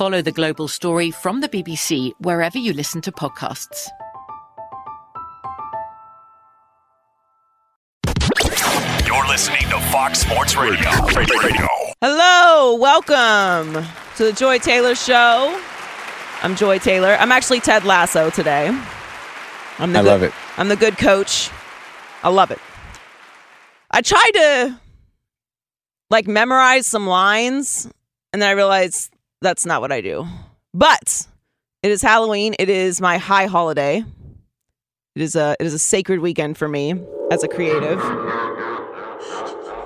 [0.00, 3.86] Follow the global story from the BBC wherever you listen to podcasts.
[9.06, 10.88] You're listening to Fox Sports Radio.
[11.14, 11.68] Radio.
[12.00, 13.84] Hello, welcome
[14.16, 15.62] to the Joy Taylor Show.
[16.42, 17.18] I'm Joy Taylor.
[17.20, 18.68] I'm actually Ted Lasso today.
[19.78, 20.32] I'm the I good, love it.
[20.56, 21.50] I'm the good coach.
[22.22, 22.58] I love it.
[23.90, 24.80] I tried to
[26.08, 27.86] like memorize some lines,
[28.32, 30.26] and then I realized that's not what I do.
[30.72, 31.26] But
[31.82, 32.54] it is Halloween.
[32.58, 34.04] It is my high holiday.
[35.16, 36.94] It is a it is a sacred weekend for me
[37.30, 38.00] as a creative.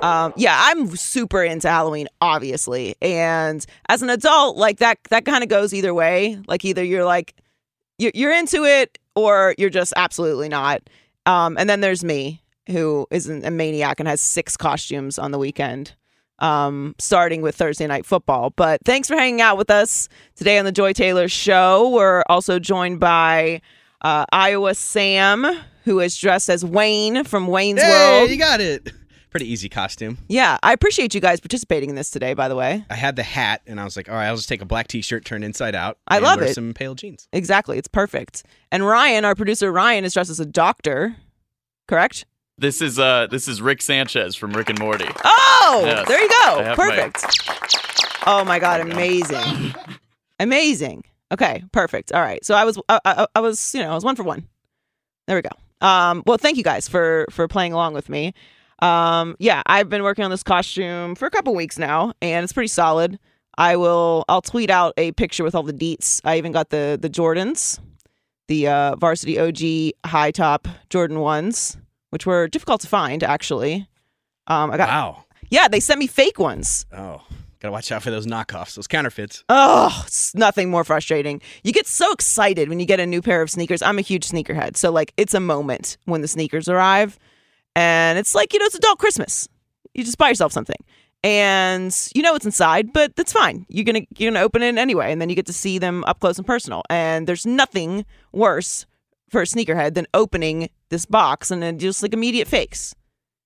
[0.03, 5.43] Um, yeah, I'm super into Halloween, obviously, and as an adult, like that that kind
[5.43, 6.39] of goes either way.
[6.47, 7.35] Like either you're like
[7.99, 10.83] you're, you're into it, or you're just absolutely not.
[11.27, 15.39] Um, and then there's me, who is a maniac and has six costumes on the
[15.39, 15.95] weekend,
[16.39, 18.51] um, starting with Thursday night football.
[18.51, 21.91] But thanks for hanging out with us today on the Joy Taylor Show.
[21.91, 23.61] We're also joined by
[24.03, 25.47] uh, Iowa Sam,
[25.85, 28.31] who is dressed as Wayne from Wayne's Hey, World.
[28.31, 28.91] you got it.
[29.31, 30.19] Pretty easy costume.
[30.29, 32.85] Yeah, I appreciate you guys participating in this today, by the way.
[32.89, 34.87] I had the hat, and I was like, all right, I'll just take a black
[34.87, 35.99] T-shirt, turn inside out.
[36.07, 36.55] I and love wear it.
[36.55, 37.27] Some pale jeans.
[37.33, 37.77] Exactly.
[37.77, 38.45] It's perfect.
[38.71, 41.17] And Ryan, our producer Ryan, is dressed as a doctor.
[41.89, 42.27] Correct?
[42.57, 45.09] This is uh this is Rick Sanchez from Rick and Morty.
[45.25, 46.07] Oh, Yes.
[46.07, 46.63] there you go.
[46.63, 47.49] have my- Perfect.
[48.27, 49.75] Oh my god, amazing.
[50.39, 51.05] amazing.
[51.33, 52.13] Okay, perfect.
[52.13, 52.45] All right.
[52.45, 54.47] So I was I, I, I was, you know, I was one for one.
[55.27, 55.51] There we go.
[55.87, 58.33] Um well, thank you guys for for playing along with me.
[58.81, 62.53] Um yeah, I've been working on this costume for a couple weeks now and it's
[62.53, 63.19] pretty solid.
[63.59, 66.21] I will I'll tweet out a picture with all the deets.
[66.25, 67.81] I even got the the Jordans,
[68.47, 71.77] the uh varsity OG high top Jordan ones,
[72.15, 73.75] which were difficult to find actually.
[74.47, 75.25] Um I got Wow.
[75.51, 76.87] yeah, they sent me fake ones.
[76.93, 77.21] Oh,
[77.61, 79.43] gotta watch out for those knockoffs, those counterfeits.
[79.49, 81.41] Oh, it's nothing more frustrating.
[81.65, 83.83] You get so excited when you get a new pair of sneakers.
[83.83, 84.77] I'm a huge sneakerhead.
[84.77, 87.19] So, like, it's a moment when the sneakers arrive.
[87.77, 89.49] And it's like, you know, it's adult Christmas.
[89.95, 90.77] You just buy yourself something.
[91.25, 93.65] And you know what's inside, but that's fine.
[93.71, 96.21] You're gonna you're gonna open it anyway, and then you get to see them up
[96.21, 96.83] close and personal.
[96.91, 98.85] And there's nothing worse
[99.31, 102.95] for a sneakerhead than opening this box and then just like immediate fakes.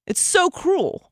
[0.07, 1.11] It's so cruel.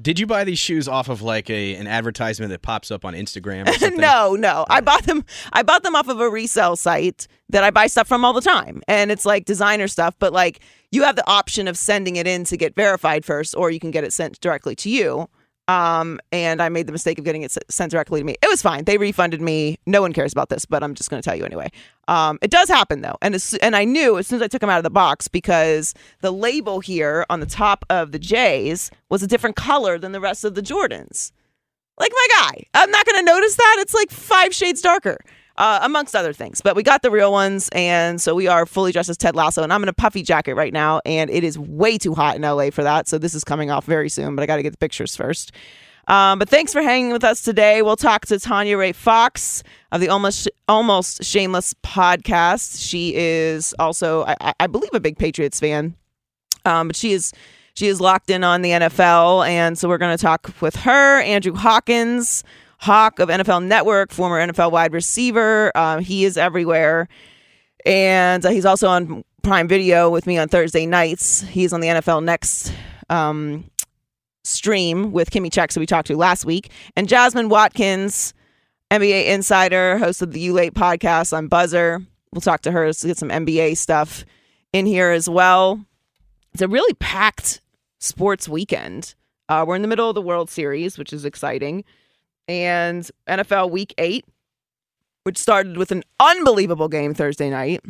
[0.00, 3.14] Did you buy these shoes off of like a an advertisement that pops up on
[3.14, 4.00] Instagram or something?
[4.00, 4.64] no, no.
[4.70, 8.08] I bought them I bought them off of a resale site that I buy stuff
[8.08, 8.80] from all the time.
[8.88, 10.60] And it's like designer stuff, but like
[10.92, 13.90] you have the option of sending it in to get verified first or you can
[13.90, 15.28] get it sent directly to you.
[15.68, 18.34] Um, and I made the mistake of getting it sent directly to me.
[18.42, 18.84] It was fine.
[18.84, 19.78] They refunded me.
[19.86, 21.70] No one cares about this, but I'm just going to tell you anyway.
[22.08, 24.60] Um, it does happen though, and as, and I knew as soon as I took
[24.60, 28.90] them out of the box because the label here on the top of the J's
[29.08, 31.30] was a different color than the rest of the Jordans.
[31.98, 33.76] Like my guy, I'm not going to notice that.
[33.78, 35.18] It's like five shades darker,
[35.56, 36.60] uh, amongst other things.
[36.60, 39.62] But we got the real ones, and so we are fully dressed as Ted Lasso.
[39.62, 42.42] And I'm in a puffy jacket right now, and it is way too hot in
[42.42, 43.08] LA for that.
[43.08, 45.52] So this is coming off very soon, but I got to get the pictures first.
[46.08, 47.80] Um, but thanks for hanging with us today.
[47.82, 49.62] We'll talk to Tanya Ray Fox
[49.92, 52.84] of the Almost Almost Shameless podcast.
[52.86, 55.94] She is also, I, I believe, a big Patriots fan.
[56.64, 57.32] Um, but she is
[57.74, 61.20] she is locked in on the NFL, and so we're going to talk with her.
[61.22, 62.44] Andrew Hawkins,
[62.82, 65.70] Hawk of NFL Network, former NFL wide receiver.
[65.78, 67.06] Um, he is everywhere,
[67.86, 71.42] and uh, he's also on Prime Video with me on Thursday nights.
[71.42, 72.72] He's on the NFL Next
[73.08, 73.70] um,
[74.42, 78.34] stream with Kimmy Checks, who we talked to last week, and Jasmine Watkins,
[78.90, 82.00] NBA insider, host of the U Late podcast on Buzzer.
[82.32, 84.24] We'll talk to her to get some NBA stuff
[84.72, 85.86] in here as well.
[86.52, 87.60] It's a really packed
[88.00, 89.14] sports weekend.
[89.48, 91.84] Uh, we're in the middle of the World Series, which is exciting,
[92.48, 94.24] and NFL Week Eight,
[95.24, 97.80] which started with an unbelievable game Thursday night,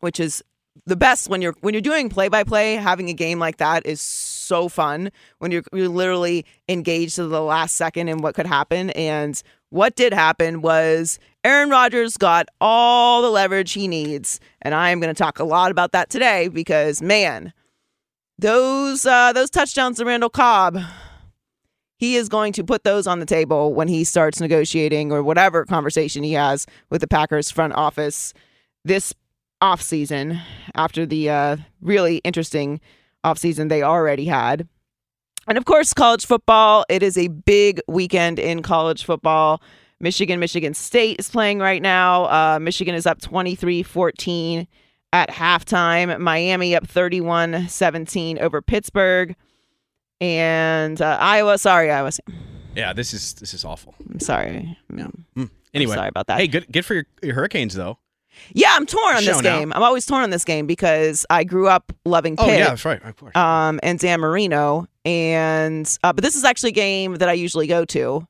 [0.00, 0.42] which is
[0.86, 2.76] the best when you're when you're doing play by play.
[2.76, 7.42] Having a game like that is so fun when you're you're literally engaged to the
[7.42, 8.90] last second in what could happen.
[8.90, 9.40] And
[9.70, 15.00] what did happen was Aaron Rodgers got all the leverage he needs, and I am
[15.00, 17.52] going to talk a lot about that today because man,
[18.38, 20.78] those uh, those touchdowns to Randall Cobb,
[22.00, 25.66] he is going to put those on the table when he starts negotiating or whatever
[25.66, 28.32] conversation he has with the Packers front office
[28.86, 29.14] this
[29.62, 30.40] offseason
[30.74, 32.80] after the uh, really interesting
[33.22, 34.66] offseason they already had.
[35.46, 36.86] And of course, college football.
[36.88, 39.60] It is a big weekend in college football.
[40.00, 42.24] Michigan, Michigan State is playing right now.
[42.24, 44.66] Uh, Michigan is up 23 14
[45.12, 46.18] at halftime.
[46.18, 49.36] Miami up 31 17 over Pittsburgh.
[50.20, 52.10] And uh, Iowa, sorry, Iowa.
[52.76, 53.94] Yeah, this is this is awful.
[54.08, 54.76] I'm sorry.
[54.90, 56.38] I'm Anyway, sorry about that.
[56.40, 57.98] Hey, good good for your, your Hurricanes though.
[58.52, 59.42] Yeah, I'm torn on this out.
[59.42, 59.72] game.
[59.72, 62.46] I'm always torn on this game because I grew up loving Pitt.
[62.48, 63.02] Oh yeah, that's right.
[63.02, 63.36] Of course.
[63.36, 64.86] um, and Dan Marino.
[65.04, 68.26] And uh, but this is actually a game that I usually go to.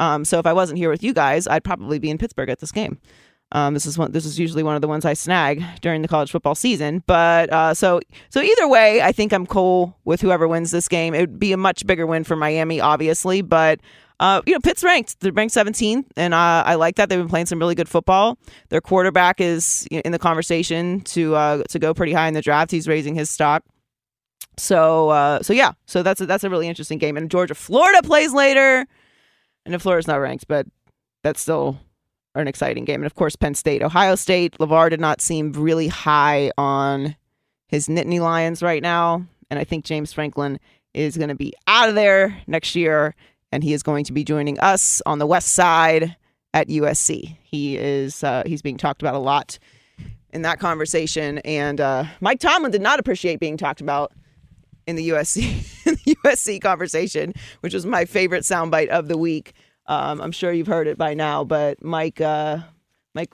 [0.00, 2.58] Um, so if I wasn't here with you guys, I'd probably be in Pittsburgh at
[2.60, 2.98] this game.
[3.54, 4.10] Um, this is one.
[4.10, 7.04] This is usually one of the ones I snag during the college football season.
[7.06, 11.14] But uh, so so either way, I think I'm cool with whoever wins this game.
[11.14, 13.80] It would be a much bigger win for Miami, obviously, but.
[14.20, 15.18] Uh, you know, Pitt's ranked.
[15.18, 17.08] They're ranked 17th, and uh, I like that.
[17.08, 18.38] They've been playing some really good football.
[18.68, 22.70] Their quarterback is in the conversation to uh, to go pretty high in the draft.
[22.70, 23.64] He's raising his stock.
[24.56, 27.16] So uh, so yeah, so that's a, that's a really interesting game.
[27.16, 28.86] And Georgia Florida plays later,
[29.66, 30.64] and if Florida's not ranked, but
[31.24, 31.80] that's still
[32.42, 32.96] an exciting game.
[32.96, 34.56] And of course, Penn State, Ohio State.
[34.58, 37.16] Levar did not seem really high on
[37.68, 40.58] his Nittany Lions right now, and I think James Franklin
[40.92, 43.14] is going to be out of there next year,
[43.52, 46.16] and he is going to be joining us on the west side
[46.52, 47.36] at USC.
[47.42, 49.58] He is uh, he's being talked about a lot
[50.32, 54.12] in that conversation, and uh, Mike Tomlin did not appreciate being talked about
[54.86, 55.42] in the USC
[55.86, 59.52] in the USC conversation, which was my favorite soundbite of the week.
[59.86, 62.58] Um, I'm sure you've heard it by now, but Mike, uh,
[63.14, 63.32] Mike,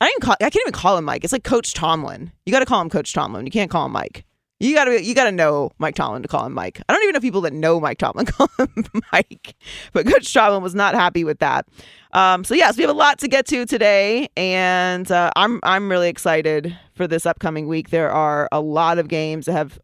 [0.00, 1.24] I didn't call, I can't even call him Mike.
[1.24, 2.30] It's like Coach Tomlin.
[2.44, 3.46] You got to call him Coach Tomlin.
[3.46, 4.24] You can't call him Mike.
[4.60, 6.82] You gotta you gotta know Mike Tomlin to call him Mike.
[6.88, 9.54] I don't even know people that know Mike Tomlin call him Mike,
[9.92, 11.68] but Coach Tomlin was not happy with that.
[12.12, 15.88] Um, so yes, we have a lot to get to today, and uh, I'm I'm
[15.88, 17.90] really excited for this upcoming week.
[17.90, 19.78] There are a lot of games that have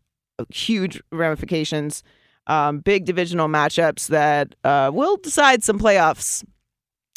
[0.48, 2.02] huge ramifications,
[2.46, 6.44] um, big divisional matchups that uh, will decide some playoffs,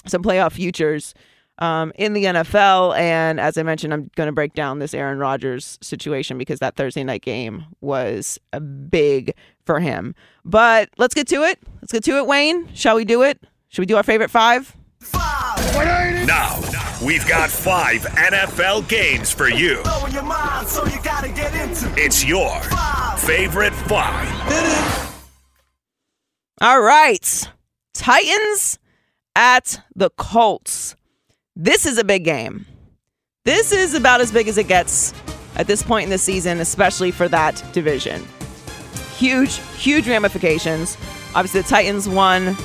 [0.05, 1.13] some playoff futures
[1.60, 2.98] um, in the NFL.
[2.98, 6.75] And as I mentioned, I'm going to break down this Aaron Rodgers situation because that
[6.75, 9.34] Thursday night game was a big
[9.65, 10.15] for him.
[10.46, 11.60] But let's get to it.
[11.81, 12.74] Let's get to it, Wayne.
[12.74, 13.39] Shall we do it?
[13.69, 14.75] Should we do our favorite five?
[16.25, 16.60] Now,
[17.05, 19.81] we've got five NFL games for you.
[21.98, 22.62] It's your
[23.17, 25.07] favorite five.
[26.60, 27.52] All right.
[27.94, 28.80] Titans
[29.36, 30.96] at the Colts.
[31.56, 32.66] This is a big game.
[33.44, 35.14] This is about as big as it gets
[35.56, 38.26] at this point in the season, especially for that division.
[39.16, 40.98] Huge, huge ramifications.
[41.36, 42.56] Obviously, the Titans won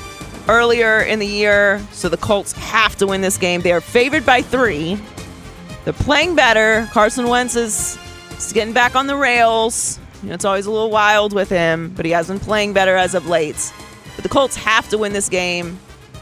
[0.47, 3.61] earlier in the year, so the Colts have to win this game.
[3.61, 4.99] They are favored by three.
[5.83, 6.89] They're playing better.
[6.91, 7.97] Carson Wentz is,
[8.53, 9.99] getting back on the rails.
[10.23, 12.95] You know, it's always a little wild with him, but he has been playing better
[12.95, 13.73] as of late.
[14.15, 15.77] But the Colts have to win this game,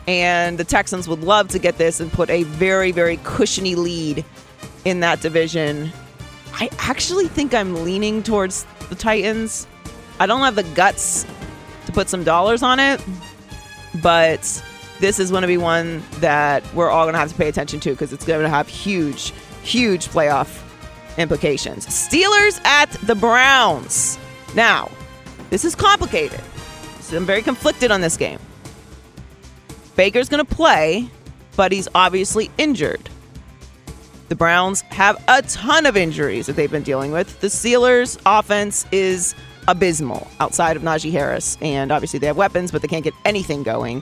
[0.07, 4.25] and the Texans would love to get this and put a very, very cushiony lead
[4.85, 5.91] in that division.
[6.53, 9.67] I actually think I'm leaning towards the Titans.
[10.19, 11.27] I don't have the guts
[11.85, 13.05] to put some dollars on it,
[14.01, 14.63] but
[14.99, 17.79] this is going to be one that we're all going to have to pay attention
[17.81, 19.31] to because it's going to have huge,
[19.61, 20.63] huge playoff
[21.17, 21.85] implications.
[21.87, 24.17] Steelers at the Browns.
[24.55, 24.89] Now,
[25.49, 26.41] this is complicated.
[27.01, 28.39] So I'm very conflicted on this game.
[29.95, 31.09] Baker's going to play,
[31.55, 33.09] but he's obviously injured.
[34.29, 37.41] The Browns have a ton of injuries that they've been dealing with.
[37.41, 39.35] The Steelers' offense is
[39.67, 41.57] abysmal outside of Najee Harris.
[41.61, 44.01] And obviously, they have weapons, but they can't get anything going.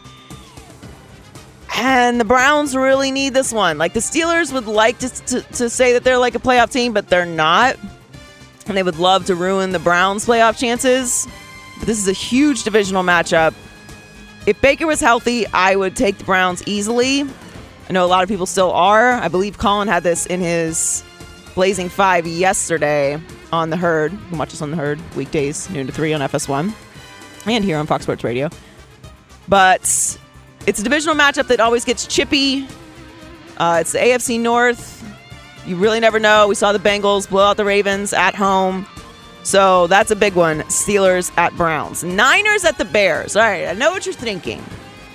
[1.76, 3.78] And the Browns really need this one.
[3.78, 6.94] Like the Steelers would like to, to, to, say that they're like a playoff team,
[6.94, 7.78] but they're not.
[8.68, 11.28] And they would love to ruin the Browns' playoff chances.
[11.78, 13.54] But this is a huge divisional matchup.
[14.46, 17.22] If Baker was healthy, I would take the Browns easily.
[17.22, 19.14] I know a lot of people still are.
[19.14, 21.04] I believe Colin had this in his
[21.56, 23.20] Blazing Five yesterday
[23.52, 24.12] on the Herd.
[24.12, 26.74] You can watch us on the Herd weekdays, noon to three on FS1,
[27.46, 28.50] and here on Fox Sports Radio.
[29.48, 30.18] But
[30.70, 32.68] it's a divisional matchup that always gets chippy.
[33.58, 35.04] Uh, it's the AFC North.
[35.66, 36.48] You really never know.
[36.48, 38.86] We saw the Bengals blow out the Ravens at home.
[39.42, 40.60] So that's a big one.
[40.64, 42.04] Steelers at Browns.
[42.04, 43.36] Niners at the Bears.
[43.36, 44.64] All right, I know what you're thinking.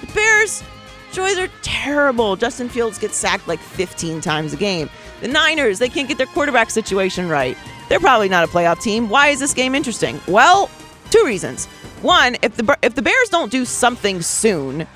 [0.00, 0.64] The Bears,
[1.12, 2.34] Joys are terrible.
[2.34, 4.90] Justin Fields gets sacked like 15 times a game.
[5.20, 7.56] The Niners, they can't get their quarterback situation right.
[7.88, 9.08] They're probably not a playoff team.
[9.08, 10.20] Why is this game interesting?
[10.26, 10.68] Well,
[11.11, 11.66] two reasons.
[12.02, 14.88] One, if the if the Bears don't do something soon,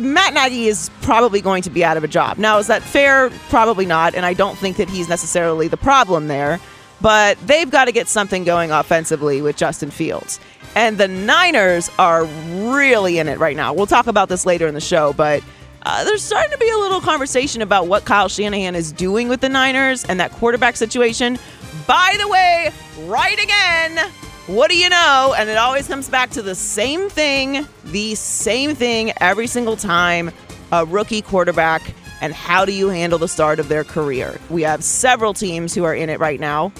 [0.00, 2.38] Matt Nagy is probably going to be out of a job.
[2.38, 3.30] Now, is that fair?
[3.48, 6.60] Probably not, and I don't think that he's necessarily the problem there.
[7.00, 10.40] But they've got to get something going offensively with Justin Fields.
[10.74, 13.72] And the Niners are really in it right now.
[13.72, 15.42] We'll talk about this later in the show, but
[15.82, 19.40] uh, there's starting to be a little conversation about what Kyle Shanahan is doing with
[19.40, 21.38] the Niners and that quarterback situation.
[21.86, 22.72] By the way,
[23.04, 24.10] right again.
[24.46, 25.34] What do you know?
[25.36, 30.30] And it always comes back to the same thing, the same thing every single time
[30.72, 31.82] a rookie quarterback
[32.20, 34.38] and how do you handle the start of their career?
[34.48, 36.72] We have several teams who are in it right now.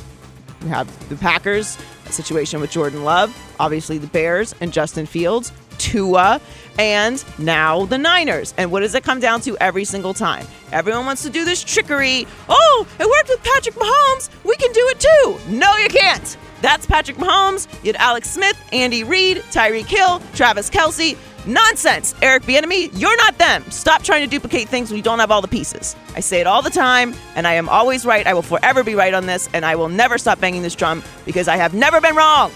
[0.63, 5.53] We have the Packers, a situation with Jordan Love, obviously the Bears and Justin Fields,
[5.79, 6.41] Tua,
[6.79, 8.55] and now the Niners.
[8.57, 10.47] And what does it come down to every single time?
[10.71, 12.27] Everyone wants to do this trickery.
[12.49, 14.31] Oh, it worked with Patrick Mahomes.
[14.45, 15.55] We can do it too.
[15.57, 16.37] No, you can't.
[16.63, 17.69] That's Patrick Mahomes.
[17.85, 21.17] You had Alex Smith, Andy Reid, Tyreek Hill, Travis Kelce.
[21.47, 22.91] Nonsense, Eric Bieniemy.
[22.95, 23.63] You're not them.
[23.71, 25.95] Stop trying to duplicate things when you don't have all the pieces.
[26.17, 28.27] I say it all the time, and I am always right.
[28.27, 31.05] I will forever be right on this, and I will never stop banging this drum
[31.25, 32.51] because I have never been wrong.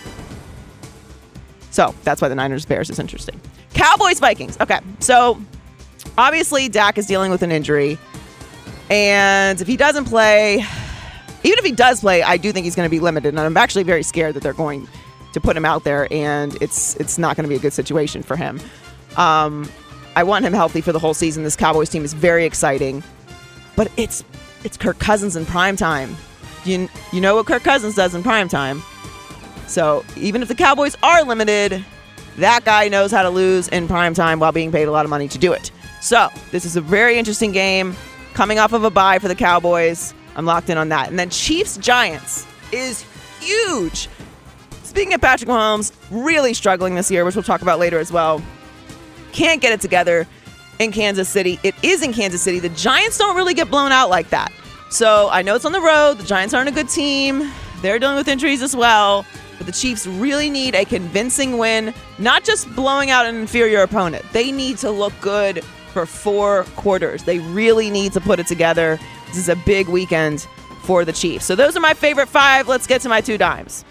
[1.71, 3.41] So that's why the Niners Bears is interesting.
[3.75, 4.59] Cowboys Vikings.
[4.61, 5.41] Okay, so
[6.19, 7.97] obviously Dak is dealing with an injury,
[8.91, 10.65] and if he doesn't play,
[11.43, 13.57] even if he does play, I do think he's going to be limited, and I'm
[13.57, 14.89] actually very scared that they're going
[15.33, 18.23] to put him out there, and it's it's not going to be a good situation
[18.23, 18.61] for him.
[19.17, 19.69] Um,
[20.17, 21.45] I want him healthy for the whole season.
[21.45, 23.03] This Cowboys team is very exciting,
[23.77, 24.25] but it's
[24.65, 26.17] it's Kirk Cousins in prime time.
[26.65, 28.83] You you know what Kirk Cousins does in prime time.
[29.67, 31.85] So even if the Cowboys are limited,
[32.39, 35.11] that guy knows how to lose in prime time while being paid a lot of
[35.11, 35.71] money to do it.
[36.01, 37.95] So this is a very interesting game
[38.35, 40.13] coming off of a bye for the Cowboys.
[40.37, 41.09] I'm locked in on that.
[41.09, 43.05] And then Chiefs Giants is
[43.41, 44.09] huge.
[44.85, 48.43] Speaking of Patrick Mahomes, really struggling this year, which we'll talk about later as well.
[49.33, 50.27] Can't get it together
[50.81, 51.61] in Kansas City.
[51.63, 52.59] It is in Kansas City.
[52.59, 54.51] The Giants don't really get blown out like that.
[54.91, 56.15] So I know it's on the road.
[56.15, 57.49] The Giants aren't a good team.
[57.83, 59.25] They're dealing with injuries as well.
[59.59, 64.25] But the Chiefs really need a convincing win, not just blowing out an inferior opponent.
[64.33, 67.25] They need to look good for four quarters.
[67.25, 68.99] They really need to put it together.
[69.31, 70.47] This is a big weekend
[70.83, 71.45] for the Chiefs.
[71.45, 72.69] So those are my favorite five.
[72.69, 73.85] Let's get to my two dimes.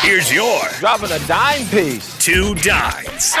[0.00, 2.16] Here's your dropping a dime piece.
[2.18, 3.34] Two dimes.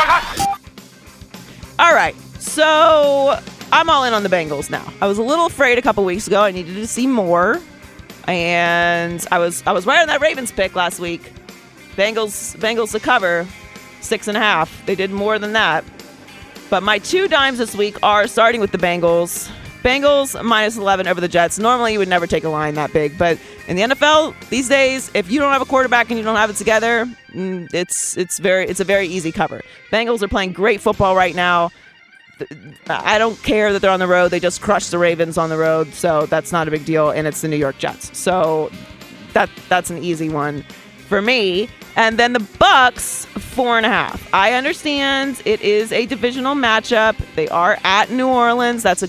[1.78, 2.14] All right.
[2.38, 3.38] So
[3.72, 4.84] I'm all in on the Bengals now.
[5.00, 6.42] I was a little afraid a couple weeks ago.
[6.42, 7.60] I needed to see more.
[8.26, 11.32] And I was I was right on that Ravens pick last week.
[11.96, 13.46] Bengals Bengals to cover
[14.00, 14.84] six and a half.
[14.86, 15.84] They did more than that.
[16.68, 19.50] But my two dimes this week are starting with the Bengals.
[19.86, 21.60] Bengals minus 11 over the Jets.
[21.60, 23.38] Normally, you would never take a line that big, but
[23.68, 26.50] in the NFL these days, if you don't have a quarterback and you don't have
[26.50, 29.62] it together, mm, it's it's very it's a very easy cover.
[29.92, 31.70] Bengals are playing great football right now.
[32.88, 34.32] I don't care that they're on the road.
[34.32, 37.10] They just crushed the Ravens on the road, so that's not a big deal.
[37.10, 38.72] And it's the New York Jets, so
[39.34, 40.64] that that's an easy one.
[41.08, 41.68] for me.
[41.94, 44.28] And then the Bucks four and a half.
[44.34, 47.16] I understand it is a divisional matchup.
[47.36, 48.82] They are at New Orleans.
[48.82, 49.08] That's a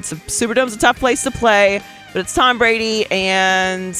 [0.00, 1.80] it's a Superdome's a tough place to play,
[2.12, 3.96] but it's Tom Brady, and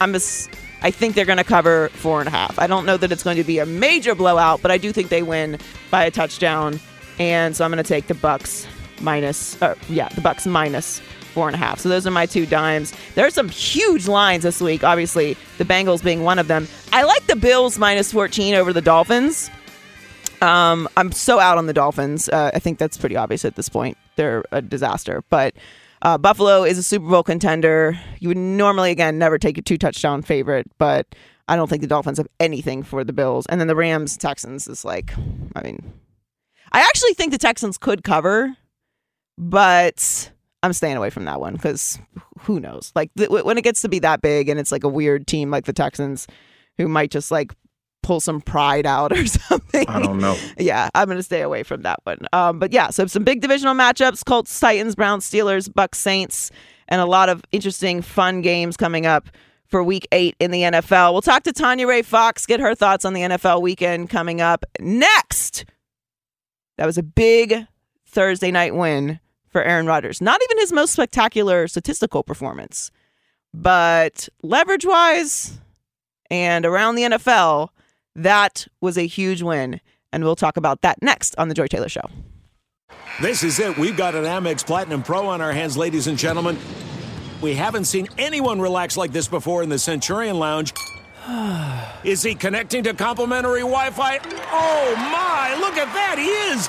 [0.00, 0.50] I'm just
[0.82, 2.58] I think they're going to cover four and a half.
[2.58, 5.10] I don't know that it's going to be a major blowout, but I do think
[5.10, 5.58] they win
[5.90, 6.80] by a touchdown,
[7.18, 8.66] and so I'm going to take the Bucks
[9.00, 9.60] minus.
[9.60, 11.00] Uh, yeah, the Bucks minus
[11.34, 11.80] four and a half.
[11.80, 12.94] So those are my two dimes.
[13.14, 14.84] There are some huge lines this week.
[14.84, 16.66] Obviously, the Bengals being one of them.
[16.92, 19.50] I like the Bills minus 14 over the Dolphins.
[20.40, 22.30] Um, I'm so out on the Dolphins.
[22.30, 23.98] Uh, I think that's pretty obvious at this point.
[24.16, 25.54] They're a disaster, but.
[26.02, 27.98] Uh, Buffalo is a Super Bowl contender.
[28.20, 31.06] You would normally, again, never take a two touchdown favorite, but
[31.48, 33.46] I don't think the Dolphins have anything for the Bills.
[33.46, 35.14] And then the Rams Texans is like,
[35.56, 35.92] I mean,
[36.72, 38.56] I actually think the Texans could cover,
[39.38, 40.30] but
[40.62, 41.98] I'm staying away from that one because
[42.40, 42.92] who knows?
[42.94, 45.50] Like th- when it gets to be that big and it's like a weird team
[45.50, 46.26] like the Texans
[46.76, 47.54] who might just like
[48.06, 49.84] pull some pride out or something.
[49.88, 50.36] I don't know.
[50.56, 52.20] yeah, I'm going to stay away from that one.
[52.32, 56.52] Um, but yeah, so some big divisional matchups: Colts, Titans, Browns, Steelers, Bucks, Saints,
[56.88, 59.28] and a lot of interesting, fun games coming up
[59.66, 61.12] for Week Eight in the NFL.
[61.12, 64.64] We'll talk to Tanya Ray Fox, get her thoughts on the NFL weekend coming up
[64.78, 65.64] next.
[66.78, 67.66] That was a big
[68.06, 70.20] Thursday night win for Aaron Rodgers.
[70.20, 72.92] Not even his most spectacular statistical performance,
[73.52, 75.58] but leverage wise
[76.30, 77.70] and around the NFL,
[78.16, 79.80] that was a huge win.
[80.12, 82.08] And we'll talk about that next on The Joy Taylor Show.
[83.20, 83.76] This is it.
[83.76, 86.58] We've got an Amex Platinum Pro on our hands, ladies and gentlemen.
[87.42, 90.72] We haven't seen anyone relax like this before in the Centurion Lounge.
[92.04, 94.18] Is he connecting to complimentary Wi Fi?
[94.52, 96.16] Oh my, look at that!
[96.18, 96.68] He is!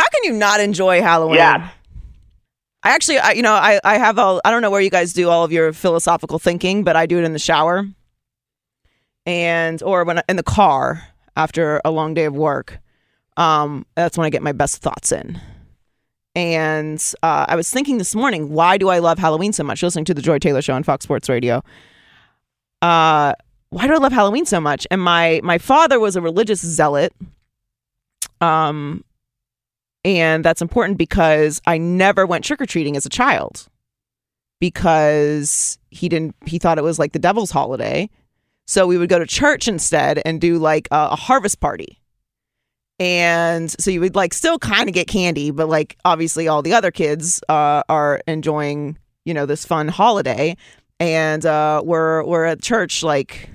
[0.00, 1.36] How can you not enjoy Halloween?
[1.36, 1.68] Yeah.
[2.82, 5.12] I actually, I, you know, I, I have all, I don't know where you guys
[5.12, 7.86] do all of your philosophical thinking, but I do it in the shower
[9.26, 12.78] and, or when in the car after a long day of work.
[13.36, 15.38] Um, that's when I get my best thoughts in.
[16.34, 19.82] And uh, I was thinking this morning, why do I love Halloween so much?
[19.82, 21.62] Listening to the Joy Taylor Show on Fox Sports Radio.
[22.80, 23.34] Uh,
[23.68, 24.86] why do I love Halloween so much?
[24.90, 27.12] And my my father was a religious zealot.
[28.40, 29.04] Um,
[30.04, 33.68] and that's important because I never went trick or treating as a child
[34.60, 38.08] because he didn't, he thought it was like the devil's holiday.
[38.66, 42.00] So we would go to church instead and do like a, a harvest party.
[43.00, 46.74] And so you would like still kind of get candy, but like obviously all the
[46.74, 50.56] other kids uh, are enjoying, you know, this fun holiday.
[51.00, 53.48] And uh, we're we're at church like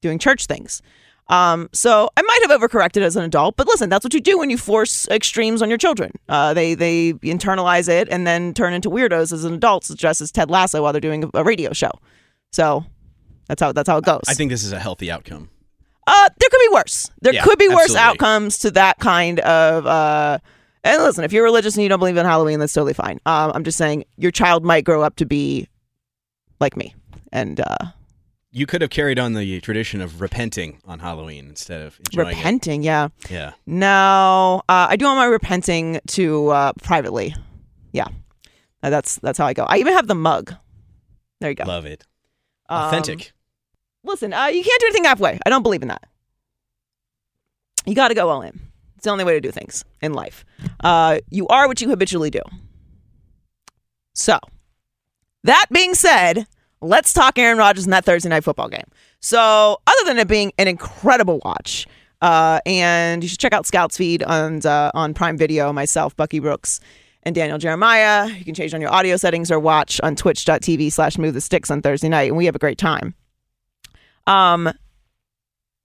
[0.00, 0.80] doing church things.
[1.28, 4.38] Um, so I might have overcorrected as an adult, but listen, that's what you do
[4.38, 6.12] when you force extremes on your children.
[6.28, 10.30] Uh, they they internalize it and then turn into weirdos as an adult, dressed as
[10.30, 11.90] Ted Lasso while they're doing a radio show.
[12.52, 12.84] So
[13.48, 14.22] that's how that's how it goes.
[14.28, 15.50] I think this is a healthy outcome.
[16.06, 17.10] Uh, there could be worse.
[17.20, 18.00] There Yeah, could be worse absolutely.
[18.02, 19.84] outcomes to that kind of.
[19.84, 20.38] Uh,
[20.84, 23.18] and listen, if you're religious and you don't believe in Halloween, that's totally fine.
[23.26, 25.66] Um, I'm just saying your child might grow up to be
[26.60, 26.94] like me,
[27.32, 27.76] and uh,
[28.56, 32.36] You could have carried on the tradition of repenting on Halloween instead of enjoying it.
[32.38, 32.82] repenting.
[32.82, 33.08] Yeah.
[33.28, 33.52] Yeah.
[33.66, 37.34] No, uh, I do all my repenting to uh, privately.
[37.92, 38.06] Yeah,
[38.82, 39.64] Uh, that's that's how I go.
[39.68, 40.54] I even have the mug.
[41.40, 41.64] There you go.
[41.64, 42.06] Love it.
[42.70, 43.32] Um, Authentic.
[44.04, 45.38] Listen, uh, you can't do anything halfway.
[45.44, 46.04] I don't believe in that.
[47.84, 48.58] You got to go all in.
[48.96, 50.46] It's the only way to do things in life.
[50.80, 52.40] Uh, you are what you habitually do.
[54.14, 54.38] So,
[55.44, 56.46] that being said,
[56.80, 58.86] let's talk Aaron Rodgers in that Thursday night football game.
[59.20, 61.86] So, other than it being an incredible watch,
[62.22, 65.72] uh, and you should check out Scouts feed on uh, on Prime Video.
[65.72, 66.80] Myself, Bucky Brooks,
[67.22, 68.28] and Daniel Jeremiah.
[68.28, 71.70] You can change on your audio settings or watch on Twitch.tv slash Move the Sticks
[71.70, 73.14] on Thursday night, and we have a great time.
[74.26, 74.72] Um,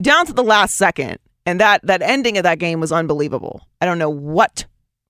[0.02, 3.62] down to the last second, and that that ending of that game was unbelievable.
[3.82, 4.66] I don't know what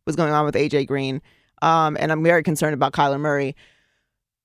[0.06, 1.22] was going on with AJ Green,
[1.62, 3.56] um, and I'm very concerned about Kyler Murray.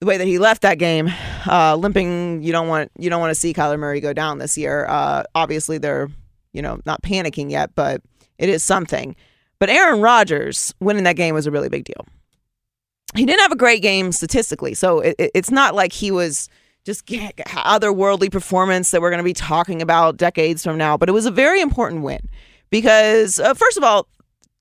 [0.01, 1.11] The way that he left that game,
[1.47, 2.43] uh, limping.
[2.43, 4.85] You don't want you don't want to see Kyler Murray go down this year.
[4.87, 6.09] Uh, obviously, they're
[6.53, 8.03] you know not panicking yet, but
[8.39, 9.17] it is something.
[9.59, 12.07] But Aaron Rodgers winning that game was a really big deal.
[13.15, 16.51] He didn't have a great game statistically, so it, it- it's not like he was
[16.85, 20.99] just otherworldly performance that we're going to be talking about decades from now.
[20.99, 22.29] But it was a very important win
[22.71, 24.07] because, uh, first of all,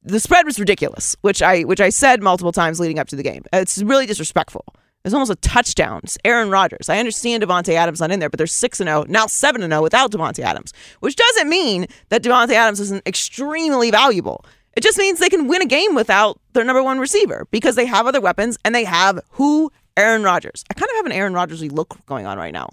[0.01, 3.23] the spread was ridiculous, which I which I said multiple times leading up to the
[3.23, 3.43] game.
[3.51, 4.63] It's really disrespectful.
[5.05, 6.01] It's almost a touchdown.
[6.03, 6.89] It's Aaron Rodgers.
[6.89, 9.71] I understand Davante Adams not in there, but they're six and zero now, seven and
[9.71, 14.43] zero without Davante Adams, which doesn't mean that Davante Adams isn't extremely valuable.
[14.75, 17.85] It just means they can win a game without their number one receiver because they
[17.85, 20.65] have other weapons and they have who Aaron Rodgers.
[20.69, 22.69] I kind of have an Aaron Rodgersy look going on right now.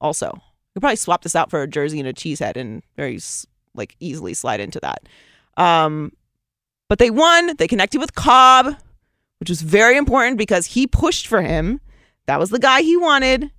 [0.00, 0.40] Also, you
[0.74, 3.18] could probably swap this out for a jersey and a cheesehead and very
[3.74, 5.08] like easily slide into that.
[5.56, 6.12] Um,
[6.88, 7.56] but they won.
[7.56, 8.76] They connected with Cobb,
[9.38, 11.80] which was very important because he pushed for him.
[12.26, 13.50] That was the guy he wanted.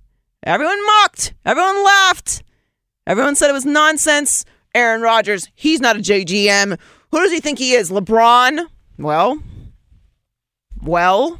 [0.42, 1.34] Everyone mocked.
[1.44, 2.42] Everyone laughed.
[3.06, 4.44] Everyone said it was nonsense.
[4.74, 6.78] Aaron Rodgers, he's not a JGM.
[7.10, 7.90] Who does he think he is?
[7.90, 8.66] LeBron?
[8.98, 9.38] Well,
[10.82, 11.38] well,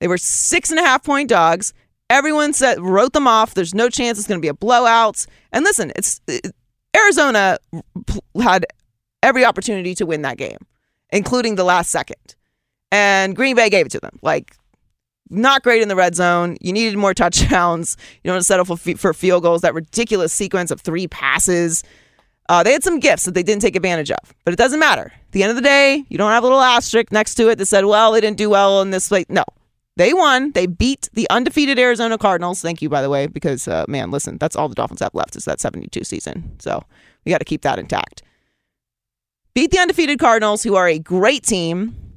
[0.00, 1.74] they were six and a half point dogs.
[2.10, 3.54] Everyone said wrote them off.
[3.54, 5.26] There's no chance it's going to be a blowout.
[5.52, 6.54] And listen, it's it,
[6.96, 7.58] Arizona
[8.40, 8.66] had
[9.22, 10.58] every opportunity to win that game,
[11.10, 12.36] including the last second.
[12.90, 14.18] And Green Bay gave it to them.
[14.22, 14.56] Like,
[15.30, 16.56] not great in the red zone.
[16.60, 17.96] You needed more touchdowns.
[18.22, 19.62] You don't want to settle for, for field goals.
[19.62, 21.84] That ridiculous sequence of three passes.
[22.48, 25.12] Uh, they had some gifts that they didn't take advantage of, but it doesn't matter.
[25.14, 27.56] At the end of the day, you don't have a little asterisk next to it
[27.56, 29.26] that said, well, they didn't do well in this way.
[29.28, 29.44] No,
[29.98, 30.52] they won.
[30.52, 32.62] They beat the undefeated Arizona Cardinals.
[32.62, 35.36] Thank you, by the way, because, uh, man, listen, that's all the Dolphins have left
[35.36, 36.56] is that 72 season.
[36.58, 36.84] So
[37.26, 38.22] we got to keep that intact.
[39.52, 42.07] Beat the undefeated Cardinals, who are a great team.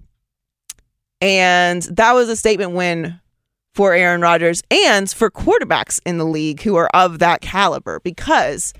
[1.21, 3.19] And that was a statement win
[3.73, 8.73] for Aaron Rodgers and for quarterbacks in the league who are of that caliber because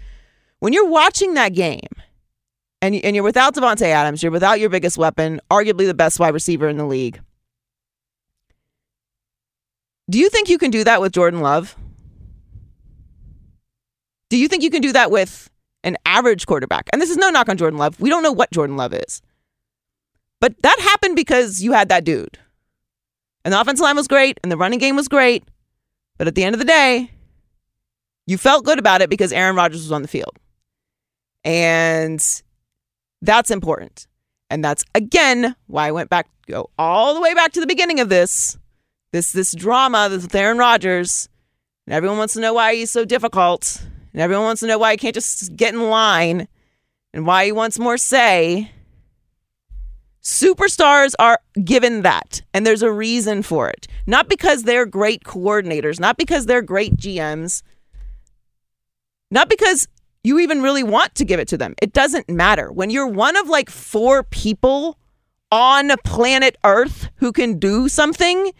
[0.59, 1.79] when you're watching that game
[2.81, 6.33] and, and you're without Davante Adams, you're without your biggest weapon, arguably the best wide
[6.33, 7.21] receiver in the league.
[10.09, 11.77] Do you think you can do that with Jordan Love?
[14.29, 15.49] Do you think you can do that with
[15.83, 16.89] an average quarterback?
[16.91, 17.99] And this is no knock on Jordan Love.
[17.99, 19.21] We don't know what Jordan Love is.
[20.41, 22.37] But that happened because you had that dude.
[23.45, 25.45] And the offensive line was great and the running game was great.
[26.17, 27.11] But at the end of the day,
[28.27, 30.37] you felt good about it because Aaron Rodgers was on the field.
[31.43, 32.21] And
[33.21, 34.07] that's important.
[34.49, 37.99] And that's again why I went back go all the way back to the beginning
[37.99, 38.57] of this.
[39.11, 41.29] This this drama with Aaron Rodgers.
[41.87, 43.81] And everyone wants to know why he's so difficult.
[44.13, 46.47] And everyone wants to know why he can't just get in line
[47.13, 48.71] and why he wants more say.
[50.23, 53.87] Superstars are given that, and there's a reason for it.
[54.05, 57.63] Not because they're great coordinators, not because they're great GMs,
[59.31, 59.87] not because
[60.23, 61.73] you even really want to give it to them.
[61.81, 62.71] It doesn't matter.
[62.71, 64.99] When you're one of like four people
[65.51, 68.51] on planet Earth who can do something,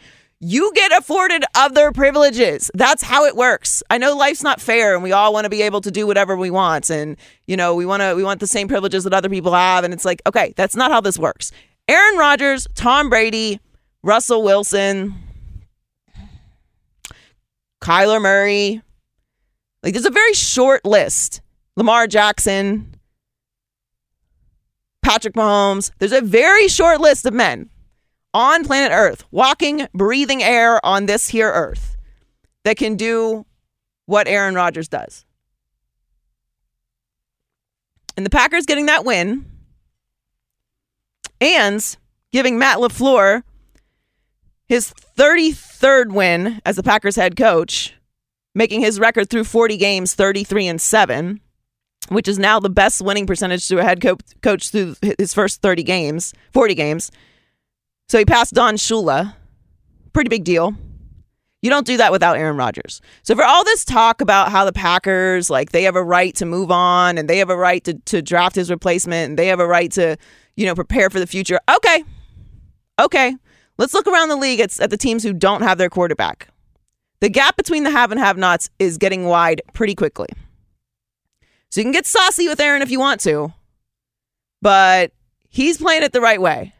[0.43, 2.71] you get afforded other privileges.
[2.73, 3.83] That's how it works.
[3.91, 6.35] I know life's not fair and we all want to be able to do whatever
[6.35, 9.29] we want and you know, we want to we want the same privileges that other
[9.29, 11.51] people have and it's like, okay, that's not how this works.
[11.87, 13.59] Aaron Rodgers, Tom Brady,
[14.01, 15.13] Russell Wilson,
[17.79, 18.81] Kyler Murray.
[19.83, 21.41] Like there's a very short list.
[21.77, 22.95] Lamar Jackson,
[25.03, 25.91] Patrick Mahomes.
[25.99, 27.69] There's a very short list of men
[28.33, 31.97] on planet Earth, walking, breathing air on this here Earth,
[32.63, 33.45] that can do
[34.05, 35.25] what Aaron Rodgers does.
[38.17, 39.45] And the Packers getting that win
[41.39, 41.97] and
[42.31, 43.43] giving Matt LaFleur
[44.71, 47.93] his 33rd win as the Packers head coach,
[48.55, 51.41] making his record through 40 games 33 and 7,
[52.07, 55.61] which is now the best winning percentage to a head co- coach through his first
[55.61, 57.11] 30 games, 40 games.
[58.11, 59.35] So he passed Don Shula.
[60.11, 60.75] Pretty big deal.
[61.61, 62.99] You don't do that without Aaron Rodgers.
[63.23, 66.45] So for all this talk about how the Packers, like they have a right to
[66.45, 69.61] move on and they have a right to, to draft his replacement and they have
[69.61, 70.17] a right to,
[70.57, 71.57] you know, prepare for the future.
[71.73, 72.03] Okay.
[72.99, 73.33] Okay.
[73.77, 76.49] Let's look around the league at, at the teams who don't have their quarterback.
[77.21, 80.27] The gap between the have and have nots is getting wide pretty quickly.
[81.69, 83.53] So you can get saucy with Aaron if you want to,
[84.61, 85.13] but
[85.47, 86.73] he's playing it the right way.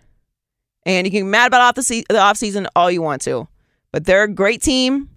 [0.86, 3.48] And you can be mad about off the, se- the offseason all you want to.
[3.92, 5.10] But they're a great team.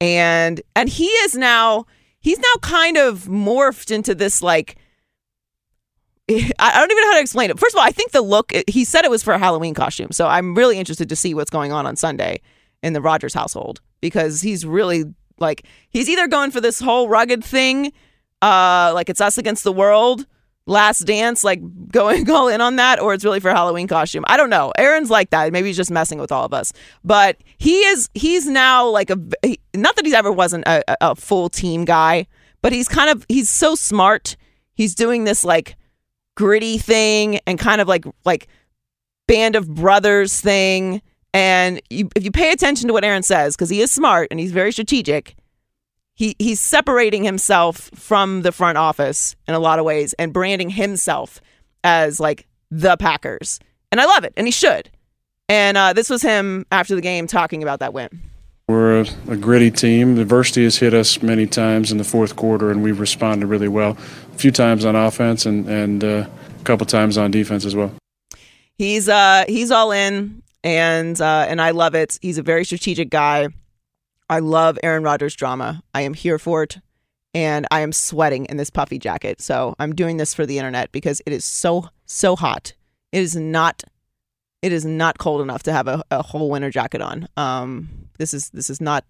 [0.00, 1.86] And and he is now
[2.20, 4.76] he's now kind of morphed into this like
[6.28, 7.58] I don't even know how to explain it.
[7.58, 10.10] First of all, I think the look he said it was for a Halloween costume.
[10.10, 12.40] So I'm really interested to see what's going on on Sunday
[12.82, 15.04] in the Rodgers household because he's really
[15.38, 17.92] like he's either going for this whole rugged thing
[18.42, 20.26] uh like it's us against the world
[20.66, 24.24] last dance, like going all in on that, or it's really for Halloween costume.
[24.26, 24.72] I don't know.
[24.78, 25.52] Aaron's like that.
[25.52, 26.72] Maybe he's just messing with all of us.
[27.04, 29.16] But he is, he's now like a,
[29.74, 32.26] not that he ever wasn't a, a full team guy,
[32.62, 34.36] but he's kind of, he's so smart.
[34.74, 35.76] He's doing this like
[36.36, 38.48] gritty thing and kind of like, like
[39.28, 41.02] band of brothers thing.
[41.32, 44.38] And you, if you pay attention to what Aaron says, because he is smart and
[44.40, 45.36] he's very strategic,
[46.14, 50.70] he he's separating himself from the front office in a lot of ways and branding
[50.70, 51.40] himself
[51.82, 53.60] as like the Packers.
[53.92, 54.90] And I love it, and he should.
[55.48, 58.08] And uh, this was him after the game talking about that win.
[58.66, 60.18] We're a, a, gritty team.
[60.18, 63.90] Adversity has hit us many times in the fourth quarter, and we've responded really well.
[64.32, 66.26] A few times on offense and and uh,
[66.60, 67.92] a couple times on defense as well.
[68.78, 72.18] He's uh he's all in, and uh, and I love it.
[72.22, 73.48] He's a very strategic guy.
[74.28, 75.82] I love Aaron Rodgers drama.
[75.94, 76.78] I am here for it.
[77.34, 79.40] And I am sweating in this puffy jacket.
[79.40, 82.74] So I'm doing this for the internet because it is so, so hot.
[83.12, 83.82] It is not
[84.62, 87.28] it is not cold enough to have a, a whole winter jacket on.
[87.36, 89.04] Um this is this is not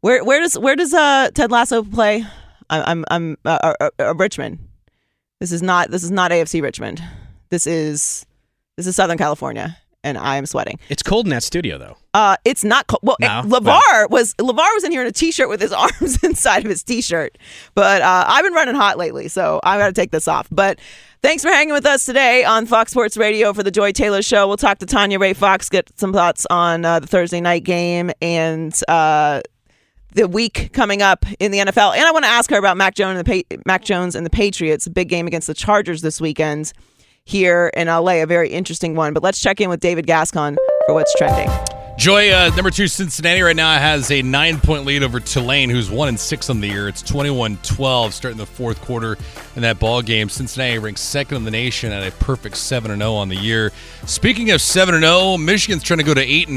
[0.00, 2.24] where where does where does uh Ted Lasso play?
[2.70, 4.58] I'm I'm I'm uh, uh, uh, Richmond.
[5.38, 7.02] This is not this is not AFC Richmond.
[7.50, 8.26] This is
[8.76, 10.78] this is Southern California and I am sweating.
[10.88, 11.96] It's cold in that studio, though.
[12.14, 13.00] Uh, it's not cold.
[13.02, 16.64] Well, no, Lavar was Lavar was in here in a t-shirt with his arms inside
[16.64, 17.36] of his t-shirt.
[17.74, 20.48] But uh, I've been running hot lately, so I got to take this off.
[20.50, 20.78] But
[21.22, 24.48] thanks for hanging with us today on Fox Sports Radio for the Joy Taylor Show.
[24.48, 28.10] We'll talk to Tanya Ray Fox, get some thoughts on uh, the Thursday night game
[28.20, 28.78] and.
[28.88, 29.40] Uh,
[30.12, 32.96] the week coming up in the NFL, and I want to ask her about Mac
[32.96, 34.88] Jones and the pa- Mac Jones and the Patriots.
[34.88, 36.72] Big game against the Chargers this weekend
[37.24, 39.12] here in LA, a very interesting one.
[39.12, 40.56] But let's check in with David Gascon
[40.86, 41.48] for what's trending.
[42.00, 45.90] Joy, uh, number two, Cincinnati right now has a nine point lead over Tulane, who's
[45.90, 46.88] one and six on the year.
[46.88, 49.18] It's 21 12 starting the fourth quarter
[49.54, 50.30] in that ball game.
[50.30, 53.70] Cincinnati ranks second in the nation at a perfect 7 0 on the year.
[54.06, 56.56] Speaking of 7 0, Michigan's trying to go to 8 0.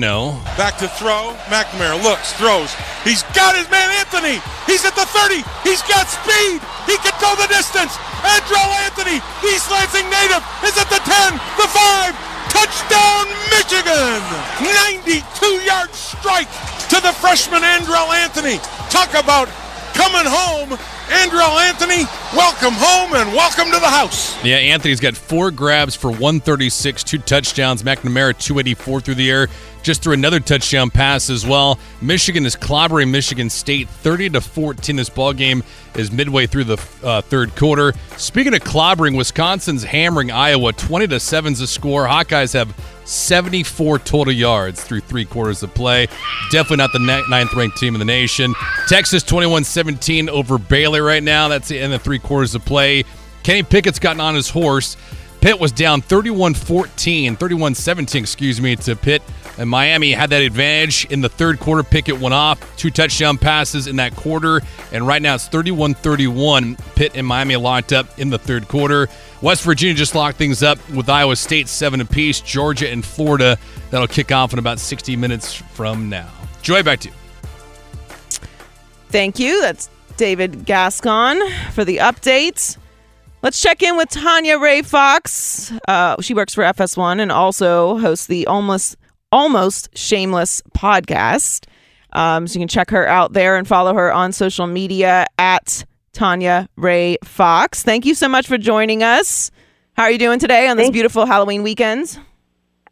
[0.56, 1.36] Back to throw.
[1.52, 2.72] McNamara looks, throws.
[3.04, 4.40] He's got his man Anthony.
[4.64, 5.44] He's at the 30.
[5.68, 6.64] He's got speed.
[6.88, 7.92] He can go the distance.
[8.24, 9.20] Andrel Anthony,
[9.52, 14.22] East Lansing native, is at the 10, the 5, Touchdown, Michigan!
[14.62, 16.50] 92-yard strike
[16.90, 18.58] to the freshman Andrel Anthony.
[18.90, 19.50] Talk about
[19.94, 20.78] coming home.
[21.08, 22.04] Andrel Anthony,
[22.36, 24.44] welcome home and welcome to the house.
[24.44, 27.84] Yeah, Anthony's got four grabs for 136, two touchdowns.
[27.84, 29.48] McNamara, 284 through the air
[29.84, 31.78] just threw another touchdown pass as well.
[32.02, 34.96] Michigan is clobbering Michigan State 30 to 14.
[34.96, 35.62] This ball game
[35.96, 37.94] is midway through the uh, third quarter.
[38.18, 42.08] Speaking of clobbering, Wisconsin's hammering Iowa 20 to 7's the score.
[42.08, 42.74] Hawkeyes have
[43.06, 46.08] 74 total yards through three quarters of play.
[46.52, 48.54] Definitely not the ninth ranked team in the nation.
[48.88, 51.48] Texas 21 17 over Baylor right now.
[51.48, 53.04] That's the end of three quarters of play.
[53.44, 54.98] Kenny Pickett's gotten on his horse.
[55.42, 59.22] Pitt was down 31 14, 31 17, excuse me, to Pitt
[59.58, 61.84] And Miami had that advantage in the third quarter.
[61.84, 64.62] Pickett went off, two touchdown passes in that quarter.
[64.92, 66.76] And right now it's 31 31.
[66.96, 69.10] Pitt and Miami locked up in the third quarter.
[69.42, 72.40] West Virginia just locked things up with Iowa State seven apiece.
[72.40, 73.58] Georgia and Florida,
[73.92, 76.30] that'll kick off in about 60 minutes from now.
[76.62, 77.16] Joy, back to you.
[79.10, 79.62] Thank you.
[79.62, 81.40] That's David Gascon
[81.72, 82.78] for the updates.
[83.44, 85.74] Let's check in with Tanya Ray Fox.
[85.86, 88.96] Uh, she works for FS1 and also hosts the Almost
[89.34, 91.66] Almost Shameless podcast.
[92.12, 95.86] Um, so you can check her out there and follow her on social media at
[96.12, 97.82] Tanya Ray Fox.
[97.82, 99.50] Thank you so much for joining us.
[99.98, 102.20] How are you doing today on this Thank- beautiful Halloween weekend?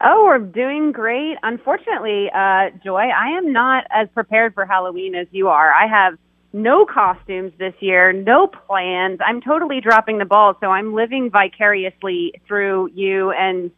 [0.04, 1.38] Oh, we're doing great.
[1.44, 5.72] Unfortunately, uh, Joy, I am not as prepared for Halloween as you are.
[5.72, 6.18] I have
[6.54, 9.20] no costumes this year, no plans.
[9.24, 13.70] I'm totally dropping the ball, so I'm living vicariously through you and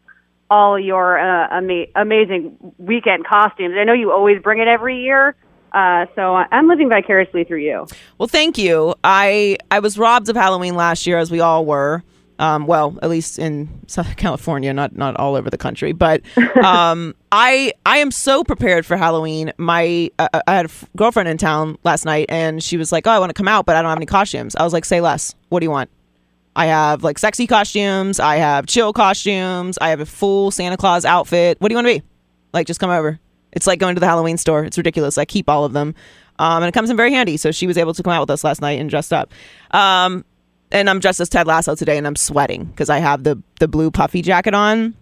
[0.54, 3.74] all your uh, ama- amazing weekend costumes.
[3.76, 5.36] I know you always bring it every year.
[5.72, 7.88] Uh, so I'm living vicariously through you.
[8.20, 8.94] Well, thank you.
[9.04, 12.04] I I was robbed of Halloween last year, as we all were.
[12.38, 15.92] Um, well, at least in Southern California, not not all over the country.
[15.92, 16.22] But
[16.63, 19.52] um, I I am so prepared for Halloween.
[19.58, 23.08] My uh, I had a f- girlfriend in town last night, and she was like,
[23.08, 24.86] "Oh, I want to come out, but I don't have any costumes." I was like,
[24.86, 25.34] "Say less.
[25.50, 25.89] What do you want?"
[26.56, 28.20] I have like sexy costumes.
[28.20, 29.78] I have chill costumes.
[29.82, 31.60] I have a full Santa Claus outfit.
[31.60, 32.06] What do you want to be?
[32.54, 33.20] Like, just come over.
[33.52, 34.63] It's like going to the Halloween store.
[34.63, 35.18] It's ridiculous.
[35.18, 35.96] I keep all of them.
[36.39, 37.38] Um, and it comes in very handy.
[37.38, 39.32] So she was able to come out with us last night and dressed up.
[39.72, 40.26] Um,
[40.72, 43.68] and I'm dressed as Ted Lasso today, and I'm sweating because I have the the
[43.68, 44.96] blue puffy jacket on,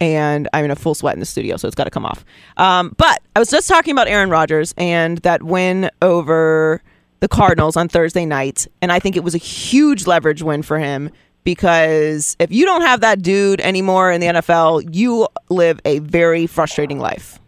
[0.00, 2.24] and I'm in a full sweat in the studio, so it's got to come off.
[2.58, 6.82] Um, but I was just talking about Aaron Rodgers and that win over
[7.22, 10.76] the Cardinals on Thursday night, and I think it was a huge leverage win for
[10.76, 11.08] him
[11.44, 16.48] because if you don't have that dude anymore in the NFL, you live a very
[16.48, 17.38] frustrating life.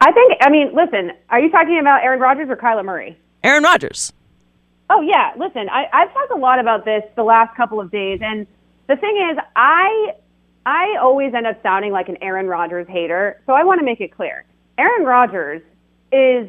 [0.00, 3.18] I think, I mean, listen, are you talking about Aaron Rodgers or Kyler Murray?
[3.44, 4.14] Aaron Rodgers.
[4.88, 8.20] Oh yeah, listen, I, I've talked a lot about this the last couple of days,
[8.22, 8.46] and
[8.86, 10.14] the thing is, I
[10.64, 14.00] I always end up sounding like an Aaron Rodgers hater, so I want to make
[14.00, 14.46] it clear.
[14.78, 15.60] Aaron Rodgers
[16.12, 16.48] is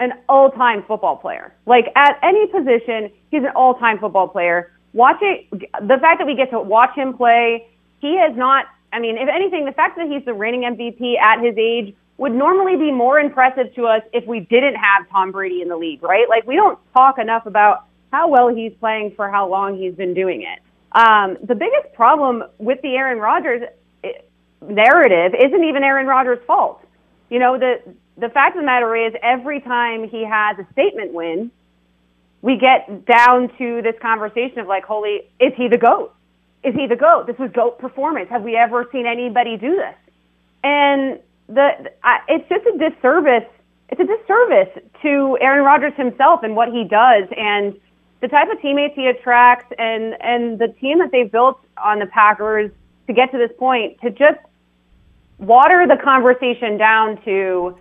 [0.00, 1.54] an all-time football player.
[1.66, 4.72] Like at any position, he's an all-time football player.
[4.92, 5.50] Watch it.
[5.50, 7.66] The fact that we get to watch him play,
[8.00, 8.66] he has not.
[8.92, 12.32] I mean, if anything, the fact that he's the reigning MVP at his age would
[12.32, 16.02] normally be more impressive to us if we didn't have Tom Brady in the league,
[16.02, 16.28] right?
[16.28, 20.14] Like we don't talk enough about how well he's playing for how long he's been
[20.14, 20.60] doing it.
[20.92, 23.62] Um, the biggest problem with the Aaron Rodgers
[24.68, 26.80] narrative isn't even Aaron Rodgers' fault.
[27.30, 27.80] You know, the
[28.16, 31.50] the fact of the matter is, every time he has a statement win,
[32.42, 36.14] we get down to this conversation of like, holy, is he the GOAT?
[36.62, 37.26] Is he the GOAT?
[37.26, 38.28] This was GOAT performance.
[38.30, 39.94] Have we ever seen anybody do this?
[40.62, 43.48] And the, I, it's just a disservice.
[43.88, 47.78] It's a disservice to Aaron Rodgers himself and what he does and
[48.20, 52.06] the type of teammates he attracts and, and the team that they've built on the
[52.06, 52.70] Packers
[53.06, 54.38] to get to this point to just
[55.38, 57.76] water the conversation down to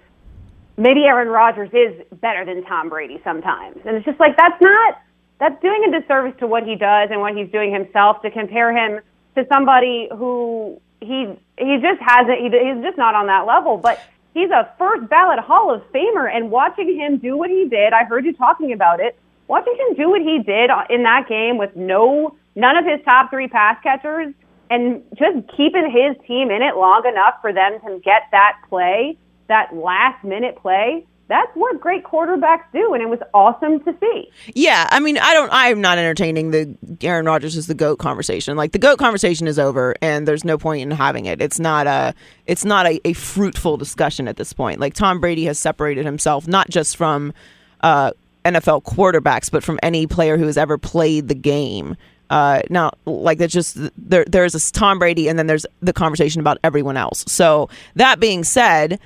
[0.78, 3.78] maybe Aaron Rodgers is better than Tom Brady sometimes.
[3.86, 5.02] And it's just like, that's not,
[5.40, 8.76] that's doing a disservice to what he does and what he's doing himself to compare
[8.76, 9.02] him
[9.36, 13.78] to somebody who he, he just hasn't, he, he's just not on that level.
[13.78, 14.00] But
[14.34, 18.06] he's a first ballot Hall of Famer and watching him do what he did, I
[18.06, 21.76] heard you talking about it, watching him do what he did in that game with
[21.76, 24.34] no, none of his top three pass catchers
[24.70, 29.18] and just keeping his team in it long enough for them to get that play,
[29.48, 31.06] that last minute play.
[31.30, 34.30] That's what great quarterbacks do, and it was awesome to see.
[34.54, 35.50] Yeah, I mean, I don't.
[35.54, 38.58] I'm not entertaining the Aaron Rodgers is the goat conversation.
[38.58, 41.42] Like the goat conversation is over, and there's no point in having it.
[41.42, 42.14] It's not a.
[42.46, 44.80] It's not a, a fruitful discussion at this point.
[44.82, 47.34] Like Tom Brady has separated himself not just from
[47.82, 48.12] uh,
[48.44, 51.96] NFL quarterbacks, but from any player who has ever played the game.
[52.30, 54.26] Uh, now, like that's just there.
[54.28, 57.24] There's a Tom Brady, and then there's the conversation about everyone else.
[57.28, 59.00] So that being said,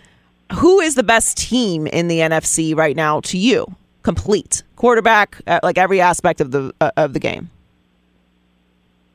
[0.54, 3.76] who is the best team in the NFC right now to you?
[4.04, 7.50] Complete quarterback, uh, like every aspect of the uh, of the game.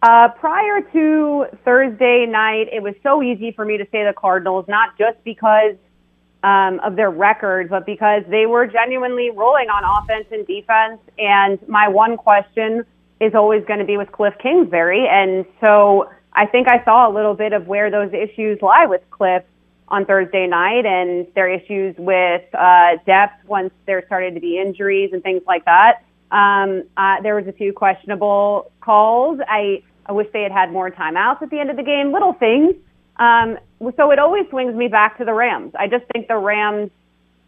[0.03, 4.67] Uh, prior to Thursday night, it was so easy for me to say the Cardinals,
[4.67, 5.77] not just because
[6.43, 11.01] um, of their record, but because they were genuinely rolling on offense and defense.
[11.19, 12.85] And my one question
[13.21, 15.07] is always going to be with Cliff Kingsbury.
[15.09, 19.03] And so I think I saw a little bit of where those issues lie with
[19.11, 19.45] Cliff
[19.93, 25.11] on Thursday night and their issues with uh, depth once there started to be injuries
[25.13, 26.03] and things like that.
[26.31, 29.39] Um, uh, there was a few questionable calls.
[29.47, 32.33] I, I wish they had had more timeouts at the end of the game, little
[32.33, 32.75] things.
[33.17, 33.59] Um,
[33.97, 35.75] so it always swings me back to the Rams.
[35.79, 36.91] I just think the Rams,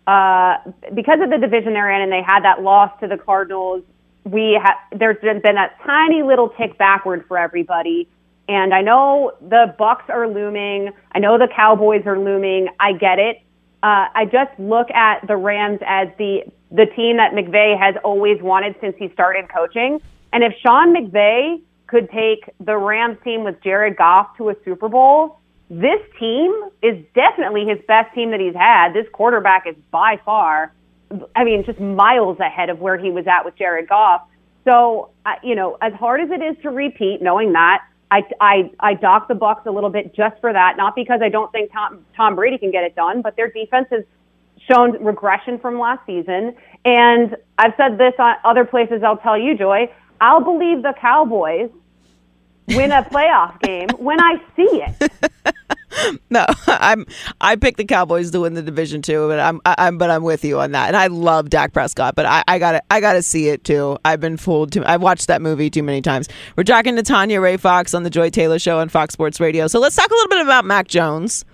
[0.07, 0.59] uh,
[0.93, 3.83] because of the division they're in, and they had that loss to the Cardinals.
[4.25, 8.07] We ha- there's been, been that tiny little tick backward for everybody.
[8.49, 10.93] And I know the Bucks are looming.
[11.13, 12.69] I know the Cowboys are looming.
[12.79, 13.39] I get it.
[13.83, 18.43] Uh, I just look at the Rams as the the team that McVay has always
[18.43, 20.01] wanted since he started coaching.
[20.33, 24.89] And if Sean McVay could take the Rams team with Jared Goff to a Super
[24.89, 25.39] Bowl,
[25.71, 28.93] this team is definitely his best team that he's had.
[28.93, 30.73] This quarterback is by far,
[31.37, 34.23] I mean, just miles ahead of where he was at with Jared Goff.
[34.65, 38.71] So, uh, you know, as hard as it is to repeat, knowing that, I, I,
[38.81, 41.73] I dock the Bucks a little bit just for that, not because I don't think
[41.73, 44.05] Tom, Tom Brady can get it done, but their defense has
[44.71, 46.55] shown regression from last season.
[46.85, 49.03] And I've said this on other places.
[49.05, 49.91] I'll tell you, Joy.
[50.21, 51.71] I'll believe the Cowboys
[52.69, 55.13] win a playoff game when I see it.
[56.31, 57.07] no, I'm
[57.41, 60.23] I picked the Cowboys to win the division too, but I'm I, am but I'm
[60.23, 60.89] with you on that.
[60.89, 63.99] And I love Dak Prescott, but I, I gotta I gotta see it too.
[64.05, 64.85] I've been fooled too.
[64.85, 66.29] I've watched that movie too many times.
[66.57, 69.67] We're talking to Tanya Ray Fox on the Joy Taylor Show on Fox Sports Radio.
[69.67, 71.45] So let's talk a little bit about Mac Jones.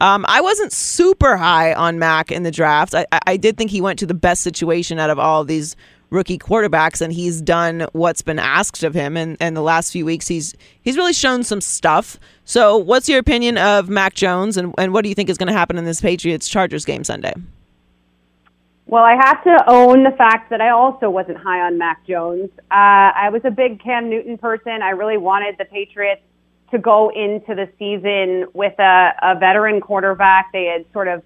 [0.00, 2.94] Um, I wasn't super high on Mac in the draft.
[2.94, 5.76] I, I did think he went to the best situation out of all these
[6.10, 9.16] rookie quarterbacks, and he's done what's been asked of him.
[9.16, 12.18] And, and the last few weeks, he's he's really shown some stuff.
[12.44, 15.48] So, what's your opinion of Mac Jones, and, and what do you think is going
[15.48, 17.34] to happen in this Patriots Chargers game Sunday?
[18.86, 22.48] Well, I have to own the fact that I also wasn't high on Mac Jones.
[22.70, 24.80] Uh, I was a big Cam Newton person.
[24.82, 26.22] I really wanted the Patriots
[26.70, 30.52] to go into the season with a, a veteran quarterback.
[30.52, 31.22] They had sort of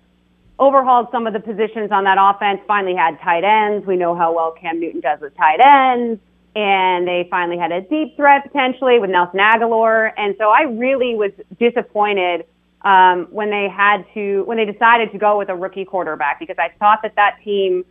[0.63, 3.85] overhauled some of the positions on that offense, finally had tight ends.
[3.87, 6.21] We know how well Cam Newton does with tight ends.
[6.55, 10.13] And they finally had a deep threat potentially with Nelson Agholor.
[10.17, 12.45] And so I really was disappointed
[12.83, 16.57] um, when they had to, when they decided to go with a rookie quarterback because
[16.59, 17.85] I thought that that team,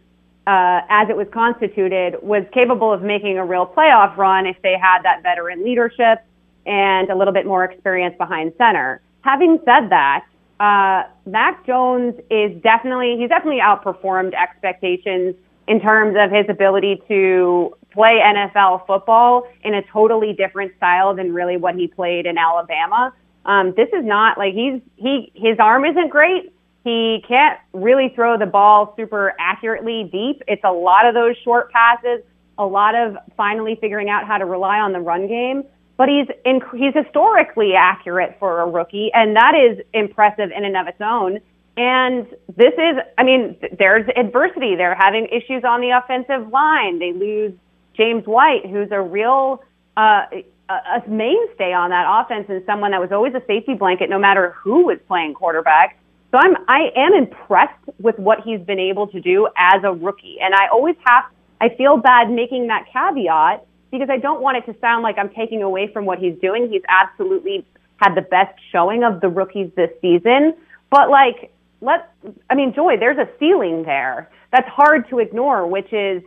[0.47, 4.77] uh, as it was constituted, was capable of making a real playoff run if they
[4.79, 6.23] had that veteran leadership
[6.65, 9.01] and a little bit more experience behind center.
[9.21, 10.25] Having said that,
[10.61, 15.33] uh, Mac Jones is definitely, he's definitely outperformed expectations
[15.67, 21.33] in terms of his ability to play NFL football in a totally different style than
[21.33, 23.11] really what he played in Alabama.
[23.43, 26.53] Um, this is not like he's, he, his arm isn't great.
[26.83, 30.43] He can't really throw the ball super accurately deep.
[30.47, 32.21] It's a lot of those short passes,
[32.59, 35.63] a lot of finally figuring out how to rely on the run game
[35.97, 40.75] but he's in, he's historically accurate for a rookie, and that is impressive in and
[40.77, 41.39] of its own.
[41.77, 42.27] And
[42.57, 44.75] this is, I mean, there's adversity.
[44.75, 46.99] They're having issues on the offensive line.
[46.99, 47.53] They lose
[47.95, 49.63] James White, who's a real
[49.97, 50.25] uh,
[50.69, 54.51] a mainstay on that offense and someone that was always a safety blanket, no matter
[54.51, 55.97] who was playing quarterback.
[56.31, 60.37] So I'm I am impressed with what he's been able to do as a rookie,
[60.41, 61.25] and I always have
[61.59, 65.29] I feel bad making that caveat because I don't want it to sound like I'm
[65.29, 66.69] taking away from what he's doing.
[66.71, 67.65] He's absolutely
[67.97, 70.55] had the best showing of the rookies this season.
[70.89, 72.11] But like, let
[72.49, 76.23] I mean, Joy, there's a ceiling there that's hard to ignore, which is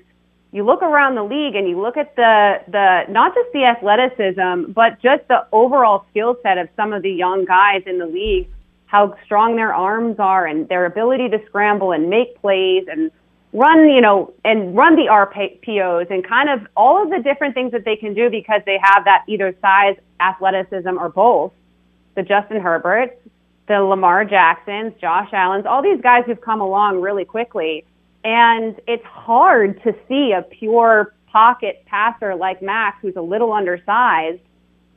[0.53, 4.73] you look around the league and you look at the the not just the athleticism,
[4.73, 8.49] but just the overall skill set of some of the young guys in the league,
[8.87, 13.11] how strong their arms are and their ability to scramble and make plays and
[13.55, 17.71] run, you know, and run the RPOs and kind of all of the different things
[17.73, 21.53] that they can do because they have that either size, athleticism, or both.
[22.17, 23.17] The Justin Herberts,
[23.69, 27.85] the Lamar Jacksons, Josh Allen's, all these guys who've come along really quickly.
[28.25, 34.41] And it's hard to see a pure pocket passer like Max, who's a little undersized,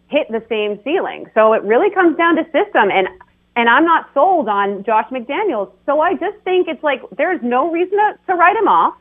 [0.07, 1.27] hit the same ceiling.
[1.33, 2.89] So it really comes down to system.
[2.91, 3.07] And
[3.57, 5.71] and I'm not sold on Josh McDaniels.
[5.87, 8.93] So I just think it's like there's no reason to, to write him off.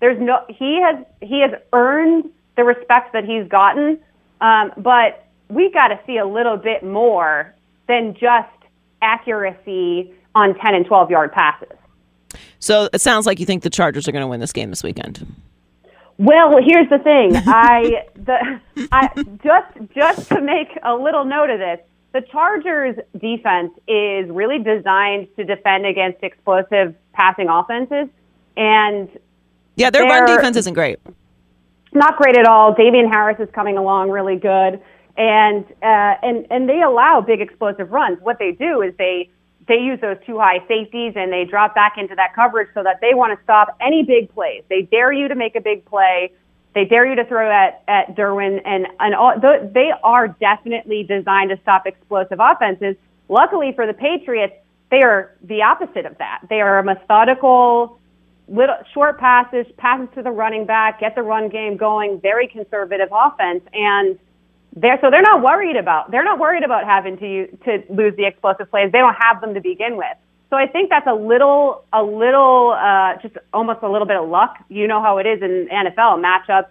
[0.00, 4.00] There's no he has he has earned the respect that he's gotten,
[4.40, 7.54] um, but we got to see a little bit more
[7.88, 8.48] than just
[9.02, 11.76] accuracy on 10 and 12 yard passes.
[12.58, 14.82] So it sounds like you think the Chargers are going to win this game this
[14.82, 15.26] weekend.
[16.16, 17.36] Well, here's the thing.
[17.46, 18.60] I the
[18.92, 19.08] I
[19.44, 21.80] just just to make a little note of this
[22.12, 28.08] the Chargers defense is really designed to defend against explosive passing offenses.
[28.56, 29.08] And
[29.76, 30.98] yeah, their run defense isn't great.
[31.92, 32.74] Not great at all.
[32.74, 34.80] Damien Harris is coming along really good.
[35.16, 38.18] And, uh, and, and they allow big explosive runs.
[38.22, 39.30] What they do is they,
[39.68, 43.00] they use those two high safeties and they drop back into that coverage so that
[43.00, 44.62] they want to stop any big plays.
[44.68, 46.32] They dare you to make a big play
[46.74, 51.50] they dare you to throw at, at Derwin, and, and all, they are definitely designed
[51.50, 52.96] to stop explosive offenses.
[53.28, 54.54] Luckily for the Patriots,
[54.90, 56.42] they are the opposite of that.
[56.48, 57.98] They are a methodical,
[58.48, 63.08] little short passes, passes to the running back, get the run game going, very conservative
[63.12, 64.18] offense, and
[64.76, 68.24] they're so they're not worried about they're not worried about having to to lose the
[68.24, 68.92] explosive plays.
[68.92, 70.16] They don't have them to begin with.
[70.50, 74.28] So I think that's a little a little uh, just almost a little bit of
[74.28, 74.56] luck.
[74.68, 76.68] You know how it is in NFL matchups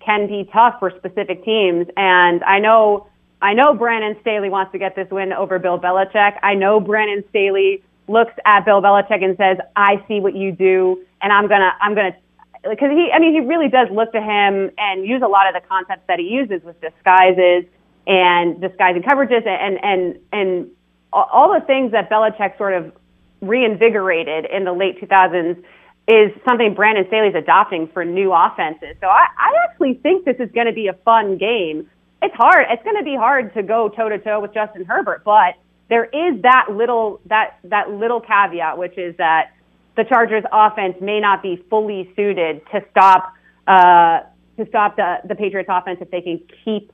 [0.00, 3.06] can be tough for specific teams, and I know
[3.42, 6.38] I know Brandon Staley wants to get this win over Bill Belichick.
[6.42, 11.04] I know Brandon Staley looks at Bill Belichick and says, "I see what you do,
[11.20, 12.16] and I'm gonna I'm gonna."
[12.64, 15.54] Because he, I mean, he really does look to him and use a lot of
[15.54, 17.64] the concepts that he uses with disguises
[18.06, 20.70] and disguising coverages and and and
[21.12, 22.92] all the things that Belichick sort of
[23.40, 25.62] reinvigorated in the late 2000s
[26.08, 28.96] is something Brandon Staley's adopting for new offenses.
[29.00, 31.88] So I, I actually think this is going to be a fun game
[32.22, 32.66] it's hard.
[32.70, 35.54] It's going to be hard to go toe to toe with Justin Herbert, but
[35.88, 39.52] there is that little that that little caveat, which is that
[39.96, 43.32] the Chargers' offense may not be fully suited to stop
[43.66, 44.20] uh,
[44.56, 46.92] to stop the the Patriots' offense if they can keep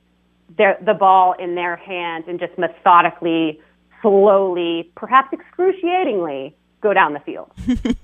[0.57, 3.59] their, the ball in their hands and just methodically,
[4.05, 7.51] slowly, perhaps excruciatingly go down the field.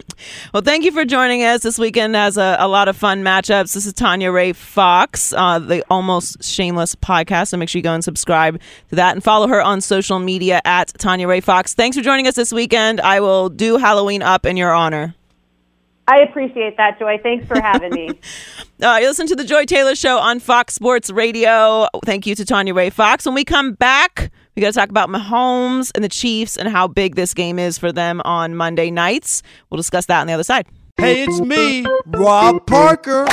[0.54, 1.62] well, thank you for joining us.
[1.62, 3.74] This weekend has a, a lot of fun matchups.
[3.76, 7.50] This is Tanya Ray Fox, uh, the Almost Shameless podcast.
[7.50, 10.62] So make sure you go and subscribe to that and follow her on social media
[10.66, 11.76] at Tanya Ray Fox.
[11.76, 13.00] Thanks for joining us this weekend.
[13.02, 15.14] I will do Halloween up in your honor.
[16.08, 17.20] I appreciate that, Joy.
[17.22, 18.10] Thanks for having me.
[18.82, 21.88] uh, you listen to the Joy Taylor Show on Fox Sports Radio.
[22.04, 23.28] Thank you to Tanya Ray Fox.
[23.28, 26.88] When we come back, we got to talk about Mahomes and the Chiefs and how
[26.88, 29.44] big this game is for them on Monday nights.
[29.70, 30.68] We'll discuss that on the other side.
[30.98, 33.26] Hey, it's me, Rob Parker.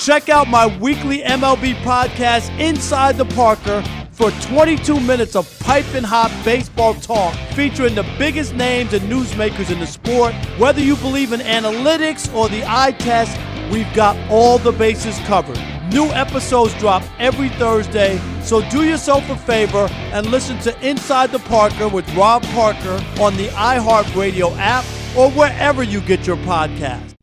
[0.00, 6.32] Check out my weekly MLB podcast, Inside the Parker, for 22 minutes of piping hot
[6.44, 10.34] baseball talk featuring the biggest names and newsmakers in the sport.
[10.58, 13.38] Whether you believe in analytics or the eye test,
[13.70, 15.58] we've got all the bases covered.
[15.92, 21.38] New episodes drop every Thursday, so do yourself a favor and listen to Inside the
[21.40, 27.14] Parker with Rob Parker on the iHeartRadio app or wherever you get your podcast.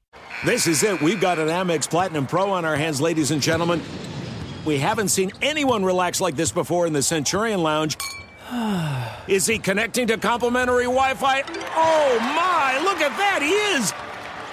[0.46, 1.02] This is it.
[1.02, 3.82] We've got an Amex Platinum Pro on our hands, ladies and gentlemen.
[4.66, 7.98] We haven't seen anyone relax like this before in the Centurion Lounge.
[9.28, 11.42] is he connecting to complimentary Wi Fi?
[11.76, 13.42] Oh my, look at that!
[13.42, 14.09] He is!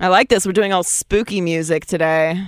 [0.00, 0.46] I like this.
[0.46, 2.40] We're doing all spooky music today.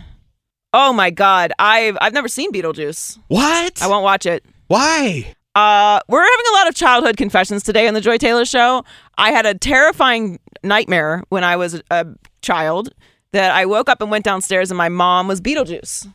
[0.73, 3.19] Oh my god, I've I've never seen Beetlejuice.
[3.29, 3.83] What?
[3.83, 4.45] I won't watch it.
[4.69, 5.35] Why?
[5.57, 8.85] Uh, we're having a lot of childhood confessions today on the Joy Taylor Show.
[9.19, 12.07] I had a terrifying nightmare when I was a
[12.41, 12.91] child
[13.33, 16.07] that I woke up and went downstairs and my mom was Beetlejuice,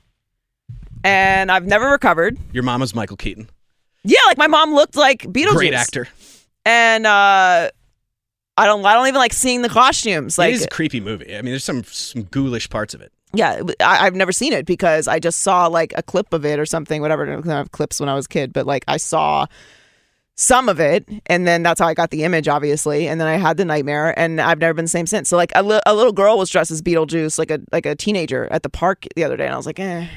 [1.03, 2.37] and I've never recovered.
[2.53, 3.49] Your mom was Michael Keaton.
[4.05, 5.55] Yeah, like my mom looked like Beetlejuice.
[5.55, 6.07] Great actor.
[6.63, 7.71] And uh,
[8.57, 10.37] I don't I don't even like seeing the costumes.
[10.37, 11.35] Like it is a creepy movie.
[11.35, 13.11] I mean, there's some some ghoulish parts of it.
[13.33, 16.57] Yeah, I, I've never seen it because I just saw like a clip of it
[16.57, 17.23] or something, whatever.
[17.29, 19.45] I don't have clips when I was a kid, but like I saw
[20.37, 23.07] some of it, and then that's how I got the image, obviously.
[23.07, 25.29] And then I had the nightmare, and I've never been the same since.
[25.29, 27.95] So like a, li- a little girl was dressed as Beetlejuice, like a like a
[27.95, 30.07] teenager at the park the other day, and I was like, eh.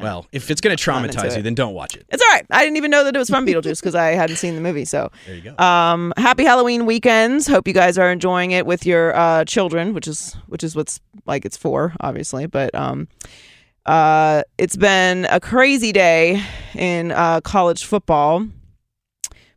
[0.00, 1.38] Well, if it's going to traumatize it.
[1.38, 2.06] you, then don't watch it.
[2.08, 2.46] It's all right.
[2.50, 4.84] I didn't even know that it was from Beetlejuice because I hadn't seen the movie.
[4.84, 5.64] So There you go.
[5.64, 7.46] Um, happy Halloween weekends.
[7.46, 11.00] Hope you guys are enjoying it with your uh, children, which is which is what's
[11.26, 12.46] like it's for, obviously.
[12.46, 13.08] But um,
[13.86, 16.42] uh, it's been a crazy day
[16.74, 18.46] in uh, college football.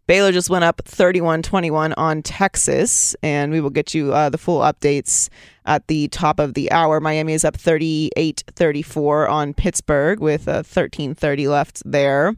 [0.07, 4.37] Baylor just went up 31 21 on Texas, and we will get you uh, the
[4.37, 5.29] full updates
[5.65, 6.99] at the top of the hour.
[6.99, 12.35] Miami is up 38 34 on Pittsburgh with uh, 13 30 left there.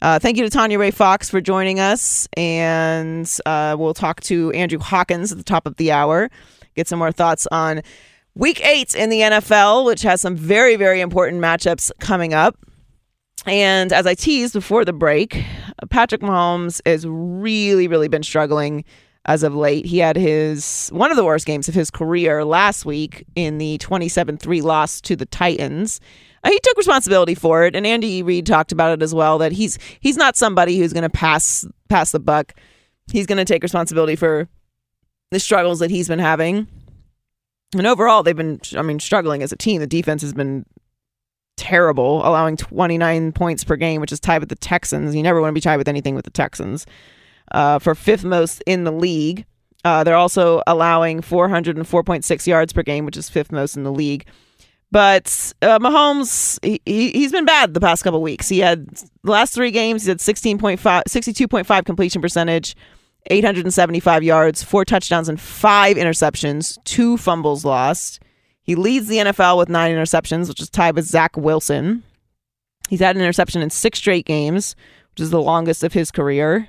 [0.00, 4.50] Uh, thank you to Tanya Ray Fox for joining us, and uh, we'll talk to
[4.52, 6.30] Andrew Hawkins at the top of the hour,
[6.74, 7.82] get some more thoughts on
[8.34, 12.56] week eight in the NFL, which has some very, very important matchups coming up.
[13.44, 15.44] And as I teased before the break,
[15.86, 18.84] Patrick Mahomes has really, really been struggling
[19.24, 19.86] as of late.
[19.86, 23.78] He had his one of the worst games of his career last week in the
[23.78, 26.00] 27-3 loss to the Titans.
[26.44, 29.38] Uh, he took responsibility for it, and Andy Reid talked about it as well.
[29.38, 32.54] That he's he's not somebody who's going to pass pass the buck.
[33.12, 34.48] He's going to take responsibility for
[35.30, 36.66] the struggles that he's been having.
[37.76, 39.80] And overall, they've been, I mean, struggling as a team.
[39.80, 40.66] The defense has been
[41.56, 45.14] terrible, allowing 29 points per game, which is tied with the Texans.
[45.14, 46.86] You never want to be tied with anything with the Texans.
[47.50, 49.44] Uh, for fifth most in the league.
[49.84, 54.26] Uh, they're also allowing 404.6 yards per game, which is fifth most in the league.
[54.92, 58.48] But uh, Mahomes, he, he's been bad the past couple weeks.
[58.48, 62.76] He had the last three games, he had 16.5, 62.5 completion percentage,
[63.26, 68.20] 875 yards, four touchdowns, and five interceptions, two fumbles lost.
[68.62, 72.02] He leads the NFL with nine interceptions, which is tied with Zach Wilson.
[72.88, 74.76] He's had an interception in six straight games,
[75.10, 76.68] which is the longest of his career.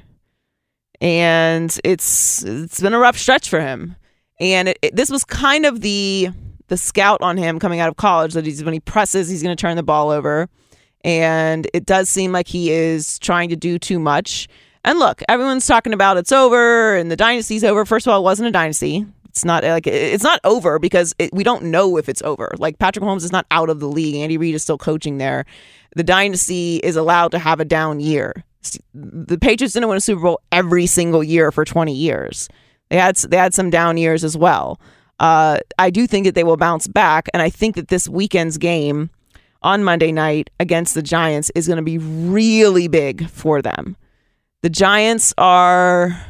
[1.01, 3.95] And it's it's been a rough stretch for him.
[4.39, 6.29] And it, it- this was kind of the
[6.67, 9.55] the scout on him coming out of college that he's when he presses, he's going
[9.55, 10.49] to turn the ball over.
[11.03, 14.47] And it does seem like he is trying to do too much.
[14.85, 17.85] And look, everyone's talking about it's over and the dynasty's over.
[17.85, 19.05] First of all, it wasn't a dynasty.
[19.33, 22.53] It's not like it's not over because it, we don't know if it's over.
[22.59, 24.13] Like Patrick Mahomes is not out of the league.
[24.13, 25.45] Andy Reid is still coaching there.
[25.95, 28.43] The dynasty is allowed to have a down year.
[28.93, 32.47] The Patriots didn't win a Super Bowl every single year for 20 years.
[32.89, 34.79] They had they had some down years as well.
[35.19, 38.59] Uh, I do think that they will bounce back, and I think that this weekend's
[38.59, 39.09] game
[39.63, 43.97] on Monday night against the Giants is going to be really big for them.
[44.61, 46.23] The Giants are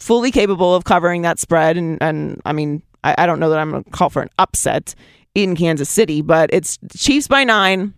[0.00, 3.58] fully capable of covering that spread, and and I mean I, I don't know that
[3.58, 4.94] I'm going to call for an upset
[5.34, 7.94] in Kansas City, but it's Chiefs by nine,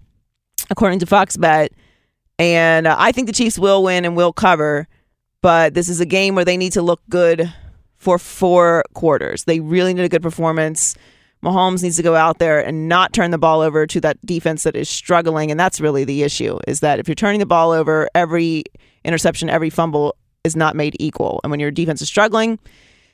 [0.68, 1.72] according to Fox Bet,
[2.38, 4.88] and uh, I think the Chiefs will win and will cover.
[5.40, 7.52] But this is a game where they need to look good
[7.96, 9.44] for four quarters.
[9.44, 10.94] They really need a good performance.
[11.42, 14.62] Mahomes needs to go out there and not turn the ball over to that defense
[14.62, 16.58] that is struggling, and that's really the issue.
[16.68, 18.64] Is that if you're turning the ball over, every
[19.04, 20.14] interception, every fumble
[20.44, 22.58] is not made equal, and when your defense is struggling,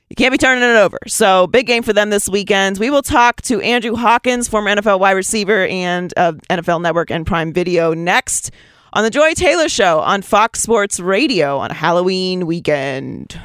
[0.08, 0.98] you can't be turning it over.
[1.06, 2.78] So big game for them this weekend.
[2.78, 7.26] We will talk to Andrew Hawkins, former NFL wide receiver and uh, NFL Network and
[7.26, 8.50] Prime Video next
[8.94, 13.38] on the Joy Taylor Show on Fox Sports Radio on Halloween weekend.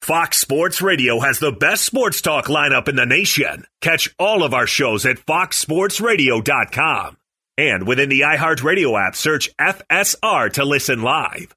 [0.00, 3.64] Fox Sports Radio has the best sports talk lineup in the nation.
[3.80, 7.16] Catch all of our shows at foxsportsradio.com.
[7.58, 11.56] And within the iHeartRadio app, search FSR to listen live.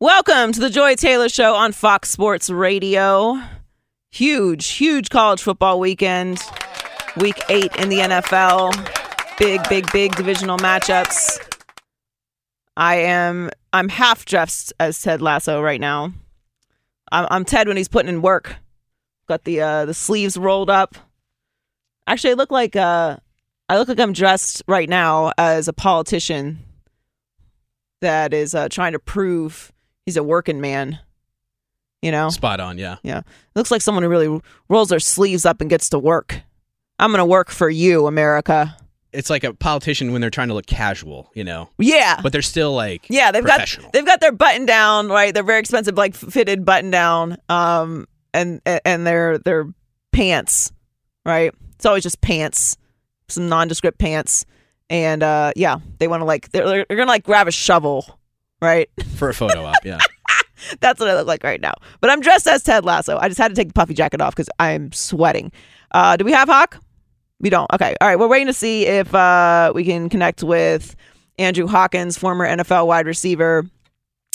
[0.00, 3.40] Welcome to the Joy Taylor Show on Fox Sports Radio.
[4.10, 6.38] Huge, huge college football weekend.
[7.16, 8.74] Week eight in the NFL.
[9.38, 11.38] Big, big, big divisional matchups.
[12.76, 16.12] I am I'm half dressed as Ted Lasso right now.
[17.10, 18.56] I'm, I'm Ted when he's putting in work.
[19.28, 20.96] Got the uh, the sleeves rolled up.
[22.06, 23.16] Actually, I look like uh,
[23.70, 26.58] I look like I'm dressed right now as a politician
[28.02, 29.72] that is uh, trying to prove
[30.06, 30.98] he's a working man.
[32.02, 32.96] You know, Spot on, yeah.
[33.02, 33.22] yeah.
[33.54, 36.40] Looks like someone who really rolls their sleeves up and gets to work.
[36.98, 38.76] I'm gonna work for you, America.
[39.12, 41.70] It's like a politician when they're trying to look casual, you know.
[41.78, 42.20] Yeah.
[42.22, 45.32] But they're still like Yeah, they've got they've got their button down, right?
[45.32, 49.66] They're very expensive, like fitted button down, um, and and their their
[50.12, 50.72] pants,
[51.24, 51.52] right?
[51.76, 52.76] It's always just pants,
[53.28, 54.44] some nondescript pants,
[54.90, 58.15] and uh, yeah, they want to like they're they're gonna like grab a shovel,
[58.60, 58.88] right?
[59.16, 59.98] for a photo op, yeah.
[60.80, 61.74] That's what I look like right now.
[62.00, 63.18] But I'm dressed as Ted Lasso.
[63.18, 65.52] I just had to take the puffy jacket off because I'm sweating.
[65.92, 66.80] Uh, do we have Hawk?
[67.40, 67.70] We don't.
[67.74, 67.94] Okay.
[68.00, 68.18] All right.
[68.18, 70.96] We're waiting to see if uh, we can connect with
[71.38, 73.66] Andrew Hawkins, former NFL wide receiver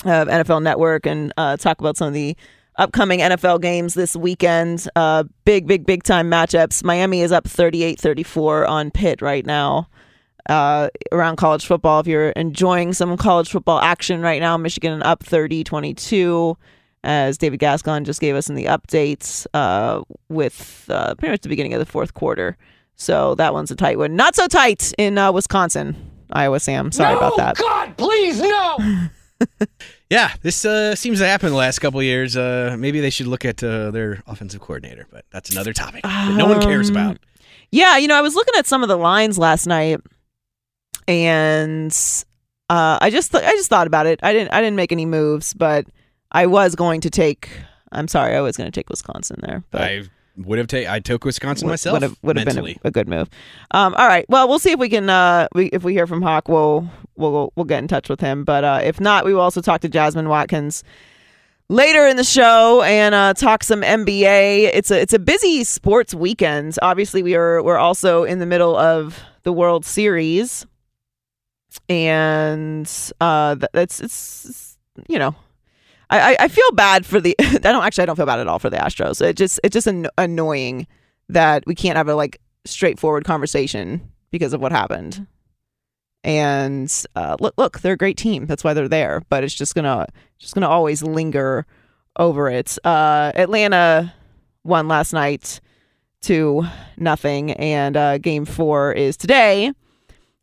[0.06, 2.38] of NFL Network, and uh, talk about some of the
[2.78, 4.88] upcoming NFL games this weekend.
[4.96, 6.84] Uh, big, big, big time matchups.
[6.84, 9.88] Miami is up 38 34 on Pitt right now
[10.50, 12.00] uh, around college football.
[12.00, 16.58] If you're enjoying some college football action right now, Michigan up 30 22,
[17.04, 21.50] as David Gascon just gave us in the updates uh, with uh, pretty much the
[21.50, 22.58] beginning of the fourth quarter.
[22.96, 24.16] So that one's a tight one.
[24.16, 25.96] Not so tight in uh, Wisconsin,
[26.32, 26.92] Iowa, Sam.
[26.92, 27.56] Sorry about that.
[27.58, 28.78] God, please, no!
[30.12, 32.36] Yeah, this uh, seems to happen the last couple of years.
[32.36, 36.36] Uh, maybe they should look at uh, their offensive coordinator, but that's another topic that
[36.36, 37.18] no one cares Um, about.
[37.72, 40.02] Yeah, you know, I was looking at some of the lines last night,
[41.08, 41.92] and
[42.70, 44.20] uh, I just th- I just thought about it.
[44.24, 45.86] I didn't I didn't make any moves, but
[46.32, 47.50] I was going to take.
[47.92, 49.64] I'm sorry, I was going to take Wisconsin there.
[49.72, 50.04] But I
[50.38, 50.90] would have taken.
[50.92, 51.94] I took Wisconsin would- myself.
[51.94, 53.30] Would have, would have been a, a good move.
[53.72, 54.26] Um, all right.
[54.30, 55.10] Well, we'll see if we can.
[55.10, 58.44] Uh, we, if we hear from Hawk, we'll we'll we'll get in touch with him.
[58.46, 60.84] But uh, if not, we will also talk to Jasmine Watkins
[61.68, 64.72] later in the show and uh, talk some NBA.
[64.74, 66.78] It's a it's a busy sports weekend.
[66.82, 70.66] Obviously, we are we're also in the middle of the World Series,
[71.90, 75.36] and uh, that's it's, it's you know.
[76.10, 77.36] I, I- feel bad for the.
[77.40, 78.04] I don't actually.
[78.04, 79.22] I don't feel bad at all for the Astros.
[79.22, 80.88] It just it's just an, annoying
[81.30, 85.26] that we can't have a like straightforward conversation because of what happened.
[86.24, 88.46] And uh, look, look, they're a great team.
[88.46, 89.22] That's why they're there.
[89.30, 90.08] But it's just gonna
[90.38, 91.66] just gonna always linger
[92.18, 92.78] over it.
[92.84, 94.14] Uh, Atlanta
[94.64, 95.62] won last night
[96.24, 96.66] to
[96.98, 99.72] nothing, and uh, Game Four is today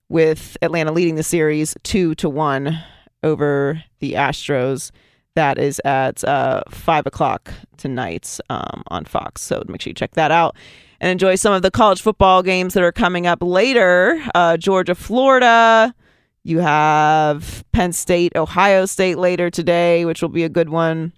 [0.09, 2.79] with Atlanta leading the series two to one
[3.23, 4.91] over the Astros.
[5.35, 9.43] That is at uh, five o'clock tonight um, on Fox.
[9.43, 10.57] So make sure you check that out
[11.01, 14.21] and enjoy some of the college football games that are coming up later.
[14.35, 15.95] Uh, Georgia, Florida.
[16.43, 21.13] You have Penn State, Ohio State later today, which will be a good one.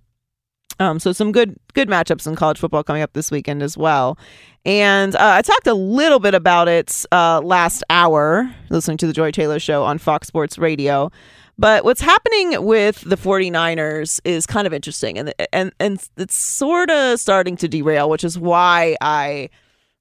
[0.80, 4.18] Um, so some good good matchups in college football coming up this weekend as well.
[4.64, 9.12] And uh, I talked a little bit about it uh, last hour, listening to the
[9.12, 11.12] Joy Taylor show on Fox Sports Radio.
[11.58, 16.90] But what's happening with the 49ers is kind of interesting and and and it's sort
[16.90, 19.50] of starting to derail, which is why I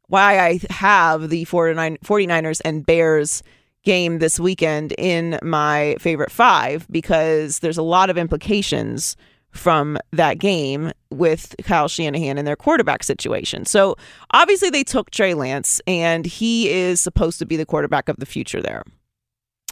[0.08, 3.44] why I have the 49, 49ers and Bears
[3.84, 9.16] game this weekend in my favorite 5 because there's a lot of implications
[9.52, 13.66] from that game with Kyle Shanahan and their quarterback situation.
[13.66, 13.96] So
[14.32, 18.26] obviously they took Trey Lance and he is supposed to be the quarterback of the
[18.26, 18.84] future there.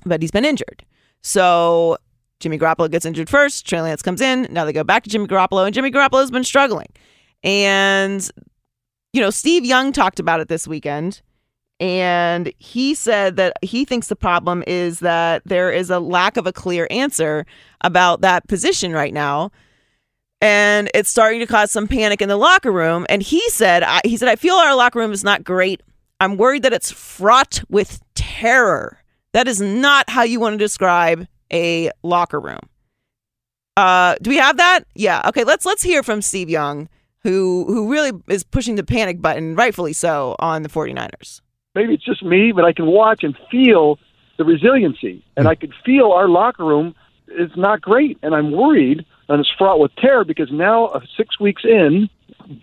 [0.06, 0.84] But he's been injured.
[1.22, 1.98] So
[2.40, 5.28] Jimmy Garoppolo gets injured first, Trey Lance comes in, now they go back to Jimmy
[5.28, 6.88] Garoppolo and Jimmy Garoppolo's been struggling.
[7.44, 8.28] And
[9.14, 11.22] you know, Steve Young talked about it this weekend
[11.80, 16.48] and he said that he thinks the problem is that there is a lack of
[16.48, 17.46] a clear answer
[17.82, 19.52] about that position right now
[20.42, 23.06] and it's starting to cause some panic in the locker room.
[23.10, 25.82] And he said, I, he said, I feel our locker room is not great.
[26.20, 29.00] I'm worried that it's fraught with terror.
[29.34, 32.60] That is not how you want to describe a locker room.
[33.76, 34.82] Uh, do we have that?
[34.96, 35.22] Yeah.
[35.28, 35.44] Okay.
[35.44, 36.90] Let's let's hear from Steve Young,
[37.22, 41.42] who who really is pushing the panic button, rightfully so, on the 49ers.
[41.76, 44.00] Maybe it's just me, but I can watch and feel
[44.38, 46.96] the resiliency, and I could feel our locker room
[47.28, 51.40] is not great, and I'm worried and it's fraught with terror because now, uh, six
[51.40, 52.10] weeks in,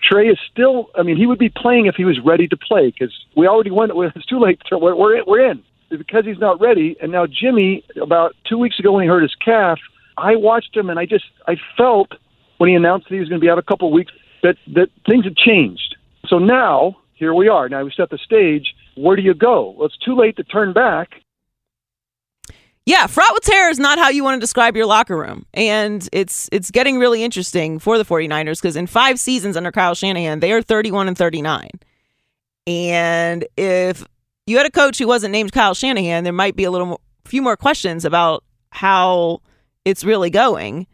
[0.03, 0.91] Trey is still.
[0.97, 3.71] I mean, he would be playing if he was ready to play because we already
[3.71, 3.93] went.
[4.17, 4.61] It's too late.
[4.71, 6.97] We're we're, we're in because he's not ready.
[7.01, 9.79] And now Jimmy, about two weeks ago when he hurt his calf,
[10.17, 12.12] I watched him and I just I felt
[12.59, 14.12] when he announced that he was going to be out a couple weeks
[14.43, 15.97] that that things had changed.
[16.27, 17.69] So now here we are.
[17.69, 18.75] Now we set the stage.
[18.97, 19.71] Where do you go?
[19.71, 21.11] Well, it's too late to turn back.
[22.87, 25.47] Yeah, fraught with terror is not how you want to describe your locker room.
[25.55, 29.95] And it's it's getting really interesting for the 49ers because in five seasons under Kyle
[29.95, 31.70] Shanahan, they are 31 and 39.
[32.66, 34.05] And if
[34.47, 36.99] you had a coach who wasn't named Kyle Shanahan, there might be a little more,
[37.24, 39.41] few more questions about how
[39.87, 40.87] it's really going.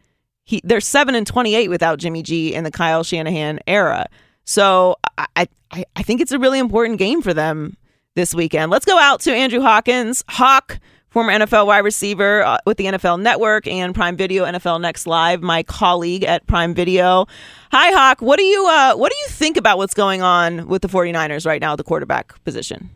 [0.44, 4.06] He they're 7 and 28 without Jimmy G in the Kyle Shanahan era.
[4.44, 7.76] So I, I, I think it's a really important game for them
[8.14, 8.70] this weekend.
[8.70, 10.22] Let's go out to Andrew Hawkins.
[10.28, 10.78] Hawk
[11.10, 15.42] former NFL wide receiver uh, with the NFL Network and Prime Video NFL Next Live,
[15.42, 17.26] my colleague at Prime Video.
[17.72, 20.82] Hi Hawk, what do you uh, what do you think about what's going on with
[20.82, 22.90] the 49ers right now at the quarterback position?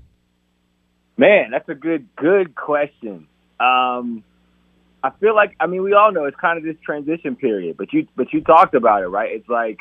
[1.16, 3.26] Man, that's a good good question.
[3.60, 4.24] Um,
[5.02, 7.92] I feel like I mean we all know it's kind of this transition period, but
[7.92, 9.30] you but you talked about it, right?
[9.32, 9.80] It's like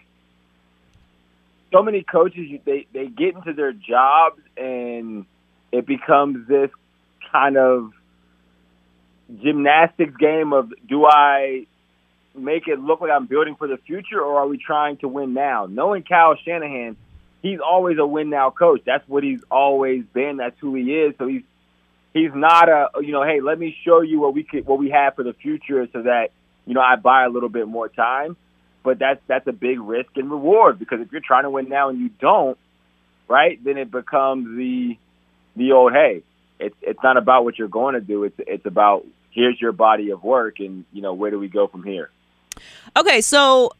[1.72, 5.26] so many coaches they they get into their jobs and
[5.72, 6.70] it becomes this
[7.32, 7.92] kind of
[9.42, 11.66] gymnastics game of do I
[12.36, 15.34] make it look like I'm building for the future or are we trying to win
[15.34, 15.68] now?
[15.68, 16.98] Knowing Kyle Shanahan,
[17.42, 18.82] he's always a win now coach.
[18.86, 20.38] That's what he's always been.
[20.38, 21.16] That's who he is.
[21.18, 21.44] So he's
[22.14, 24.90] he's not a you know, hey, let me show you what we could what we
[24.90, 26.30] have for the future so that,
[26.66, 28.36] you know, I buy a little bit more time.
[28.84, 31.90] But that's that's a big risk and reward because if you're trying to win now
[31.90, 32.58] and you don't,
[33.30, 34.98] right, then it becomes the
[35.56, 36.24] the old hey,
[36.60, 38.26] it's it's not about what you're going to do.
[38.26, 41.68] It's it's about here's your body of work, and you know where do we go
[41.68, 42.10] from here?
[42.96, 43.72] Okay, so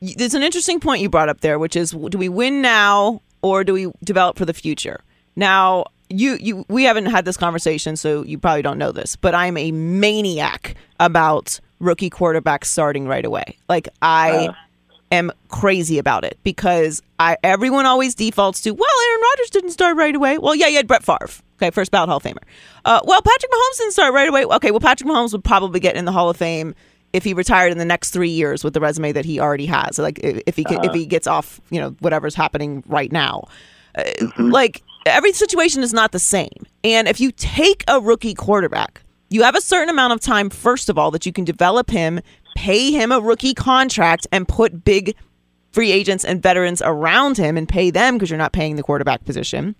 [0.00, 3.64] there's an interesting point you brought up there, which is do we win now or
[3.64, 5.00] do we develop for the future?
[5.36, 9.34] Now, you you we haven't had this conversation, so you probably don't know this, but
[9.34, 13.56] I'm a maniac about rookie quarterbacks starting right away.
[13.68, 14.48] Like I.
[14.48, 14.52] Uh
[15.10, 19.96] am crazy about it because I everyone always defaults to well Aaron Rodgers didn't start
[19.96, 20.38] right away.
[20.38, 21.28] Well, yeah, you had Brett Favre.
[21.56, 22.42] Okay, first ballot Hall of Famer.
[22.84, 24.44] Uh, well, Patrick Mahomes didn't start right away.
[24.44, 26.74] Okay, well, Patrick Mahomes would probably get in the Hall of Fame
[27.12, 29.98] if he retired in the next three years with the resume that he already has.
[29.98, 33.44] Like if he uh, if he gets off, you know, whatever's happening right now.
[33.96, 34.50] Uh, mm-hmm.
[34.50, 39.42] Like every situation is not the same, and if you take a rookie quarterback, you
[39.42, 40.50] have a certain amount of time.
[40.50, 42.20] First of all, that you can develop him,
[42.58, 45.14] pay him a rookie contract, and put big
[45.70, 49.24] free agents and veterans around him and pay them because you're not paying the quarterback
[49.24, 49.76] position.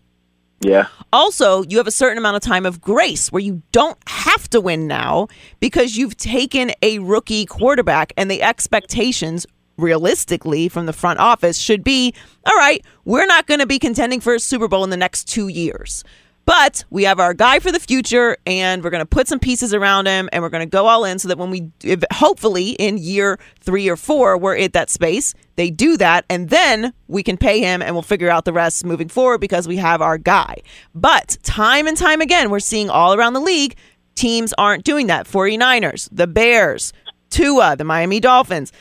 [0.61, 0.87] Yeah.
[1.12, 4.61] Also, you have a certain amount of time of grace where you don't have to
[4.61, 5.26] win now
[5.59, 9.45] because you've taken a rookie quarterback and the expectations
[9.76, 12.14] realistically from the front office should be
[12.47, 15.24] all right, we're not going to be contending for a Super Bowl in the next
[15.24, 16.05] 2 years.
[16.49, 19.74] But we have our guy for the future, and we're going to put some pieces
[19.74, 22.70] around him, and we're going to go all in so that when we, if, hopefully,
[22.70, 25.34] in year three or four, we're at that space.
[25.57, 28.86] They do that, and then we can pay him, and we'll figure out the rest
[28.86, 30.62] moving forward because we have our guy.
[30.94, 33.76] But time and time again, we're seeing all around the league
[34.14, 35.26] teams aren't doing that.
[35.26, 36.94] 49ers, the Bears,
[37.28, 38.72] Tua, the Miami Dolphins.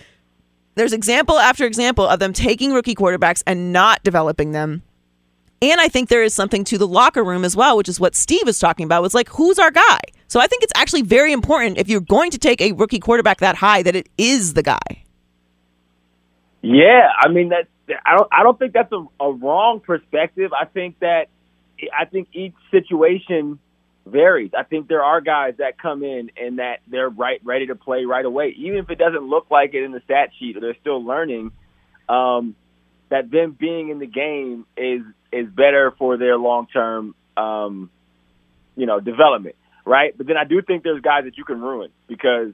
[0.76, 4.84] There's example after example of them taking rookie quarterbacks and not developing them.
[5.62, 8.16] And I think there is something to the locker room as well, which is what
[8.16, 9.02] Steve was talking about.
[9.02, 10.00] Was like, who's our guy?
[10.28, 13.40] So I think it's actually very important if you're going to take a rookie quarterback
[13.40, 15.04] that high that it is the guy.
[16.62, 17.68] Yeah, I mean that.
[18.06, 18.28] I don't.
[18.32, 20.52] I don't think that's a, a wrong perspective.
[20.54, 21.30] I think that.
[21.98, 23.60] I think each situation
[24.06, 24.52] varies.
[24.58, 28.06] I think there are guys that come in and that they're right ready to play
[28.06, 30.78] right away, even if it doesn't look like it in the stat sheet or they're
[30.82, 31.52] still learning.
[32.10, 32.56] Um,
[33.10, 35.02] that them being in the game is
[35.32, 37.90] is better for their long term, um,
[38.76, 39.56] you know, development,
[39.86, 40.18] right?
[40.18, 42.54] But then I do think there's guys that you can ruin because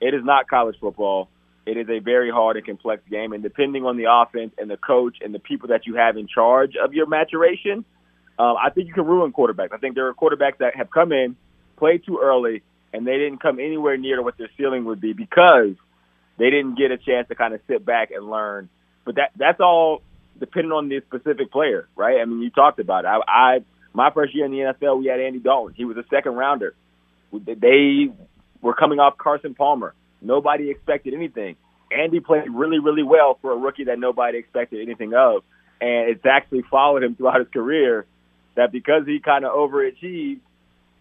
[0.00, 1.28] it is not college football.
[1.66, 4.78] It is a very hard and complex game, and depending on the offense and the
[4.78, 7.84] coach and the people that you have in charge of your maturation,
[8.38, 9.72] um, I think you can ruin quarterbacks.
[9.72, 11.36] I think there are quarterbacks that have come in,
[11.76, 12.62] played too early,
[12.94, 15.74] and they didn't come anywhere near to what their ceiling would be because
[16.38, 18.70] they didn't get a chance to kind of sit back and learn.
[19.04, 20.02] But that that's all
[20.38, 22.20] depending on the specific player, right?
[22.20, 23.08] I mean, you talked about it.
[23.08, 23.58] I, I
[23.92, 25.74] my first year in the NFL, we had Andy Dalton.
[25.74, 26.74] He was a second rounder.
[27.32, 28.08] They
[28.60, 29.94] were coming off Carson Palmer.
[30.20, 31.56] Nobody expected anything.
[31.90, 35.42] Andy played really, really well for a rookie that nobody expected anything of,
[35.80, 38.06] and it's actually followed him throughout his career.
[38.56, 40.40] That because he kind of overachieved,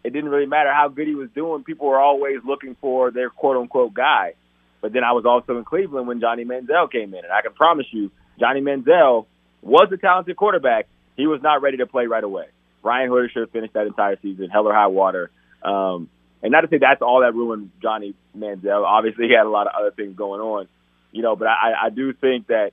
[0.04, 1.64] it didn't really matter how good he was doing.
[1.64, 4.34] People were always looking for their quote unquote guy.
[4.80, 7.54] But then I was also in Cleveland when Johnny Manziel came in, and I can
[7.54, 9.26] promise you, Johnny Manziel
[9.62, 10.88] was a talented quarterback.
[11.16, 12.46] He was not ready to play right away.
[12.84, 15.32] Brian Hoyer should have finished that entire season, hell or high water.
[15.64, 16.10] Um,
[16.42, 18.86] and not to say that's all that ruined Johnny Manziel.
[18.86, 20.68] Obviously, he had a lot of other things going on,
[21.12, 21.36] you know.
[21.36, 22.72] But I, I do think that,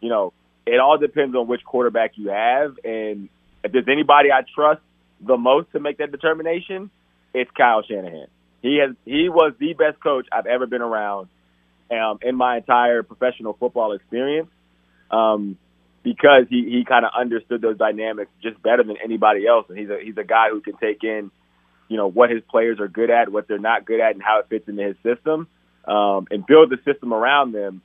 [0.00, 0.32] you know,
[0.64, 3.28] it all depends on which quarterback you have, and
[3.64, 4.80] if there's anybody I trust
[5.20, 6.90] the most to make that determination,
[7.34, 8.28] it's Kyle Shanahan.
[8.62, 11.28] He has he was the best coach I've ever been around
[11.90, 14.48] um, in my entire professional football experience
[15.10, 15.58] um,
[16.02, 19.66] because he, he kind of understood those dynamics just better than anybody else.
[19.68, 21.30] And he's a he's a guy who can take in,
[21.88, 24.40] you know, what his players are good at, what they're not good at, and how
[24.40, 25.48] it fits into his system,
[25.86, 27.82] um, and build the system around them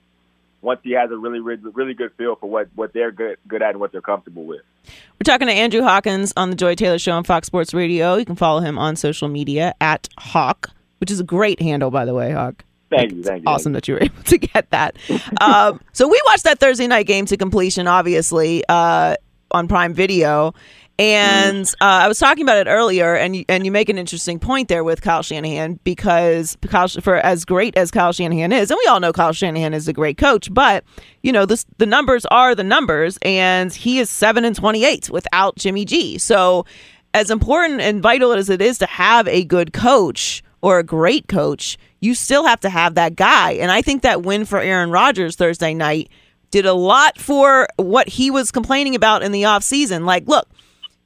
[0.61, 3.61] once he has a really, really, really good feel for what, what they're good, good
[3.61, 4.61] at and what they're comfortable with.
[4.86, 8.15] We're talking to Andrew Hawkins on the Joy Taylor Show on Fox Sports Radio.
[8.15, 12.05] You can follow him on social media at Hawk, which is a great handle, by
[12.05, 12.65] the way, Hawk.
[12.90, 13.48] Thank you, thank you.
[13.48, 14.98] Awesome that you were able to get that.
[15.42, 19.16] um, so we watched that Thursday night game to completion, obviously, uh,
[19.52, 20.54] on Prime Video.
[21.00, 24.38] And uh, I was talking about it earlier, and you, and you make an interesting
[24.38, 28.78] point there with Kyle Shanahan because Kyle, for as great as Kyle Shanahan is, and
[28.84, 30.84] we all know Kyle Shanahan is a great coach, but
[31.24, 35.10] you know this, the numbers are the numbers, and he is seven and twenty eight
[35.10, 36.18] without Jimmy G.
[36.18, 36.66] So,
[37.14, 41.30] as important and vital as it is to have a good coach or a great
[41.30, 43.52] coach, you still have to have that guy.
[43.52, 46.10] And I think that win for Aaron Rodgers Thursday night
[46.52, 50.06] did a lot for what he was complaining about in the offseason.
[50.06, 50.47] Like, look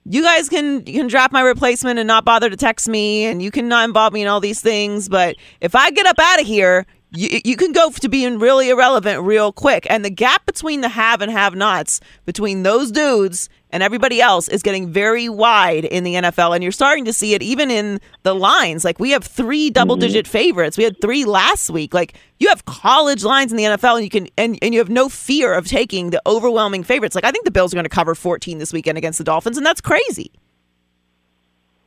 [0.05, 3.41] you guys can you can drop my replacement and not bother to text me and
[3.41, 6.41] you can not involve me in all these things but if i get up out
[6.41, 10.45] of here you, you can go to being really irrelevant real quick and the gap
[10.45, 15.27] between the have and have nots between those dudes and everybody else is getting very
[15.27, 16.53] wide in the NFL.
[16.53, 18.85] And you're starting to see it even in the lines.
[18.85, 20.31] Like we have three double digit mm-hmm.
[20.31, 20.77] favorites.
[20.77, 21.91] We had three last week.
[21.91, 24.89] Like you have college lines in the NFL and you can and, and you have
[24.89, 27.15] no fear of taking the overwhelming favorites.
[27.15, 29.57] Like I think the Bills are going to cover 14 this weekend against the Dolphins,
[29.57, 30.31] and that's crazy.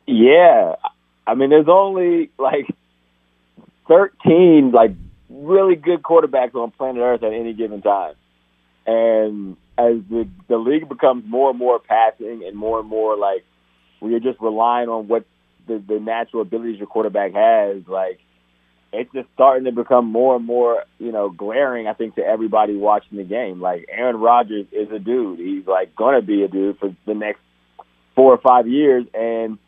[0.07, 0.75] Yeah.
[1.25, 2.67] I mean there's only like
[3.87, 4.91] 13 like
[5.31, 8.15] really good quarterbacks on planet Earth at any given time.
[8.89, 13.45] And as the the league becomes more and more passing and more and more like
[14.01, 15.25] where you're just relying on what
[15.67, 18.19] the, the natural abilities your quarterback has, like
[18.93, 22.77] it's just starting to become more and more, you know, glaring, I think, to everybody
[22.77, 23.61] watching the game.
[23.61, 25.39] Like Aaron Rodgers is a dude.
[25.39, 27.41] He's like gonna be a dude for the next
[28.15, 29.59] four or five years and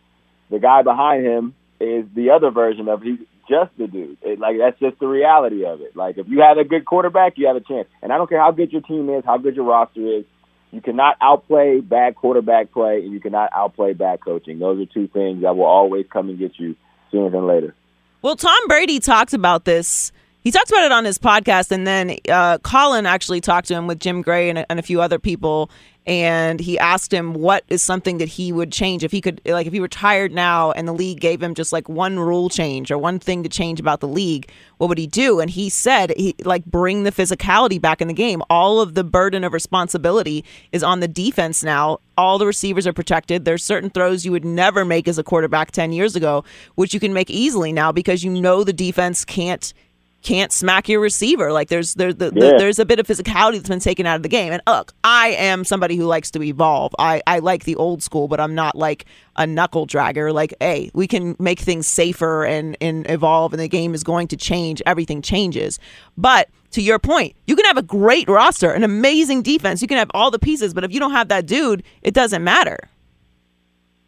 [0.51, 3.19] the guy behind him is the other version of he's
[3.49, 4.19] just the dude.
[4.23, 5.97] It, like that's just the reality of it.
[5.97, 7.89] Like if you have a good quarterback, you have a chance.
[8.03, 10.25] And I don't care how good your team is, how good your roster is.
[10.71, 14.59] You cannot outplay bad quarterback play, and you cannot outplay bad coaching.
[14.59, 16.77] Those are two things that will always come and get you
[17.11, 17.75] sooner than later.
[18.21, 20.13] Well, Tom Brady talked about this.
[20.49, 23.87] He talks about it on his podcast, and then uh, Colin actually talked to him
[23.87, 25.71] with Jim Gray and, and a few other people,
[26.07, 29.67] and he asked him what is something that he would change if he could, like,
[29.67, 32.97] if he retired now and the league gave him just like one rule change or
[32.97, 35.39] one thing to change about the league, what would he do?
[35.39, 38.41] And he said, he like bring the physicality back in the game.
[38.49, 41.99] All of the burden of responsibility is on the defense now.
[42.17, 43.45] All the receivers are protected.
[43.45, 46.43] There's certain throws you would never make as a quarterback 10 years ago,
[46.75, 49.75] which you can make easily now because you know the defense can't
[50.23, 51.53] can't smack your receiver.
[51.53, 54.23] Like there's there's the, the, there's a bit of physicality that's been taken out of
[54.23, 54.53] the game.
[54.53, 56.95] And look, I am somebody who likes to evolve.
[56.99, 59.07] I I like the old school, but I'm not like
[59.37, 60.33] a knuckle dragger.
[60.35, 64.29] Like, hey, we can make things safer and and evolve, and the game is going
[64.29, 64.83] to change.
[64.87, 65.79] Everything changes.
[66.17, 69.81] But to your point, you can have a great roster, an amazing defense.
[69.81, 72.43] You can have all the pieces, but if you don't have that dude, it doesn't
[72.43, 72.89] matter.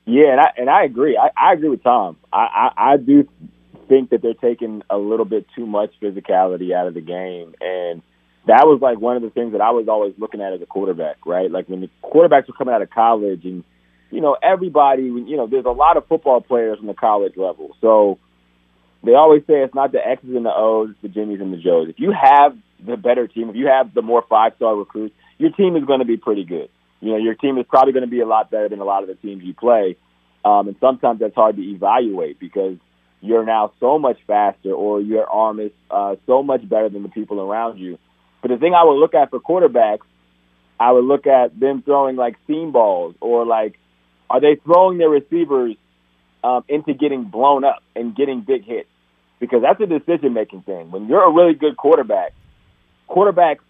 [0.07, 1.17] Yeah, and I and I agree.
[1.17, 2.17] I, I agree with Tom.
[2.33, 3.29] I, I I do
[3.91, 8.01] think that they're taking a little bit too much physicality out of the game, and
[8.47, 10.67] that was like one of the things that I was always looking at as a
[10.67, 11.27] quarterback.
[11.27, 13.65] Right, like when the quarterbacks were coming out of college, and
[14.11, 17.77] you know everybody, you know, there's a lot of football players from the college level,
[17.81, 18.19] so
[19.03, 21.89] they always say it's not the X's and the O's, the Jimmies and the Joes.
[21.89, 25.51] If you have the better team, if you have the more five star recruits, your
[25.51, 26.69] team is going to be pretty good.
[27.01, 29.03] You know, your team is probably going to be a lot better than a lot
[29.03, 29.97] of the teams you play.
[30.45, 32.77] Um, and sometimes that's hard to evaluate because
[33.21, 37.09] you're now so much faster or your arm is uh, so much better than the
[37.09, 37.99] people around you.
[38.43, 40.07] But the thing I would look at for quarterbacks,
[40.79, 43.79] I would look at them throwing like seam balls or like,
[44.31, 45.77] are they throwing their receivers
[46.43, 48.89] um, into getting blown up and getting big hits?
[49.39, 50.91] Because that's a decision making thing.
[50.91, 52.33] When you're a really good quarterback,
[53.09, 53.61] quarterbacks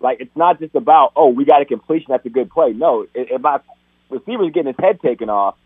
[0.00, 2.72] like it's not just about oh we got a completion that's a good play.
[2.72, 3.60] No, if my
[4.08, 5.56] receiver's getting his head taken off,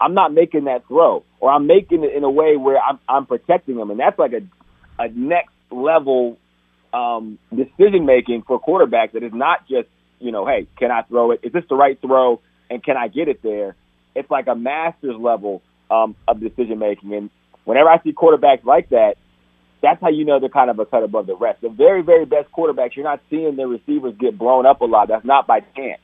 [0.00, 3.26] I'm not making that throw, or I'm making it in a way where I'm I'm
[3.26, 4.42] protecting him, and that's like a
[5.02, 6.38] a next level
[6.92, 9.88] um, decision making for quarterbacks that is not just
[10.18, 11.40] you know hey can I throw it?
[11.42, 12.40] Is this the right throw?
[12.68, 13.76] And can I get it there?
[14.16, 17.30] It's like a master's level um, of decision making, and
[17.64, 19.14] whenever I see quarterbacks like that,
[19.82, 21.60] that's how you know they're kind of a cut above the rest.
[21.60, 25.08] The very, very best quarterbacks, you're not seeing their receivers get blown up a lot.
[25.08, 26.00] That's not by chance.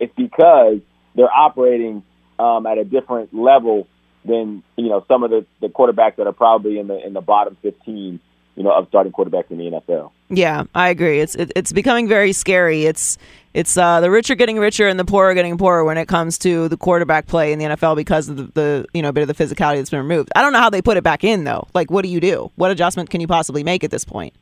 [0.00, 0.78] It's because
[1.14, 2.02] they're operating
[2.42, 3.86] um, at a different level
[4.24, 7.20] than you know some of the, the quarterbacks that are probably in the in the
[7.20, 8.20] bottom 15,
[8.56, 10.10] you know, of starting quarterbacks in the NFL.
[10.28, 11.20] Yeah, I agree.
[11.20, 12.84] It's it, it's becoming very scary.
[12.86, 13.16] It's
[13.54, 16.08] it's uh, the rich are getting richer and the poor are getting poorer when it
[16.08, 19.28] comes to the quarterback play in the NFL because of the, the you know bit
[19.28, 20.30] of the physicality that's been removed.
[20.34, 21.68] I don't know how they put it back in though.
[21.74, 22.50] Like, what do you do?
[22.56, 24.34] What adjustment can you possibly make at this point?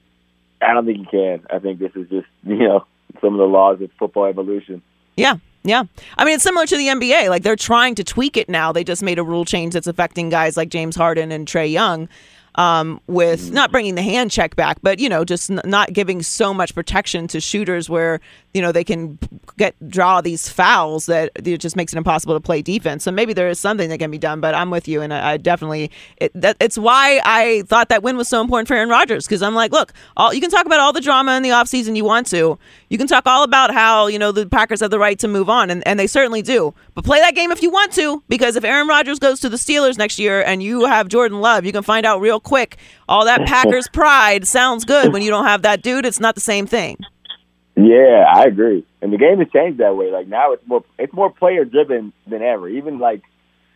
[0.62, 1.46] I don't think you can.
[1.50, 2.86] I think this is just you know
[3.20, 4.82] some of the laws of football evolution.
[5.16, 5.36] Yeah.
[5.62, 5.84] Yeah.
[6.16, 7.28] I mean, it's similar to the NBA.
[7.28, 8.72] Like, they're trying to tweak it now.
[8.72, 12.08] They just made a rule change that's affecting guys like James Harden and Trae Young
[12.56, 16.22] um, with not bringing the hand check back, but, you know, just n- not giving
[16.22, 18.20] so much protection to shooters where,
[18.52, 19.18] you know, they can
[19.56, 23.04] get draw these fouls that it just makes it impossible to play defense.
[23.04, 25.00] So maybe there is something that can be done, but I'm with you.
[25.00, 28.66] And I, I definitely, it, that, it's why I thought that win was so important
[28.66, 31.36] for Aaron Rodgers because I'm like, look, all, you can talk about all the drama
[31.36, 32.58] in the offseason you want to.
[32.88, 35.48] You can talk all about how, you know, the Packers have the right to move
[35.48, 36.74] on, and, and they certainly do.
[36.94, 39.56] But play that game if you want to, because if Aaron Rodgers goes to the
[39.56, 42.78] Steelers next year and you have Jordan Love, you can find out real quick
[43.08, 46.04] all that Packers pride sounds good when you don't have that dude.
[46.04, 46.98] It's not the same thing.
[47.76, 48.84] Yeah, I agree.
[49.00, 50.10] And the game has changed that way.
[50.10, 52.68] Like now, it's more it's more player driven than ever.
[52.68, 53.22] Even like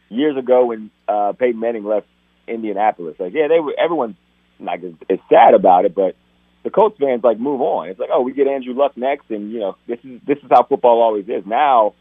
[0.08, 2.06] years ago when uh, Peyton Manning left
[2.46, 4.16] Indianapolis, like yeah, they were everyone's
[4.60, 6.16] like is, is sad about it, but
[6.64, 7.88] the Colts fans like move on.
[7.88, 10.50] It's like oh, we get Andrew Luck next, and you know this is this is
[10.50, 11.46] how football always is.
[11.46, 11.94] Now,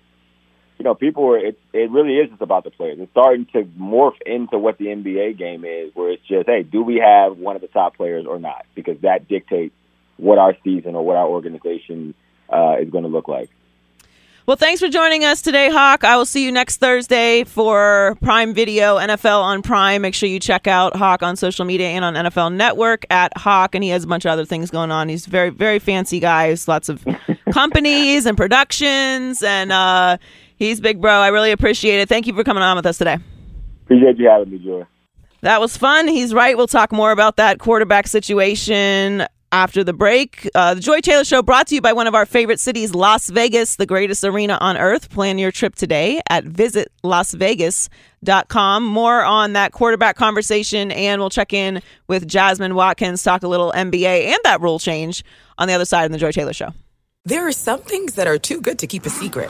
[0.77, 2.97] you know, people are it it really is just about the players.
[2.99, 6.83] It's starting to morph into what the NBA game is, where it's just hey, do
[6.83, 8.65] we have one of the top players or not?
[8.75, 9.73] Because that dictates
[10.17, 12.13] what our season or what our organization
[12.51, 13.49] uh, is going to look like.
[14.45, 16.03] Well, thanks for joining us today, Hawk.
[16.03, 20.01] I will see you next Thursday for Prime Video, NFL on Prime.
[20.01, 23.73] Make sure you check out Hawk on social media and on NFL Network at Hawk,
[23.73, 25.07] and he has a bunch of other things going on.
[25.07, 26.49] He's very, very fancy guy.
[26.49, 27.07] He's lots of
[27.53, 30.17] companies and productions, and uh,
[30.63, 31.11] he's big bro.
[31.11, 32.09] I really appreciate it.
[32.09, 33.17] Thank you for coming on with us today.
[33.83, 34.85] Appreciate you having me, Joy.
[35.41, 36.07] That was fun.
[36.07, 36.55] He's right.
[36.55, 40.49] We'll talk more about that quarterback situation after the break.
[40.55, 43.29] Uh, the Joy Taylor Show brought to you by one of our favorite cities, Las
[43.29, 45.09] Vegas, the greatest arena on earth.
[45.09, 48.83] Plan your trip today at visitlasvegas.com.
[48.83, 53.71] More on that quarterback conversation, and we'll check in with Jasmine Watkins, talk a little
[53.73, 55.23] NBA and that rule change
[55.57, 56.73] on the other side of the Joy Taylor Show.
[57.25, 59.49] There are some things that are too good to keep a secret.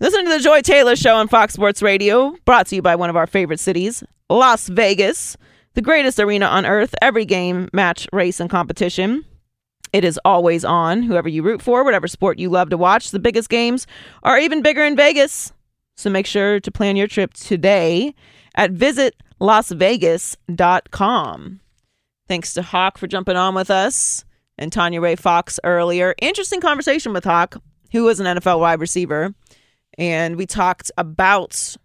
[0.00, 3.10] Listen to the Joy Taylor Show on Fox Sports Radio, brought to you by one
[3.10, 5.36] of our favorite cities, Las Vegas,
[5.74, 6.94] the greatest arena on earth.
[7.02, 9.24] Every game, match, race, and competition.
[9.92, 11.02] It is always on.
[11.02, 13.88] Whoever you root for, whatever sport you love to watch, the biggest games
[14.22, 15.52] are even bigger in Vegas.
[15.96, 18.14] So make sure to plan your trip today
[18.54, 21.60] at visitlasvegas.com.
[22.28, 24.24] Thanks to Hawk for jumping on with us
[24.58, 26.14] and Tanya Ray Fox earlier.
[26.20, 27.56] Interesting conversation with Hawk,
[27.90, 29.34] who was an NFL wide receiver.
[29.98, 31.76] And we talked about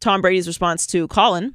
[0.00, 1.54] Tom Brady's response to Colin,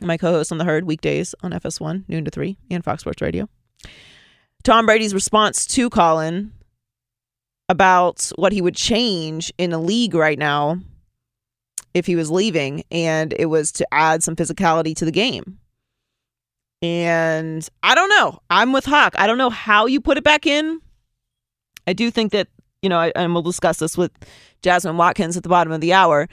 [0.00, 3.22] my co host on the herd, weekdays on FS1, noon to 3, and Fox Sports
[3.22, 3.48] Radio.
[4.62, 6.52] Tom Brady's response to Colin
[7.68, 10.78] about what he would change in a league right now
[11.94, 15.58] if he was leaving, and it was to add some physicality to the game.
[16.80, 18.40] And I don't know.
[18.50, 19.14] I'm with Hawk.
[19.16, 20.80] I don't know how you put it back in.
[21.86, 22.48] I do think that,
[22.82, 24.12] you know, and we'll discuss this with
[24.62, 26.28] Jasmine Watkins at the bottom of the hour.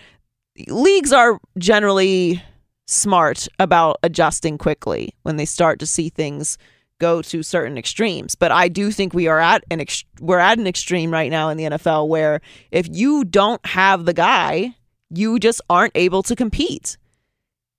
[0.68, 2.42] Leagues are generally
[2.88, 6.58] smart about adjusting quickly when they start to see things
[7.00, 8.36] go to certain extremes.
[8.36, 11.50] But I do think we are at an ex- we're at an extreme right now
[11.50, 12.42] in the NFL where
[12.72, 14.76] if you don't have the guy,
[15.10, 16.98] you just aren't able to compete.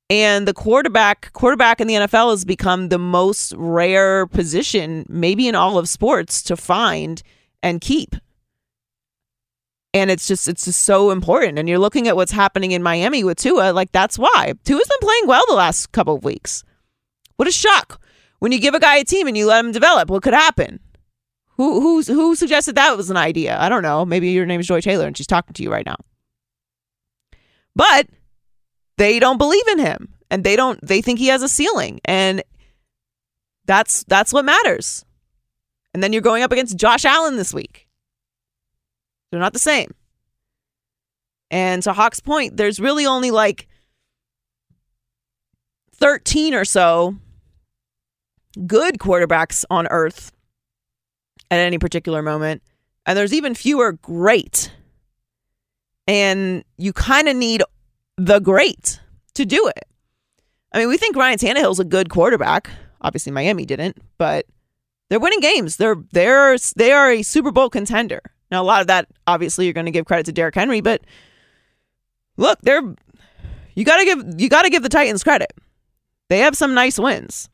[0.09, 5.55] And the quarterback quarterback in the NFL has become the most rare position maybe in
[5.55, 7.22] all of sports to find
[7.62, 8.14] and keep.
[9.97, 11.59] And it's just it's just so important.
[11.59, 14.52] And you're looking at what's happening in Miami with Tua, like that's why.
[14.62, 16.64] Tua's been playing well the last couple of weeks.
[17.36, 17.98] What a shock.
[18.39, 20.81] When you give a guy a team and you let him develop, what could happen?
[21.56, 23.59] Who who's who suggested that was an idea?
[23.59, 24.05] I don't know.
[24.05, 25.97] Maybe your name is Joy Taylor and she's talking to you right now.
[27.74, 28.06] But
[28.98, 32.43] they don't believe in him and they don't they think he has a ceiling and
[33.64, 35.06] that's that's what matters.
[35.94, 37.86] And then you're going up against Josh Allen this week.
[39.31, 39.93] They're not the same.
[41.51, 43.69] And to Hawk's point, there's really only like
[45.94, 47.16] 13 or so
[48.66, 50.32] good quarterbacks on earth
[51.51, 52.62] at any particular moment.
[53.05, 54.73] And there's even fewer great.
[56.09, 57.62] And you kind of need
[58.16, 59.01] the great
[59.35, 59.86] to do it.
[60.73, 62.70] I mean, we think Ryan Tannehill's a good quarterback.
[63.01, 64.47] Obviously, Miami didn't, but
[65.09, 65.77] they're winning games.
[65.77, 68.20] They're they're they are a Super Bowl contender.
[68.51, 71.02] Now, a lot of that obviously you're going to give credit to Derrick Henry, but
[72.36, 72.82] look, they're
[73.74, 75.52] you got to give you got to give the Titans credit.
[76.28, 77.48] they have some nice wins.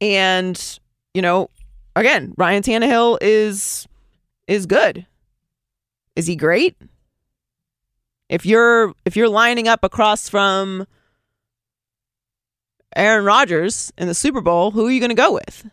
[0.00, 0.78] And,
[1.14, 1.48] you know,
[1.94, 3.88] again, Ryan Tannehill is
[4.46, 5.06] is good.
[6.14, 6.76] Is he great?
[8.28, 10.86] If you're if you're lining up across from
[12.94, 15.68] Aaron Rodgers in the Super Bowl, who are you going to go with?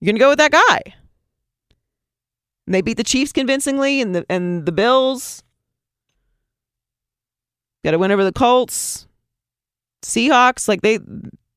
[0.00, 0.94] You're going to go with that guy.
[2.66, 5.42] And they beat the Chiefs convincingly and the and the Bills.
[7.84, 9.06] Got to win over the Colts.
[10.02, 10.98] Seahawks, like they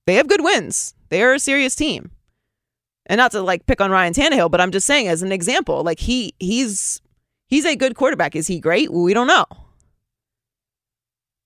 [0.06, 0.94] they have good wins.
[1.10, 2.12] They are a serious team.
[3.08, 5.84] And not to like pick on Ryan Tannehill, but I'm just saying as an example,
[5.84, 7.02] like he he's
[7.48, 8.36] he's a good quarterback.
[8.36, 8.92] Is he great?
[8.92, 9.46] We don't know.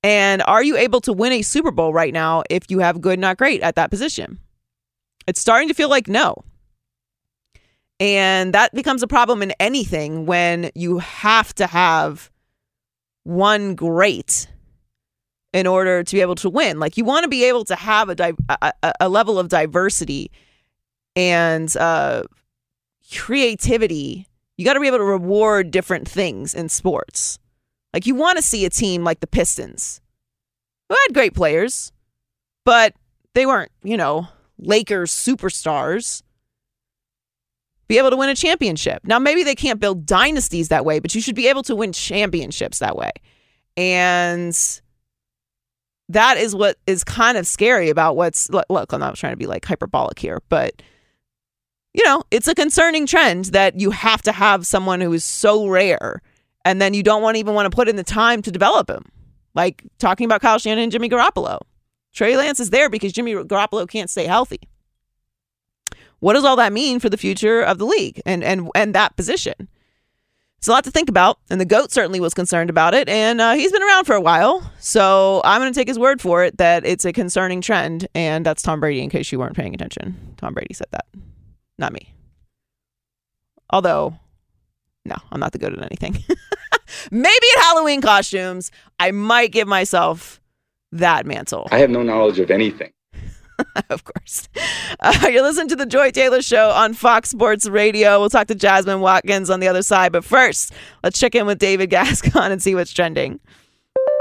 [0.04, 3.20] And are you able to win a Super Bowl right now if you have good,
[3.20, 4.40] not great at that position?
[5.28, 6.44] It's starting to feel like no.
[8.00, 12.32] And that becomes a problem in anything when you have to have
[13.24, 14.48] one great
[15.54, 16.80] in order to be able to win.
[16.80, 20.32] Like you want to be able to have a, di- a, a level of diversity
[21.16, 22.24] and uh,
[23.16, 24.28] creativity.
[24.58, 27.40] You got to be able to reward different things in sports.
[27.94, 30.02] Like you want to see a team like the Pistons,
[30.90, 31.92] who had great players,
[32.66, 32.96] but
[33.36, 36.24] they weren't, you know, Lakers superstars.
[37.94, 39.04] Be able to win a championship.
[39.06, 41.94] Now, maybe they can't build dynasties that way, but you should be able to win
[41.94, 43.12] championships that way.
[43.78, 44.58] And
[46.10, 49.46] that is what is kind of scary about what's look, I'm not trying to be
[49.46, 50.82] like hyperbolic here, but
[51.94, 55.68] you know, it's a concerning trend that you have to have someone who is so
[55.68, 56.24] rare
[56.66, 59.06] and then you don't want even want to put in the time to develop him.
[59.54, 61.60] Like talking about Kyle Shanahan and Jimmy Garoppolo.
[62.12, 64.62] Trey Lance is there because Jimmy Garoppolo can't stay healthy.
[66.24, 69.18] What does all that mean for the future of the league and and and that
[69.18, 69.68] position?
[70.58, 73.42] It's a lot to think about, and the goat certainly was concerned about it, and
[73.42, 76.46] uh, he's been around for a while, so I'm going to take his word for
[76.46, 79.02] it that it's a concerning trend, and that's Tom Brady.
[79.02, 81.08] In case you weren't paying attention, Tom Brady said that,
[81.78, 82.14] not me.
[83.70, 84.18] Although,
[85.04, 86.14] no, I'm not the goat at anything.
[87.12, 90.40] Maybe at Halloween costumes, I might give myself
[90.94, 91.68] that mantle.
[91.70, 92.94] I have no knowledge of anything.
[93.90, 94.48] of course.
[95.00, 98.20] Uh, you're listening to the Joy Taylor Show on Fox Sports Radio.
[98.20, 100.12] We'll talk to Jasmine Watkins on the other side.
[100.12, 100.74] But first,
[101.04, 103.40] let's check in with David Gascon and see what's trending.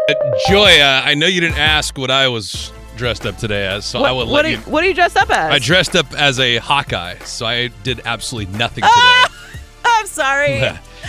[0.08, 0.14] Uh,
[0.48, 4.00] Joy, uh, I know you didn't ask what I was dressed up today as, so
[4.00, 4.56] what, I will what let are, you.
[4.58, 5.52] What are you dressed up as?
[5.52, 9.24] I dressed up as a Hawkeye, so I did absolutely nothing Ah!
[9.26, 9.58] today.
[9.84, 10.60] I'm sorry.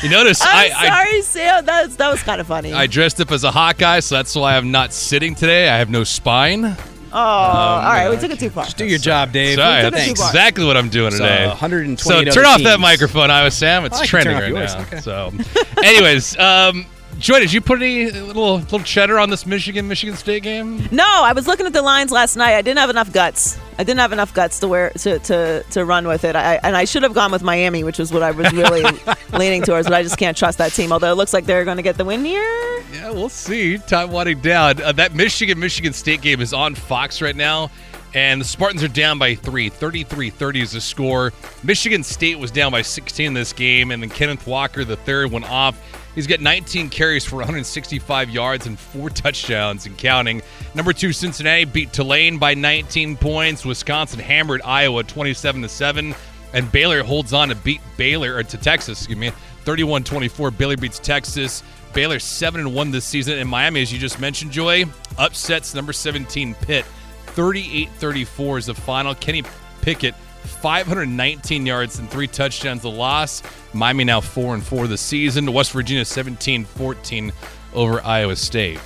[0.02, 1.66] you notice I'm I, I sorry, Sam.
[1.66, 2.74] That was, that was kind of funny.
[2.74, 5.68] I dressed up as a Hawkeye, so that's why I'm not sitting today.
[5.70, 6.76] I have no spine.
[7.14, 8.10] Oh, all right.
[8.10, 8.66] We took it too far.
[8.66, 9.56] Just do your job, Dave.
[9.58, 10.30] Sorry, took it that's too far.
[10.30, 11.48] exactly what I'm doing So, today.
[11.48, 12.82] 120 So other turn off that teams.
[12.82, 13.86] microphone, I was Sam.
[13.86, 14.84] It's I can trending turn right off now.
[14.88, 15.00] okay.
[15.02, 15.32] So,
[15.84, 16.86] anyways, um,
[17.20, 20.90] Joy, did you put any little little cheddar on this Michigan Michigan State game?
[20.92, 22.56] No, I was looking at the lines last night.
[22.56, 23.58] I didn't have enough guts.
[23.78, 26.36] I didn't have enough guts to wear to to, to run with it.
[26.36, 28.84] I, and I should have gone with Miami, which was what I was really
[29.32, 29.88] leaning towards.
[29.88, 30.92] But I just can't trust that team.
[30.92, 32.73] Although it looks like they're going to get the win here.
[32.94, 33.80] Yeah, we'll see.
[33.80, 34.80] Time winding down.
[34.80, 37.72] Uh, that Michigan Michigan State game is on Fox right now.
[38.14, 39.70] And the Spartans are down by three.
[39.70, 41.34] 33 30 is the score.
[41.64, 43.90] Michigan State was down by 16 in this game.
[43.90, 45.76] And then Kenneth Walker, the third, went off.
[46.14, 50.44] He's got 19 carries for 165 yards and four touchdowns and counting.
[50.76, 53.66] Number two, Cincinnati beat Tulane by 19 points.
[53.66, 56.14] Wisconsin hammered Iowa 27 to 7.
[56.54, 59.32] And Baylor holds on to beat Baylor, or to Texas, excuse me,
[59.64, 60.52] 31 24.
[60.52, 61.64] Baylor beats Texas.
[61.94, 63.38] Baylor 7 and 1 this season.
[63.38, 64.86] And Miami, as you just mentioned, Joy,
[65.18, 66.86] upsets number 17 Pitt.
[67.28, 69.16] 38 34 is the final.
[69.16, 69.44] Kenny
[69.82, 72.82] Pickett, 519 yards and three touchdowns.
[72.82, 73.42] The loss.
[73.74, 75.52] Miami now 4 and 4 this season.
[75.52, 77.34] West Virginia 17 14
[77.74, 78.80] over Iowa State.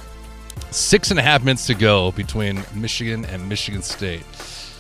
[0.71, 4.23] Six and a half minutes to go between Michigan and Michigan State.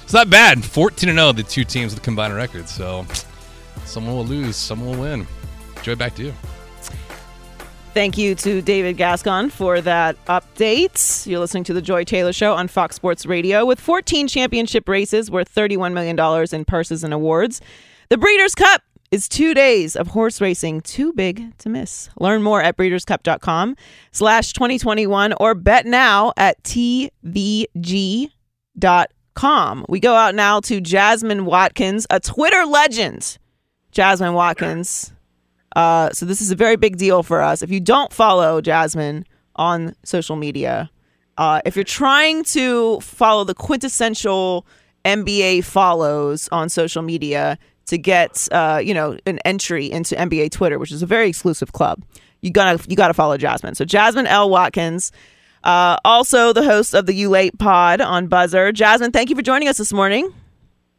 [0.03, 0.63] It's not bad.
[0.63, 2.71] 14 and 0, the two teams with combined records.
[2.71, 3.05] So
[3.85, 5.27] someone will lose, someone will win.
[5.83, 6.33] Joy, back to you.
[7.97, 11.25] Thank you to David Gascon for that update.
[11.25, 15.31] You're listening to the Joy Taylor Show on Fox Sports Radio with 14 championship races
[15.31, 17.59] worth $31 million in purses and awards.
[18.09, 22.11] The Breeders' Cup is two days of horse racing too big to miss.
[22.19, 23.75] Learn more at breederscup.com
[24.11, 27.65] slash 2021 or bet now at tvg.com.
[29.89, 33.39] We go out now to Jasmine Watkins, a Twitter legend.
[33.91, 35.13] Jasmine Watkins.
[35.77, 37.61] Uh, so this is a very big deal for us.
[37.61, 39.27] If you don't follow Jasmine
[39.57, 40.89] on social media,
[41.37, 44.65] uh, if you're trying to follow the quintessential
[45.05, 50.79] NBA follows on social media to get uh, you know an entry into NBA Twitter,
[50.79, 52.03] which is a very exclusive club,
[52.41, 53.75] you gotta you gotta follow Jasmine.
[53.75, 55.11] So Jasmine L Watkins.
[55.63, 58.71] Uh, also, the host of the You Late Pod on Buzzer.
[58.71, 60.33] Jasmine, thank you for joining us this morning.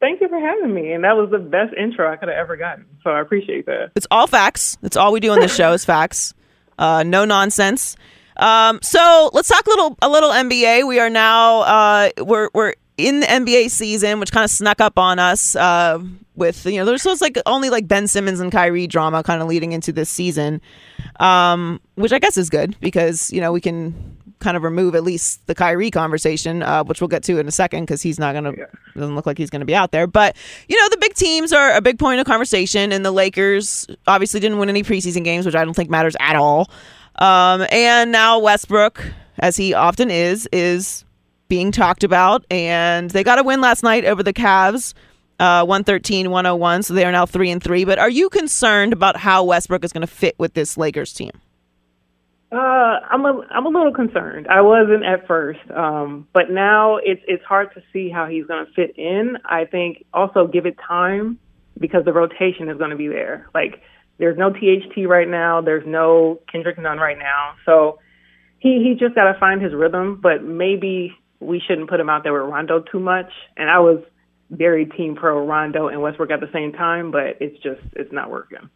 [0.01, 0.93] Thank you for having me.
[0.93, 2.87] And that was the best intro I could have ever gotten.
[3.03, 3.91] So I appreciate that.
[3.97, 4.79] It's all facts.
[4.81, 6.35] That's all we do on this show is facts.
[6.81, 7.97] Uh, no nonsense.
[8.37, 10.87] Um, so let's talk a little a little NBA.
[10.87, 14.97] We are now uh, we're we're in the NBA season, which kind of snuck up
[14.97, 16.01] on us uh,
[16.37, 19.43] with you know there's so it's like only like Ben Simmons and Kyrie drama kind
[19.43, 20.61] of leading into this season,
[21.19, 25.03] um, which I guess is good because you know we can kind of remove at
[25.03, 28.35] least the Kyrie conversation, uh, which we'll get to in a second because he's not
[28.35, 28.53] gonna
[28.95, 30.07] doesn't look like he's gonna be out there.
[30.07, 30.37] But
[30.69, 34.41] you know the big teams are a big point of conversation, and the Lakers obviously
[34.41, 36.71] didn't win any preseason games, which I don't think matters at all.
[37.17, 39.05] Um, and now Westbrook,
[39.39, 41.05] as he often is, is
[41.49, 42.45] being talked about.
[42.51, 44.95] And they got a win last night over the Cavs,
[45.41, 46.83] uh, 113 101.
[46.85, 47.85] So they are now 3 and 3.
[47.85, 51.33] But are you concerned about how Westbrook is going to fit with this Lakers team?
[52.51, 54.47] Uh, I'm a I'm a little concerned.
[54.49, 58.65] I wasn't at first, um, but now it's it's hard to see how he's going
[58.65, 59.37] to fit in.
[59.45, 61.39] I think also give it time
[61.79, 63.51] because the rotation is going to be there.
[63.55, 63.83] Like
[64.19, 65.61] there's no THT right now.
[65.61, 67.55] There's no Kendrick Nunn right now.
[67.67, 67.99] So
[68.59, 70.19] he he just got to find his rhythm.
[70.23, 73.31] But maybe we shouldn't put him out there with Rondo too much.
[73.59, 74.03] And I was
[74.51, 78.31] very team pro Rondo and Westbrook at the same time, but it's just it's not
[78.31, 78.71] working.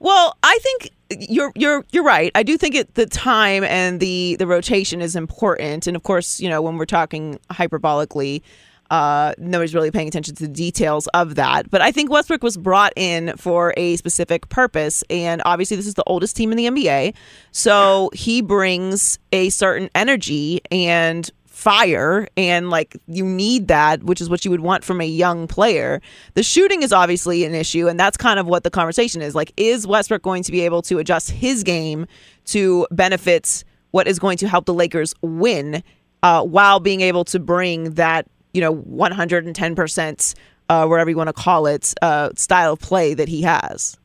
[0.00, 0.90] Well, I think
[1.30, 2.32] you're you're you're right.
[2.34, 6.40] I do think it the time and the the rotation is important, and of course,
[6.40, 8.42] you know when we're talking hyperbolically,
[8.90, 11.70] uh, nobody's really paying attention to the details of that.
[11.70, 15.94] But I think Westbrook was brought in for a specific purpose, and obviously this is
[15.94, 17.14] the oldest team in the NBA,
[17.52, 24.28] so he brings a certain energy and fire and like you need that which is
[24.28, 26.02] what you would want from a young player
[26.34, 29.54] the shooting is obviously an issue and that's kind of what the conversation is like
[29.56, 32.06] is westbrook going to be able to adjust his game
[32.44, 35.82] to benefit what is going to help the lakers win
[36.22, 40.34] uh, while being able to bring that you know 110%
[40.68, 43.96] uh, whatever you want to call it uh, style of play that he has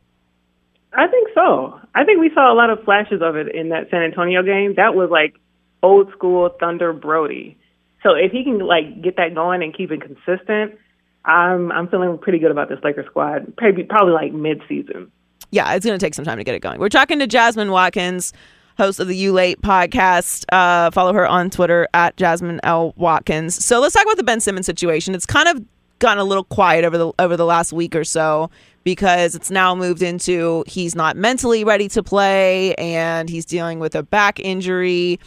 [0.94, 1.80] I think so.
[1.96, 4.76] I think we saw a lot of flashes of it in that San Antonio game.
[4.76, 5.36] That was like
[5.84, 7.58] old school Thunder Brody.
[8.04, 10.80] So if he can like get that going and keep it consistent,
[11.26, 13.56] I'm I'm feeling pretty good about this Lakers squad.
[13.58, 15.12] Probably probably like mid season.
[15.52, 16.80] Yeah, it's going to take some time to get it going.
[16.80, 18.32] We're talking to Jasmine Watkins,
[18.78, 20.46] host of the You Late podcast.
[20.52, 23.64] Uh, follow her on Twitter at Jasmine L Watkins.
[23.64, 25.14] So let's talk about the Ben Simmons situation.
[25.14, 25.64] It's kind of
[26.00, 28.50] gotten a little quiet over the over the last week or so
[28.84, 33.94] because it's now moved into he's not mentally ready to play and he's dealing with
[33.96, 35.20] a back injury.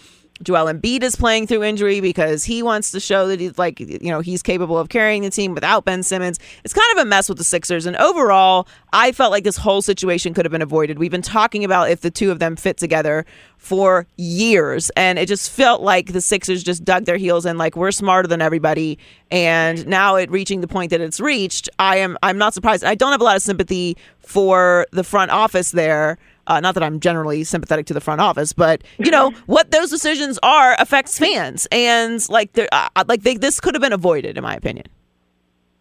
[0.42, 4.10] Joel Embiid is playing through injury because he wants to show that he's like, you
[4.10, 6.40] know, he's capable of carrying the team without Ben Simmons.
[6.64, 7.86] It's kind of a mess with the Sixers.
[7.86, 10.98] And overall, I felt like this whole situation could have been avoided.
[10.98, 13.24] We've been talking about if the two of them fit together
[13.58, 14.90] for years.
[14.96, 18.26] And it just felt like the Sixers just dug their heels in, like, we're smarter
[18.26, 18.98] than everybody.
[19.30, 22.82] And now it reaching the point that it's reached, I am I'm not surprised.
[22.82, 26.18] I don't have a lot of sympathy for the front office there.
[26.46, 29.90] Uh, not that I'm generally sympathetic to the front office, but you know what those
[29.90, 34.36] decisions are affects fans, and like they're uh, like they, this could have been avoided,
[34.36, 34.86] in my opinion.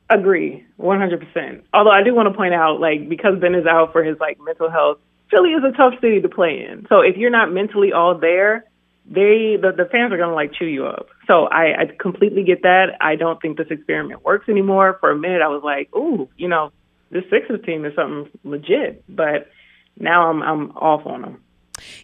[0.10, 1.64] Agree, 100%.
[1.74, 4.38] Although I do want to point out, like because Ben is out for his like
[4.42, 5.00] mental health,
[5.32, 6.86] Philly is a tough city to play in.
[6.90, 8.66] So if you're not mentally all there,
[9.06, 11.08] they the, the fans are gonna like chew you up.
[11.28, 12.98] So I, I completely get that.
[13.02, 14.98] I don't think this experiment works anymore.
[15.00, 16.72] For a minute, I was like, ooh, you know,
[17.10, 19.50] this Sixers team is something legit, but
[19.98, 21.44] now I'm I'm off on them.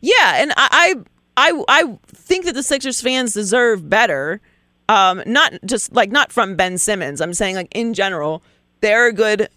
[0.01, 0.95] Yeah, and I
[1.37, 4.41] I I think that the Sixers fans deserve better.
[4.87, 7.21] Um, not just like not from Ben Simmons.
[7.21, 8.43] I'm saying like in general,
[8.81, 9.49] they're a good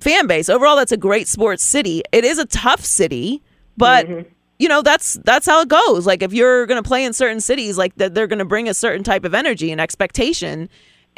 [0.00, 0.48] fan base.
[0.48, 2.02] Overall, that's a great sports city.
[2.12, 3.42] It is a tough city,
[3.76, 4.28] but mm-hmm.
[4.58, 6.06] you know that's that's how it goes.
[6.06, 8.68] Like if you're going to play in certain cities, like that they're going to bring
[8.68, 10.68] a certain type of energy and expectation.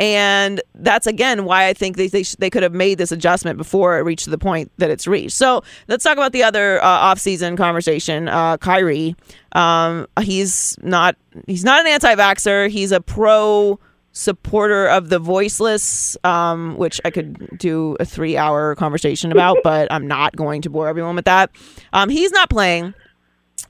[0.00, 3.58] And that's again why I think they they, sh- they could have made this adjustment
[3.58, 5.32] before it reached the point that it's reached.
[5.32, 8.26] So let's talk about the other uh, offseason conversation.
[8.26, 9.14] Uh, Kyrie,
[9.52, 11.16] um, he's not
[11.46, 12.70] he's not an anti-vaxer.
[12.70, 13.78] He's a pro
[14.12, 20.06] supporter of the voiceless, um, which I could do a three-hour conversation about, but I'm
[20.08, 21.50] not going to bore everyone with that.
[21.92, 22.94] Um, he's not playing,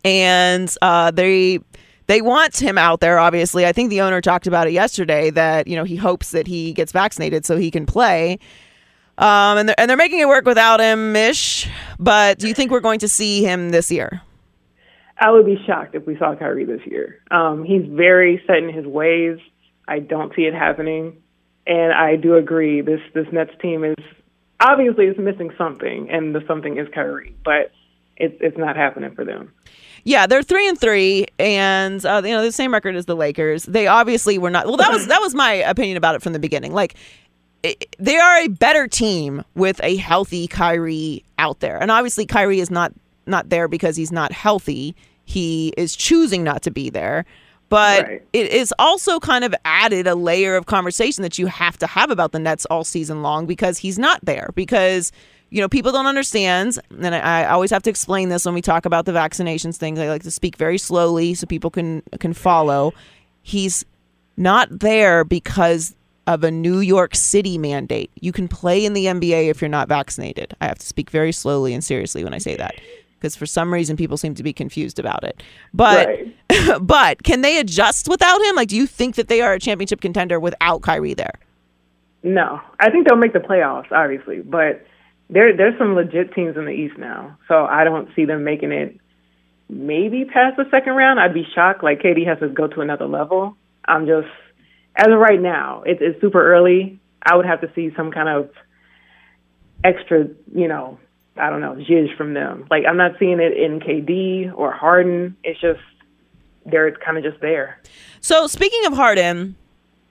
[0.05, 1.59] and uh, they
[2.11, 3.65] they want him out there, obviously.
[3.65, 6.73] I think the owner talked about it yesterday that, you know, he hopes that he
[6.73, 8.41] gets vaccinated so he can play.
[9.17, 11.69] Um, and, they're, and they're making it work without him ish.
[12.01, 14.23] But do you think we're going to see him this year?
[15.21, 17.23] I would be shocked if we saw Kyrie this year.
[17.31, 19.39] Um, he's very set in his ways.
[19.87, 21.17] I don't see it happening.
[21.65, 24.05] And I do agree, this, this Nets team is
[24.59, 27.37] obviously is missing something, and the something is Kyrie.
[27.45, 27.71] But
[28.17, 29.53] it's it's not happening for them.
[30.05, 33.65] Yeah, they're three and three, and uh, you know the same record as the Lakers.
[33.65, 34.67] They obviously were not.
[34.67, 36.73] Well, that was that was my opinion about it from the beginning.
[36.73, 36.95] Like
[37.63, 42.61] it, they are a better team with a healthy Kyrie out there, and obviously Kyrie
[42.61, 42.93] is not
[43.27, 44.95] not there because he's not healthy.
[45.25, 47.25] He is choosing not to be there.
[47.69, 48.23] But Right.
[48.33, 52.11] it is also kind of added a layer of conversation that you have to have
[52.11, 54.51] about the Nets all season long because he's not there.
[54.57, 55.13] Because
[55.51, 58.63] you know people don't understand, and I, I always have to explain this when we
[58.63, 59.99] talk about the vaccinations things.
[59.99, 62.95] I like to speak very slowly so people can can follow.
[63.43, 63.85] He's
[64.37, 65.95] not there because
[66.27, 68.11] of a New York City mandate.
[68.21, 70.55] You can play in the NBA if you're not vaccinated.
[70.61, 72.75] I have to speak very slowly and seriously when I say that
[73.19, 75.43] because for some reason people seem to be confused about it.
[75.75, 76.09] But
[76.81, 78.55] but can they adjust without him?
[78.55, 81.35] Like do you think that they are a championship contender without Kyrie there?
[82.23, 84.85] No, I think they'll make the playoffs, obviously, but
[85.31, 88.73] there there's some legit teams in the East now, so I don't see them making
[88.73, 88.99] it.
[89.69, 91.85] Maybe past the second round, I'd be shocked.
[91.85, 93.57] Like KD has to go to another level.
[93.87, 94.29] I'm just
[94.97, 96.99] as of right now, it's, it's super early.
[97.23, 98.51] I would have to see some kind of
[99.85, 100.99] extra, you know,
[101.37, 102.67] I don't know, zhizh from them.
[102.71, 105.37] Like I'm not seeing it in KD or Harden.
[105.45, 105.81] It's just
[106.67, 107.81] they're kind of just there.
[108.21, 109.57] So speaking of Harden,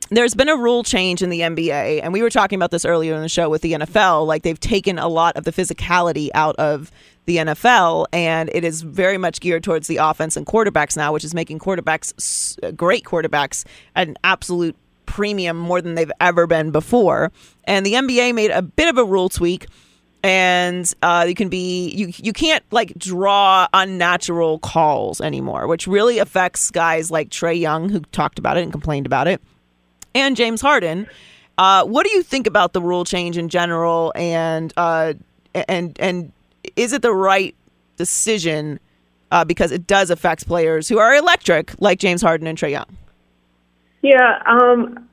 [0.09, 3.13] there's been a rule change in the NBA, and we were talking about this earlier
[3.15, 4.25] in the show with the NFL.
[4.25, 6.91] Like they've taken a lot of the physicality out of
[7.25, 11.23] the NFL, and it is very much geared towards the offense and quarterbacks now, which
[11.23, 13.65] is making quarterbacks great quarterbacks
[13.95, 14.75] an absolute
[15.05, 17.31] premium more than they've ever been before.
[17.65, 19.67] And the NBA made a bit of a rule tweak
[20.23, 26.19] and uh, you can be you you can't like draw unnatural calls anymore, which really
[26.19, 29.41] affects guys like Trae Young who talked about it and complained about it,
[30.13, 31.07] and James Harden.
[31.57, 35.13] Uh, what do you think about the rule change in general, and uh,
[35.53, 36.31] and and
[36.75, 37.55] is it the right
[37.97, 38.79] decision?
[39.31, 42.97] Uh, because it does affect players who are electric, like James Harden and Trae Young.
[44.01, 45.07] Yeah, um,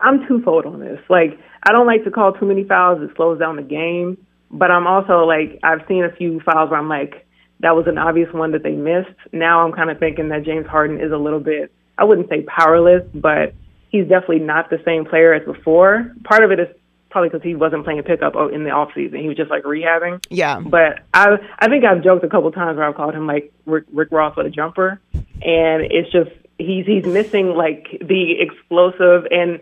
[0.00, 1.00] I'm twofold on this.
[1.08, 4.16] Like, I don't like to call too many fouls; it slows down the game.
[4.50, 7.26] But I'm also like, I've seen a few fouls where I'm like,
[7.60, 9.16] that was an obvious one that they missed.
[9.32, 12.42] Now I'm kind of thinking that James Harden is a little bit, I wouldn't say
[12.42, 13.54] powerless, but
[13.90, 16.14] he's definitely not the same player as before.
[16.24, 16.68] Part of it is
[17.10, 19.64] probably because he wasn't playing a pickup in the off season; he was just like
[19.64, 20.24] rehabbing.
[20.30, 20.60] Yeah.
[20.60, 23.84] But I I think I've joked a couple times where I've called him like Rick,
[23.92, 29.60] Rick Ross with a jumper, and it's just he's he's missing like the explosive and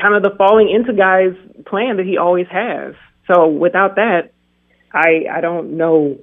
[0.00, 1.34] kind of the falling into guys
[1.66, 2.94] plan that he always has.
[3.26, 4.32] So without that,
[4.92, 6.16] I I don't know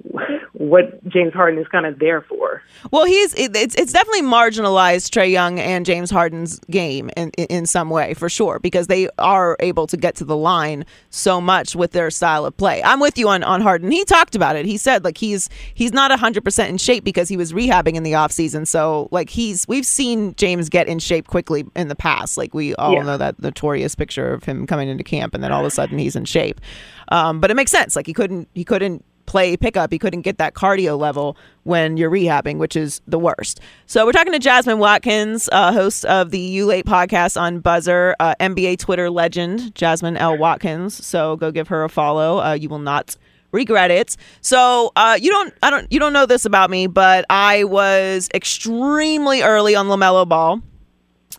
[0.54, 2.62] what James Harden is kind of there for.
[2.90, 7.90] Well, he's it's it's definitely marginalized Trae Young and James Harden's game in in some
[7.90, 11.92] way for sure because they are able to get to the line so much with
[11.92, 12.82] their style of play.
[12.82, 13.90] I'm with you on on Harden.
[13.90, 14.66] He talked about it.
[14.66, 18.12] He said like he's he's not 100% in shape because he was rehabbing in the
[18.12, 18.66] offseason.
[18.66, 22.36] So like he's we've seen James get in shape quickly in the past.
[22.36, 23.02] Like we all Yeah.
[23.02, 25.98] know that notorious picture of him coming into camp and then all of a sudden
[25.98, 26.60] he's in shape.
[27.08, 27.96] Um, but it makes sense.
[27.96, 29.92] Like he couldn't he couldn't play pickup.
[29.92, 33.60] He couldn't get that cardio level when you're rehabbing, which is the worst.
[33.86, 38.14] So we're talking to Jasmine Watkins, uh, host of the U Late podcast on Buzzer,
[38.20, 40.38] uh, NBA Twitter legend Jasmine L.
[40.38, 41.04] Watkins.
[41.04, 42.38] So go give her a follow.
[42.38, 43.16] Uh, you will not
[43.52, 44.16] regret it.
[44.40, 48.28] So uh, you don't I don't you don't know this about me, but I was
[48.34, 50.62] extremely early on Lamelo Ball.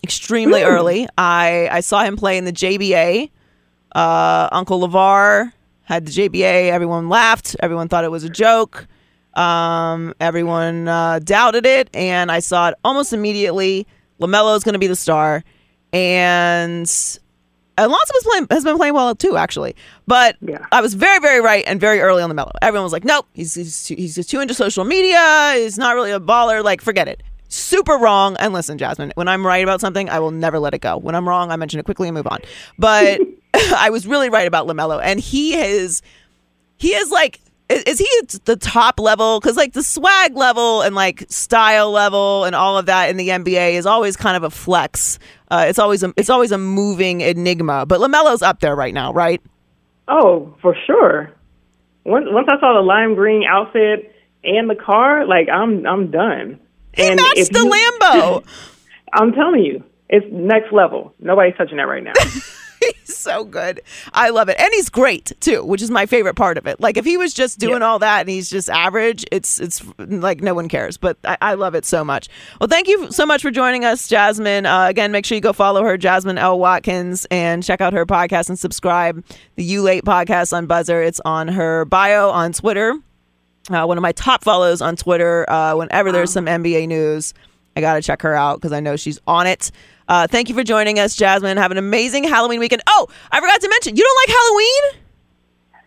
[0.03, 1.07] Extremely early.
[1.17, 3.31] I I saw him play in the JBA.
[3.95, 5.53] Uh, Uncle LeVar
[5.87, 6.69] had the JBA.
[6.69, 7.55] Everyone laughed.
[7.61, 8.87] Everyone thought it was a joke.
[9.35, 13.87] Um, everyone uh, doubted it, and I saw it almost immediately.
[14.19, 15.43] Lamelo is going to be the star,
[15.93, 16.79] and
[17.77, 19.75] Lonzo was playing has been playing well too, actually.
[20.07, 20.35] But
[20.71, 22.51] I was very, very right and very early on the Melo.
[22.61, 25.53] Everyone was like, "Nope, he's he's too, he's just too into social media.
[25.55, 26.63] He's not really a baller.
[26.63, 28.35] Like, forget it." Super wrong.
[28.39, 30.97] And listen, Jasmine, when I'm right about something, I will never let it go.
[30.97, 32.39] When I'm wrong, I mention it quickly and move on.
[32.77, 33.21] But
[33.75, 36.01] I was really right about Lamelo, and he is
[36.77, 40.95] he is like is, he at the top level because like the swag level and
[40.95, 44.49] like style level and all of that in the nba is always kind of a
[44.49, 45.19] flex
[45.51, 49.11] uh, it's always a, it's always a moving enigma but lamelo's up there right now
[49.11, 49.41] right
[50.07, 51.31] Oh, for sure.
[52.05, 56.59] Once once I saw the lime green outfit and the car, like I'm I'm done.
[56.93, 57.69] He and matched the you-
[58.01, 58.45] Lambo.
[59.13, 61.13] I'm telling you, it's next level.
[61.19, 62.13] Nobody's touching that right now.
[63.17, 63.81] so good.
[64.13, 64.59] I love it.
[64.59, 66.79] And he's great too which is my favorite part of it.
[66.79, 70.41] Like if he was just doing all that and he's just average it's it's like
[70.41, 70.97] no one cares.
[70.97, 72.29] But i, I love it so much.
[72.59, 74.65] Well thank you so much for joining us jasmine.
[74.65, 76.59] Uh, again make sure you go follow her jasmine l.
[76.59, 79.23] Watkins and check out her podcast and subscribe.
[79.55, 81.01] The you late podcast on buzzer.
[81.01, 82.95] It's on her bio on twitter.
[83.69, 85.49] Uh, one of my top follows on Twitter.
[85.49, 87.33] Uh, whenever there's some NBA news,
[87.75, 89.71] I got to check her out because I know she's on it.
[90.07, 91.57] Uh, thank you for joining us, Jasmine.
[91.57, 92.81] Have an amazing Halloween weekend.
[92.87, 95.03] Oh, I forgot to mention, you don't like Halloween?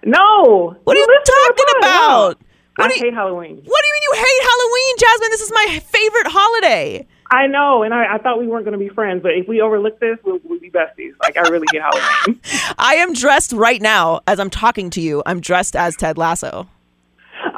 [0.05, 0.77] No.
[0.85, 2.39] What are you talking about?
[2.79, 3.57] I hate Halloween.
[3.57, 5.31] What do you mean you hate Halloween, Jasmine?
[5.31, 7.07] This is my favorite holiday.
[7.33, 9.61] I know, and I, I thought we weren't going to be friends, but if we
[9.61, 11.13] overlook this, we'll, we'll be besties.
[11.23, 12.41] Like, I really hate Halloween.
[12.79, 15.23] I am dressed right now as I'm talking to you.
[15.27, 16.69] I'm dressed as Ted Lasso.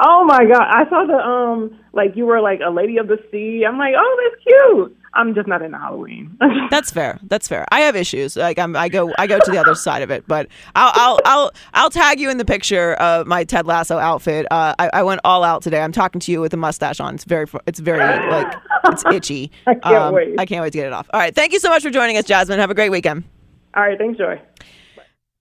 [0.05, 0.61] Oh my god!
[0.61, 3.65] I saw the um, like you were like a lady of the sea.
[3.67, 4.97] I'm like, oh, that's cute.
[5.15, 6.37] I'm just not into Halloween.
[6.71, 7.19] That's fair.
[7.23, 7.65] That's fair.
[7.71, 8.35] I have issues.
[8.35, 10.23] Like I'm, I go, I go to the other side of it.
[10.27, 14.47] But I'll, I'll, I'll, I'll tag you in the picture of my Ted Lasso outfit.
[14.51, 15.81] Uh, I, I went all out today.
[15.81, 17.15] I'm talking to you with a mustache on.
[17.15, 17.99] It's very, it's very
[18.29, 19.51] like, it's itchy.
[19.67, 20.39] I can't wait.
[20.39, 21.07] I can't wait to get it off.
[21.13, 21.33] All right.
[21.35, 22.59] Thank you so much for joining us, Jasmine.
[22.59, 23.23] Have a great weekend.
[23.75, 24.39] All right, thanks, Joy.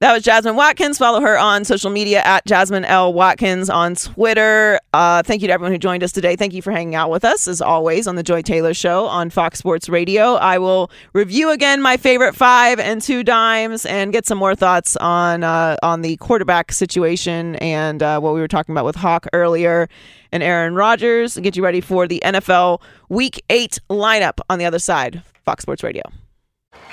[0.02, 0.98] That was Jasmine Watkins.
[0.98, 3.12] Follow her on social media at Jasmine L.
[3.12, 4.80] Watkins on Twitter.
[4.92, 6.34] Uh, thank you to everyone who joined us today.
[6.34, 9.30] Thank you for hanging out with us, as always, on The Joy Taylor Show on
[9.30, 10.34] Fox Sports Radio.
[10.34, 14.96] I will review again my favorite five and two dimes and get some more thoughts
[14.96, 19.28] on, uh, on the quarterback situation and uh, what we were talking about with Hawk
[19.32, 19.88] earlier
[20.32, 21.36] and Aaron Rodgers.
[21.36, 25.22] Get you ready for the NFL Week 8 lineup on the other side.
[25.44, 26.02] Fox Sports Radio.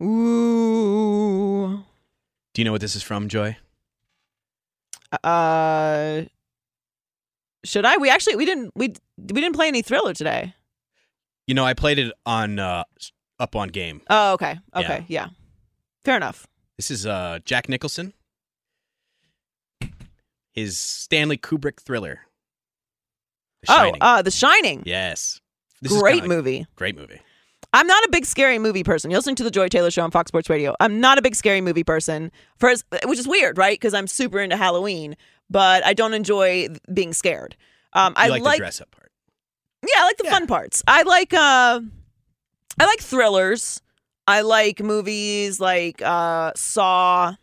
[0.00, 1.84] Ooh.
[2.54, 3.56] Do you know what this is from, Joy?
[5.24, 6.22] Uh,
[7.64, 7.96] should I?
[7.96, 10.54] We actually we didn't we we didn't play any thriller today.
[11.46, 12.84] You know, I played it on uh,
[13.38, 14.00] up on game.
[14.08, 15.28] Oh, okay, okay, yeah,
[16.04, 16.46] fair enough.
[16.76, 18.12] This is uh, Jack Nicholson.
[20.52, 22.20] His Stanley Kubrick thriller.
[23.62, 23.98] The oh, Shining.
[24.00, 24.82] uh, The Shining.
[24.84, 25.40] yes.
[25.80, 26.66] This is Great movie.
[26.76, 27.20] Great movie.
[27.72, 29.10] I'm not a big scary movie person.
[29.10, 30.74] You're listening to the Joy Taylor Show on Fox Sports Radio.
[30.80, 33.78] I'm not a big scary movie person, first, which is weird, right?
[33.78, 35.16] Because I'm super into Halloween,
[35.48, 37.56] but I don't enjoy being scared.
[37.94, 39.10] Um, I like, like, the dress up part.
[39.82, 40.82] yeah, I like the fun parts.
[40.86, 41.80] I like uh,
[42.80, 43.80] I like thrillers.
[44.26, 47.34] I like movies like uh, Saw,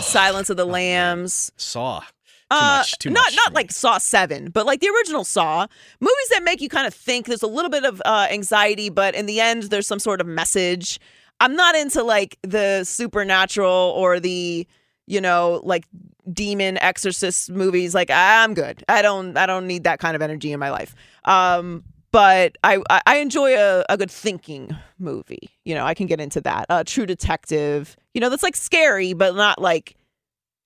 [0.00, 1.52] Silence of the Lambs.
[1.56, 2.02] Saw.
[2.50, 2.98] Too Uh, much.
[2.98, 3.36] Too not much.
[3.36, 5.66] not like Saw Seven, but like the original Saw
[6.00, 7.26] movies that make you kind of think.
[7.26, 10.26] There's a little bit of uh, anxiety, but in the end, there's some sort of
[10.26, 10.98] message.
[11.40, 14.66] I'm not into like the supernatural or the
[15.06, 15.86] you know, like
[16.32, 17.94] demon exorcist movies.
[17.94, 18.84] Like I'm good.
[18.88, 20.94] I don't I don't need that kind of energy in my life.
[21.24, 21.82] Um,
[22.12, 25.50] but I I I enjoy a, a good thinking movie.
[25.64, 26.66] You know, I can get into that.
[26.68, 27.96] Uh, True Detective.
[28.14, 29.94] You know, that's like scary, but not like.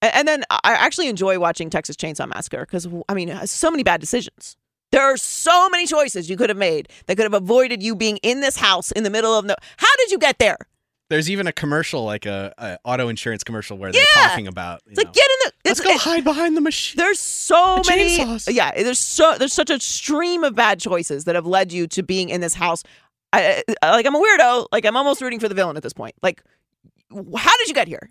[0.02, 4.00] And then I actually enjoy watching Texas Chainsaw Massacre because I mean, so many bad
[4.00, 4.56] decisions.
[4.92, 8.18] There are so many choices you could have made that could have avoided you being
[8.18, 9.54] in this house in the middle of no.
[9.78, 10.58] How did you get there?
[11.10, 14.28] There's even a commercial, like a, a auto insurance commercial, where they're Yeah.
[14.28, 14.82] talking about.
[14.86, 15.52] It's like get in the.
[15.70, 16.96] Let's go it- hide behind the machine.
[16.98, 18.18] There's so The many.
[18.18, 18.52] chainsaws.
[18.54, 22.02] Yeah, there's so there's such a stream of bad choices that have led you to
[22.02, 22.82] being in this house.
[23.32, 24.66] I, I- like I'm a weirdo.
[24.70, 26.14] Like I'm almost rooting for the villain at this point.
[26.22, 26.42] Like,
[27.12, 28.10] how did you get here?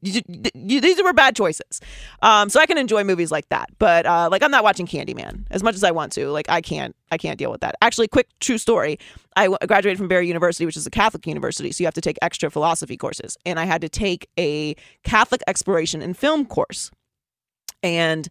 [0.00, 1.80] These were bad choices.
[2.22, 5.44] Um, so I can enjoy movies like that, but uh, like I'm not watching Candyman
[5.50, 6.28] as much as I want to.
[6.28, 7.74] Like I can't, I can't deal with that.
[7.82, 8.98] Actually, quick true story.
[9.36, 12.18] I graduated from Barry University, which is a Catholic university, so you have to take
[12.22, 14.74] extra philosophy courses, and I had to take a
[15.04, 16.90] Catholic exploration and film course.
[17.82, 18.28] And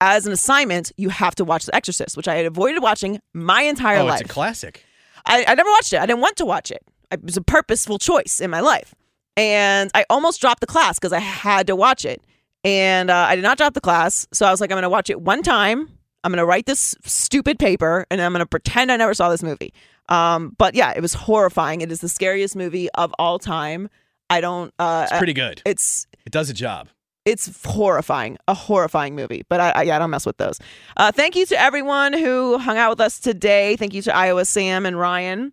[0.00, 3.62] as an assignment, you have to watch The Exorcist, which I had avoided watching my
[3.62, 4.20] entire oh, life.
[4.20, 4.84] it's a classic.
[5.26, 6.00] I, I never watched it.
[6.00, 6.82] I didn't want to watch it.
[7.10, 8.94] It was a purposeful choice in my life.
[9.36, 12.22] And I almost dropped the class because I had to watch it.
[12.64, 14.26] And uh, I did not drop the class.
[14.32, 15.88] So I was like, I'm going to watch it one time.
[16.22, 19.28] I'm going to write this stupid paper and I'm going to pretend I never saw
[19.28, 19.74] this movie.
[20.08, 21.80] Um, but yeah, it was horrifying.
[21.82, 23.90] It is the scariest movie of all time.
[24.30, 24.72] I don't.
[24.78, 25.60] Uh, It's pretty good.
[25.66, 26.88] It's It does a job.
[27.26, 29.42] it's horrifying, a horrifying movie.
[29.50, 30.58] But I, I, yeah, I don't mess with those.
[30.96, 33.76] Uh, thank you to everyone who hung out with us today.
[33.76, 35.52] Thank you to Iowa Sam and Ryan,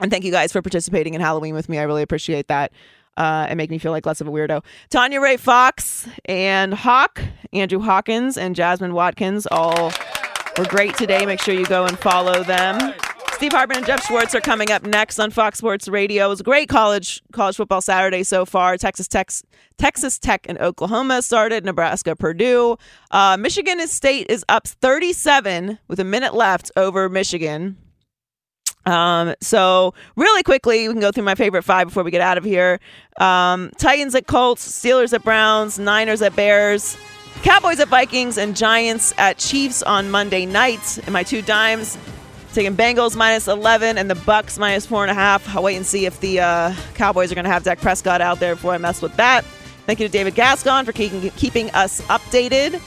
[0.00, 1.78] and thank you guys for participating in Halloween with me.
[1.78, 2.72] I really appreciate that.
[3.18, 4.64] Uh, and make me feel like less of a weirdo.
[4.90, 7.20] Tanya Ray Fox and Hawk,
[7.52, 9.92] Andrew Hawkins, and Jasmine Watkins all
[10.56, 11.26] were great today.
[11.26, 12.94] Make sure you go and follow them.
[13.38, 16.26] Steve Hartman and Jeff Schwartz are coming up next on Fox Sports Radio.
[16.26, 18.76] It was a great college college football Saturday so far.
[18.76, 19.30] Texas Tech,
[19.78, 21.64] Texas Tech, and Oklahoma started.
[21.64, 22.76] Nebraska, Purdue,
[23.12, 27.76] uh, Michigan State is up 37 with a minute left over Michigan.
[28.86, 32.38] Um, so really quickly, we can go through my favorite five before we get out
[32.38, 32.80] of here.
[33.18, 36.96] Um, Titans at Colts, Steelers at Browns, Niners at Bears,
[37.42, 40.98] Cowboys at Vikings, and Giants at Chiefs on Monday night.
[41.04, 41.98] And my two dimes,
[42.54, 45.54] taking Bengals minus 11 and the Bucks minus four and a half.
[45.54, 48.40] I'll wait and see if the uh, Cowboys are going to have Dak Prescott out
[48.40, 49.44] there before I mess with that.
[49.86, 52.80] Thank you to David Gascon for keeping, keeping us updated.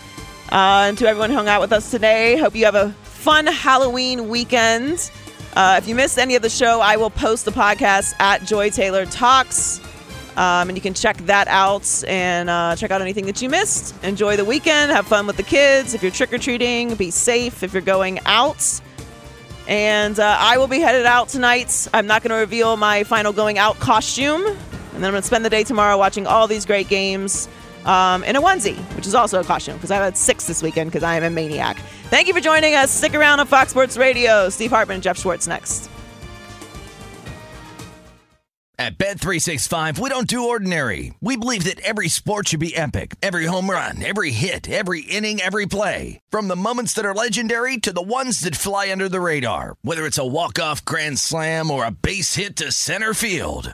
[0.51, 3.47] Uh, and to everyone who hung out with us today, hope you have a fun
[3.47, 5.09] Halloween weekend.
[5.55, 8.69] Uh, if you missed any of the show, I will post the podcast at Joy
[8.69, 9.81] Taylor Talks.
[10.37, 14.01] Um, and you can check that out and uh, check out anything that you missed.
[14.03, 14.91] Enjoy the weekend.
[14.91, 15.93] Have fun with the kids.
[15.93, 18.79] If you're trick or treating, be safe if you're going out.
[19.67, 21.87] And uh, I will be headed out tonight.
[21.93, 24.45] I'm not going to reveal my final going out costume.
[24.45, 24.57] And
[24.95, 27.49] then I'm going to spend the day tomorrow watching all these great games
[27.85, 30.91] um, in a onesie, which is also a costume because I've had six this weekend
[30.91, 31.77] because I am a maniac.
[32.11, 32.91] Thank you for joining us.
[32.91, 34.49] Stick around on Fox Sports Radio.
[34.49, 35.89] Steve Hartman and Jeff Schwartz next.
[38.77, 41.13] At Bet365, we don't do ordinary.
[41.21, 43.15] We believe that every sport should be epic.
[43.21, 46.19] Every home run, every hit, every inning, every play.
[46.31, 49.75] From the moments that are legendary to the ones that fly under the radar.
[49.81, 53.73] Whether it's a walk-off grand slam or a base hit to center field.